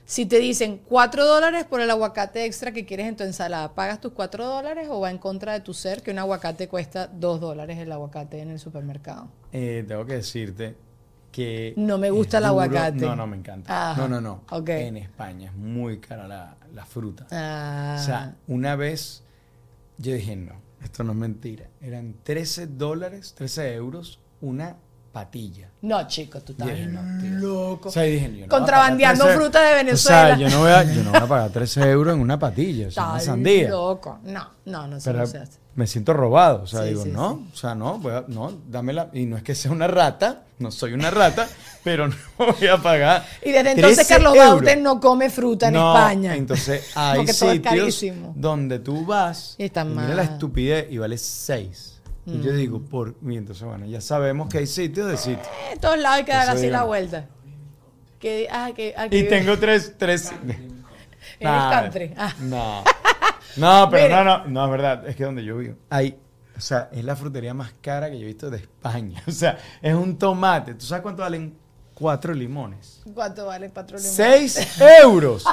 si 0.05 0.25
te 0.25 0.39
dicen 0.39 0.81
4 0.89 1.25
dólares 1.25 1.63
por 1.65 1.79
el 1.81 1.89
aguacate 1.89 2.45
extra 2.45 2.71
que 2.71 2.85
quieres 2.85 3.07
en 3.07 3.15
tu 3.15 3.23
ensalada, 3.23 3.73
¿pagas 3.73 4.01
tus 4.01 4.11
4 4.13 4.45
dólares 4.45 4.87
o 4.89 4.99
va 4.99 5.09
en 5.11 5.17
contra 5.17 5.53
de 5.53 5.61
tu 5.61 5.73
ser 5.73 6.01
que 6.03 6.11
un 6.11 6.19
aguacate 6.19 6.67
cuesta 6.67 7.07
2 7.07 7.39
dólares 7.39 7.77
el 7.77 7.91
aguacate 7.91 8.39
en 8.41 8.49
el 8.51 8.59
supermercado? 8.59 9.29
Eh, 9.51 9.85
tengo 9.87 10.05
que 10.05 10.13
decirte 10.15 10.75
que... 11.31 11.73
No 11.77 11.97
me 11.97 12.09
gusta 12.11 12.37
el 12.37 12.43
duro. 12.43 12.51
aguacate. 12.61 13.05
No, 13.05 13.15
no 13.15 13.27
me 13.27 13.37
encanta. 13.37 13.91
Ajá. 13.91 14.01
No, 14.01 14.07
no, 14.07 14.21
no. 14.21 14.43
Ok. 14.51 14.69
En 14.69 14.97
España 14.97 15.49
es 15.49 15.55
muy 15.55 15.99
cara 15.99 16.27
la, 16.27 16.57
la 16.73 16.85
fruta. 16.85 17.25
Ah, 17.31 17.97
O 17.99 18.03
sea, 18.05 18.35
una 18.47 18.75
vez 18.75 19.23
yo 19.97 20.13
dije, 20.13 20.35
no, 20.35 20.53
esto 20.83 21.03
no 21.03 21.13
es 21.13 21.17
mentira. 21.17 21.65
Eran 21.81 22.15
13 22.23 22.67
dólares, 22.67 23.33
13 23.37 23.73
euros, 23.75 24.19
una 24.41 24.75
patilla. 25.13 25.69
no, 25.83 26.05
chicos, 26.07 26.43
tú 26.43 26.51
estás 26.53 26.67
dije, 26.67 26.87
no, 26.87 27.21
tío. 27.21 27.29
loco. 27.39 27.89
O 27.89 27.91
sea, 27.91 28.03
dije, 28.03 28.35
yo 28.35 28.41
no 28.47 28.49
Contrabandeando 28.49 29.27
fruta 29.27 29.61
de 29.61 29.73
O 29.73 29.75
Venezuela. 29.75 30.35
sea, 30.35 30.37
yo 30.37 30.49
no 30.49 30.59
voy 30.61 30.71
a, 30.71 30.83
yo 30.83 31.03
no 31.03 31.11
voy 31.11 31.19
a 31.21 31.27
pagar 31.27 31.49
13 31.51 31.89
euros 31.91 32.15
en 32.15 32.19
una 32.19 32.39
patilla, 32.39 32.87
o 32.87 32.91
sea, 32.91 33.09
una 33.11 33.19
sandía. 33.19 33.69
loco. 33.69 34.19
No, 34.23 34.49
no, 34.65 34.87
no, 34.87 34.97
Pero 35.03 35.25
se 35.27 35.37
hace. 35.37 35.59
me 35.75 35.85
siento 35.87 36.13
robado, 36.13 36.63
o 36.63 36.67
sea, 36.67 36.81
Sí, 36.81 36.89
digo, 36.89 37.03
sí, 37.03 37.11
no, 37.11 37.35
sí. 37.45 37.49
o 37.53 37.55
sea, 37.57 37.75
no, 37.75 37.99
voy 37.99 38.11
a- 38.13 38.25
no, 38.27 38.51
dámela. 38.67 39.09
Y 39.13 39.25
no 39.27 39.37
es 39.37 39.43
que 39.43 39.53
sea 39.53 39.71
una 39.71 39.85
rata, 39.87 40.41
no 40.57 40.71
soy 40.71 40.93
una 40.93 41.11
rata, 41.11 41.47
pero 41.83 42.07
no 42.07 42.15
voy 42.39 42.67
a 42.67 42.77
pagar. 42.81 43.23
Y 43.45 43.51
desde 43.51 43.71
entonces 43.73 43.97
13 44.07 44.13
Carlos 44.15 44.35
euros. 44.35 44.49
Baute 44.55 44.75
no 44.77 44.99
come 44.99 45.29
fruta 45.29 45.67
en 45.67 45.75
No, 45.75 45.95
España. 45.95 46.35
Entonces 46.35 46.89
hay 46.95 47.27
sitios 47.27 47.59
carísimo. 47.61 48.33
donde 48.35 48.79
tú 48.79 49.05
vas 49.05 49.53
Y 49.59 49.65
está 49.65 49.81
y 49.83 49.85
mira 49.89 50.15
la 50.15 50.23
estupidez 50.23 50.87
y 50.91 50.97
vale 50.97 51.19
6. 51.19 51.92
Y 52.25 52.41
yo 52.41 52.53
digo, 52.53 52.81
por 52.81 53.15
entonces 53.25 53.65
bueno, 53.67 53.85
ya 53.85 53.99
sabemos 53.99 54.49
que 54.49 54.59
hay 54.59 54.67
sitios 54.67 55.09
de 55.09 55.17
sitios. 55.17 55.47
En 55.71 55.79
todos 55.79 55.97
lados 55.97 56.19
hay 56.19 56.23
que 56.25 56.31
dar 56.31 56.43
Eso 56.43 56.51
así 56.53 56.69
la 56.69 56.83
vuelta. 56.83 57.27
Que, 58.19 58.47
ah, 58.49 58.71
que, 58.73 58.93
ah, 58.97 59.09
que- 59.09 59.19
Y 59.19 59.27
tengo 59.27 59.59
tres, 59.59 59.95
tres. 59.97 60.31
Eres 60.31 60.57
Nah, 61.41 61.81
country. 61.81 62.13
Ah. 62.15 62.33
No. 62.39 62.83
No, 63.57 63.89
pero 63.91 64.15
no, 64.15 64.23
no, 64.23 64.45
no, 64.47 64.65
es 64.65 64.71
verdad, 64.71 65.07
es 65.07 65.15
que 65.15 65.23
donde 65.25 65.43
yo 65.43 65.57
vivo. 65.57 65.75
Hay, 65.89 66.17
o 66.57 66.61
sea, 66.61 66.89
es 66.93 67.03
la 67.03 67.15
frutería 67.15 67.53
más 67.53 67.73
cara 67.81 68.09
que 68.09 68.17
yo 68.17 68.23
he 68.23 68.27
visto 68.27 68.49
de 68.49 68.57
España. 68.57 69.21
O 69.27 69.31
sea, 69.31 69.57
es 69.81 69.93
un 69.93 70.17
tomate. 70.17 70.73
¿Tú 70.75 70.85
sabes 70.85 71.01
cuánto 71.01 71.21
valen 71.23 71.55
cuatro 71.93 72.33
limones? 72.33 73.01
¿Cuánto 73.13 73.45
vale 73.47 73.69
cuatro 73.69 73.97
limones? 73.97 74.15
¡Seis 74.15 74.79
euros! 75.03 75.45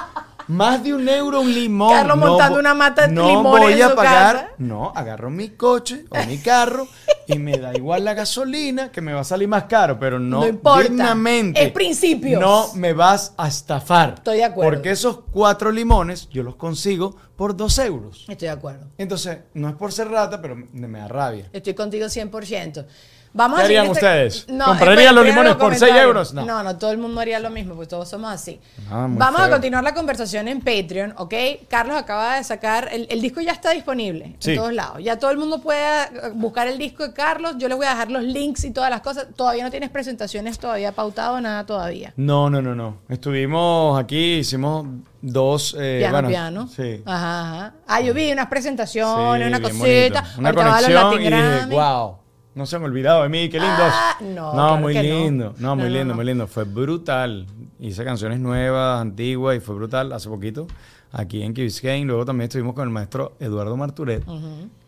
Más 0.50 0.82
de 0.82 0.92
un 0.94 1.08
euro 1.08 1.40
un 1.40 1.52
limón. 1.54 1.92
Carlos 1.94 2.16
montando 2.18 2.56
vo- 2.56 2.60
una 2.60 2.74
mata 2.74 3.06
de 3.06 3.12
no 3.14 3.28
limones 3.28 3.62
voy 3.62 3.72
en 3.74 3.82
a 3.82 3.88
su 3.90 3.94
pagar. 3.96 4.36
casa. 4.36 4.48
No, 4.58 4.92
agarro 4.94 5.30
mi 5.30 5.50
coche 5.50 6.04
o 6.10 6.16
mi 6.26 6.38
carro 6.38 6.86
y 7.26 7.38
me 7.38 7.56
da 7.56 7.72
igual 7.74 8.04
la 8.04 8.14
gasolina 8.14 8.90
que 8.90 9.00
me 9.00 9.12
va 9.12 9.20
a 9.20 9.24
salir 9.24 9.46
más 9.48 9.64
caro, 9.64 9.98
pero 9.98 10.18
no, 10.18 10.40
No 10.40 10.46
importa. 10.48 10.88
dignamente. 10.88 11.62
Es 11.62 11.70
principios. 11.72 12.40
No 12.40 12.74
me 12.74 12.92
vas 12.92 13.32
a 13.36 13.46
estafar. 13.48 14.14
Estoy 14.18 14.38
de 14.38 14.44
acuerdo. 14.44 14.70
Porque 14.72 14.90
esos 14.90 15.20
cuatro 15.30 15.70
limones 15.70 16.28
yo 16.30 16.42
los 16.42 16.56
consigo 16.56 17.14
por 17.36 17.56
dos 17.56 17.78
euros. 17.78 18.26
Estoy 18.28 18.48
de 18.48 18.52
acuerdo. 18.54 18.86
Entonces, 18.98 19.38
no 19.54 19.68
es 19.68 19.74
por 19.76 19.92
ser 19.92 20.08
rata, 20.08 20.42
pero 20.42 20.56
me, 20.56 20.66
me 20.88 20.98
da 20.98 21.08
rabia. 21.08 21.48
Estoy 21.52 21.74
contigo 21.74 22.06
100%. 22.06 22.86
Vamos 23.32 23.60
¿Qué 23.62 23.78
a 23.78 23.82
este- 23.84 23.92
ustedes? 23.92 24.46
No, 24.48 24.64
¿Comprarían 24.64 25.14
los 25.14 25.24
limones 25.24 25.54
por 25.54 25.70
seis 25.70 25.80
comentarios. 25.92 26.04
euros? 26.06 26.34
No. 26.34 26.44
no, 26.44 26.62
no, 26.64 26.76
todo 26.78 26.90
el 26.90 26.98
mundo 26.98 27.20
haría 27.20 27.38
lo 27.38 27.48
mismo, 27.50 27.76
pues 27.76 27.86
todos 27.86 28.08
somos 28.08 28.30
así. 28.32 28.60
Ah, 28.90 29.06
Vamos 29.08 29.40
a 29.40 29.48
continuar 29.48 29.84
la 29.84 29.94
conversación 29.94 30.48
en 30.48 30.58
Patreon, 30.60 31.14
¿ok? 31.16 31.34
Carlos 31.68 31.96
acaba 31.96 32.36
de 32.36 32.44
sacar, 32.44 32.88
el, 32.90 33.06
el 33.08 33.20
disco 33.20 33.40
ya 33.40 33.52
está 33.52 33.70
disponible 33.70 34.34
Sí. 34.40 34.50
en 34.50 34.56
todos 34.56 34.72
lados. 34.72 34.98
Ya 35.02 35.18
todo 35.20 35.30
el 35.30 35.38
mundo 35.38 35.60
puede 35.60 35.80
eh, 36.02 36.08
buscar 36.34 36.66
el 36.66 36.76
disco 36.76 37.06
de 37.06 37.12
Carlos. 37.12 37.54
Yo 37.58 37.68
les 37.68 37.76
voy 37.76 37.86
a 37.86 37.90
dejar 37.90 38.10
los 38.10 38.24
links 38.24 38.64
y 38.64 38.72
todas 38.72 38.90
las 38.90 39.00
cosas. 39.00 39.28
Todavía 39.36 39.62
no 39.62 39.70
tienes 39.70 39.90
presentaciones 39.90 40.58
todavía 40.58 40.90
pautado, 40.90 41.40
nada 41.40 41.64
todavía. 41.64 42.12
No, 42.16 42.50
no, 42.50 42.60
no, 42.60 42.74
no. 42.74 42.96
Estuvimos 43.08 43.96
aquí, 44.00 44.38
hicimos 44.38 44.86
dos. 45.22 45.76
eh, 45.78 45.98
Piano, 46.00 46.12
bueno, 46.14 46.28
piano. 46.28 46.68
Sí. 46.68 47.00
Ajá, 47.06 47.40
ajá. 47.42 47.74
Ah, 47.86 48.00
yo 48.00 48.12
vi 48.12 48.32
unas 48.32 48.48
presentaciones, 48.48 49.42
Sí, 49.42 49.48
una 49.48 49.60
cosita. 49.62 50.24
Una 50.36 50.52
conexión 50.52 51.12
y 51.14 51.18
dije, 51.26 51.66
wow, 51.70 52.16
no 52.54 52.66
se 52.66 52.76
han 52.76 52.82
olvidado 52.82 53.22
de 53.22 53.28
mí, 53.28 53.48
qué 53.48 53.58
lindos. 53.60 53.78
Ah, 53.92 54.16
no, 54.20 54.28
no, 54.46 54.52
claro 54.52 54.76
muy 54.78 54.94
no. 54.94 55.02
lindo. 55.02 55.54
No, 55.58 55.76
muy 55.76 55.84
No, 55.84 55.90
lindo, 55.90 56.04
no. 56.06 56.14
muy 56.16 56.24
lindo. 56.24 56.46
Fue 56.46 56.64
brutal. 56.64 57.46
Hice 57.78 58.04
canciones 58.04 58.40
nuevas, 58.40 59.00
antiguas 59.00 59.56
y 59.56 59.60
fue 59.60 59.74
brutal 59.76 60.12
hace 60.12 60.28
poquito 60.28 60.66
aquí 61.12 61.42
en 61.42 61.54
Key 61.54 61.64
Biscayne. 61.64 62.06
Luego 62.06 62.24
también 62.24 62.48
estuvimos 62.48 62.74
con 62.74 62.84
el 62.84 62.90
maestro 62.90 63.36
Eduardo 63.40 63.76
Marturet. 63.76 64.24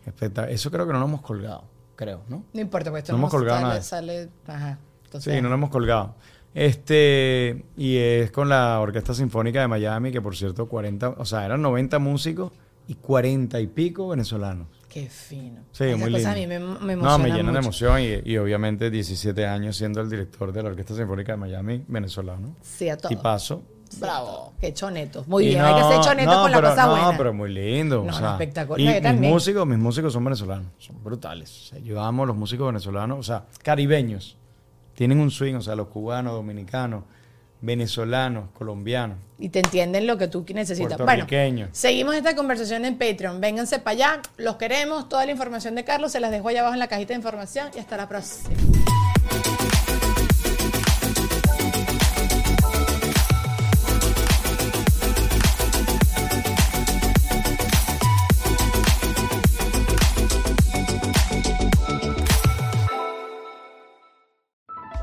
Espectac- 0.05 0.49
Eso 0.49 0.69
creo 0.71 0.85
que 0.85 0.93
no 0.93 0.99
lo 0.99 1.05
hemos 1.05 1.21
colgado, 1.21 1.63
creo, 1.95 2.21
¿no? 2.27 2.43
No 2.53 2.61
importa, 2.61 2.89
pues 2.91 3.03
esto 3.03 3.13
No 3.13 3.19
hemos 3.19 3.31
colgado 3.31 3.59
sale, 3.59 3.67
nada. 3.69 3.81
sale- 3.81 4.29
ajá. 4.47 4.77
Entonces, 5.05 5.33
Sí, 5.35 5.41
no 5.41 5.47
lo 5.49 5.55
hemos 5.55 5.69
colgado. 5.69 6.15
Este, 6.55 7.65
y 7.77 7.97
es 7.97 8.31
con 8.31 8.49
la 8.49 8.79
Orquesta 8.79 9.13
Sinfónica 9.13 9.61
de 9.61 9.67
Miami, 9.67 10.11
que 10.11 10.21
por 10.21 10.35
cierto, 10.35 10.67
40, 10.67 11.09
o 11.17 11.25
sea, 11.25 11.45
eran 11.45 11.61
90 11.61 11.99
músicos 11.99 12.51
y 12.87 12.95
40 12.95 13.59
y 13.59 13.67
pico 13.67 14.09
venezolanos. 14.09 14.67
Qué 14.93 15.07
fino. 15.09 15.61
Sí, 15.71 15.85
Esas 15.85 15.99
muy 15.99 16.11
cosas 16.11 16.35
lindo. 16.35 16.55
a 16.55 16.59
mí 16.59 16.65
me, 16.79 16.95
me 16.95 17.01
no, 17.01 17.17
me 17.17 17.31
llenan 17.31 17.53
de 17.53 17.59
emoción 17.59 17.99
y, 17.99 18.31
y 18.31 18.37
obviamente 18.37 18.91
17 18.91 19.47
años 19.47 19.75
siendo 19.75 20.01
el 20.01 20.09
director 20.09 20.51
de 20.53 20.61
la 20.61 20.69
Orquesta 20.69 20.93
Sinfónica 20.95 21.31
de 21.31 21.37
Miami, 21.37 21.83
venezolano. 21.87 22.55
Sí, 22.61 22.89
a 22.89 22.97
todo. 22.97 23.11
Y 23.11 23.15
paso. 23.15 23.63
Bravo. 23.99 24.53
Qué 24.59 24.73
chonetos. 24.73 25.27
Muy 25.27 25.45
Y 25.45 25.47
bien, 25.49 25.61
no, 25.61 25.67
hay 25.67 25.75
que 25.81 25.87
ser 25.95 26.01
chonetos 26.01 26.35
no, 26.35 26.41
con 26.43 26.51
la 26.51 26.57
pero, 26.57 26.69
cosa 26.69 26.85
no, 26.85 26.91
buena. 26.91 27.17
pero 27.17 27.33
muy 27.33 27.51
lindo. 27.53 27.95
No, 27.97 28.01
o 28.03 28.05
no, 28.05 28.13
sea, 28.13 28.31
espectacular. 28.33 28.79
Y 28.79 29.01
No, 29.01 29.13
mis 29.13 29.29
músicos, 29.31 29.67
mis 29.67 29.77
músicos 29.79 30.13
son 30.13 30.23
venezolanos, 30.23 30.67
son 30.77 31.03
brutales. 31.03 31.49
O 31.49 31.65
sea, 31.69 31.79
yo 31.79 31.99
amo 32.01 32.25
los 32.25 32.35
músicos 32.35 32.67
venezolanos, 32.67 33.17
o 33.19 33.23
sea, 33.23 33.45
caribeños. 33.63 34.37
Tienen 34.95 35.19
un 35.19 35.31
swing, 35.31 35.55
o 35.55 35.61
sea, 35.61 35.75
los 35.75 35.87
cubanos, 35.87 36.33
dominicanos, 36.33 37.03
venezolanos, 37.63 38.49
colombianos. 38.53 39.17
Y 39.39 39.49
te 39.49 39.59
entienden 39.59 40.05
lo 40.05 40.17
que 40.17 40.27
tú 40.27 40.45
necesitas. 40.53 40.97
Bueno, 40.99 41.25
seguimos 41.71 42.13
esta 42.13 42.35
conversación 42.35 42.85
en 42.85 42.97
Patreon. 42.97 43.41
Vénganse 43.41 43.79
para 43.79 43.91
allá. 43.91 44.21
Los 44.37 44.57
queremos. 44.57 45.09
Toda 45.09 45.25
la 45.25 45.31
información 45.31 45.73
de 45.75 45.83
Carlos 45.83 46.11
se 46.11 46.19
las 46.19 46.29
dejo 46.29 46.49
allá 46.49 46.59
abajo 46.59 46.75
en 46.75 46.79
la 46.79 46.87
cajita 46.87 47.09
de 47.09 47.15
información. 47.15 47.69
Y 47.75 47.79
hasta 47.79 47.97
la 47.97 48.07
próxima. 48.07 48.53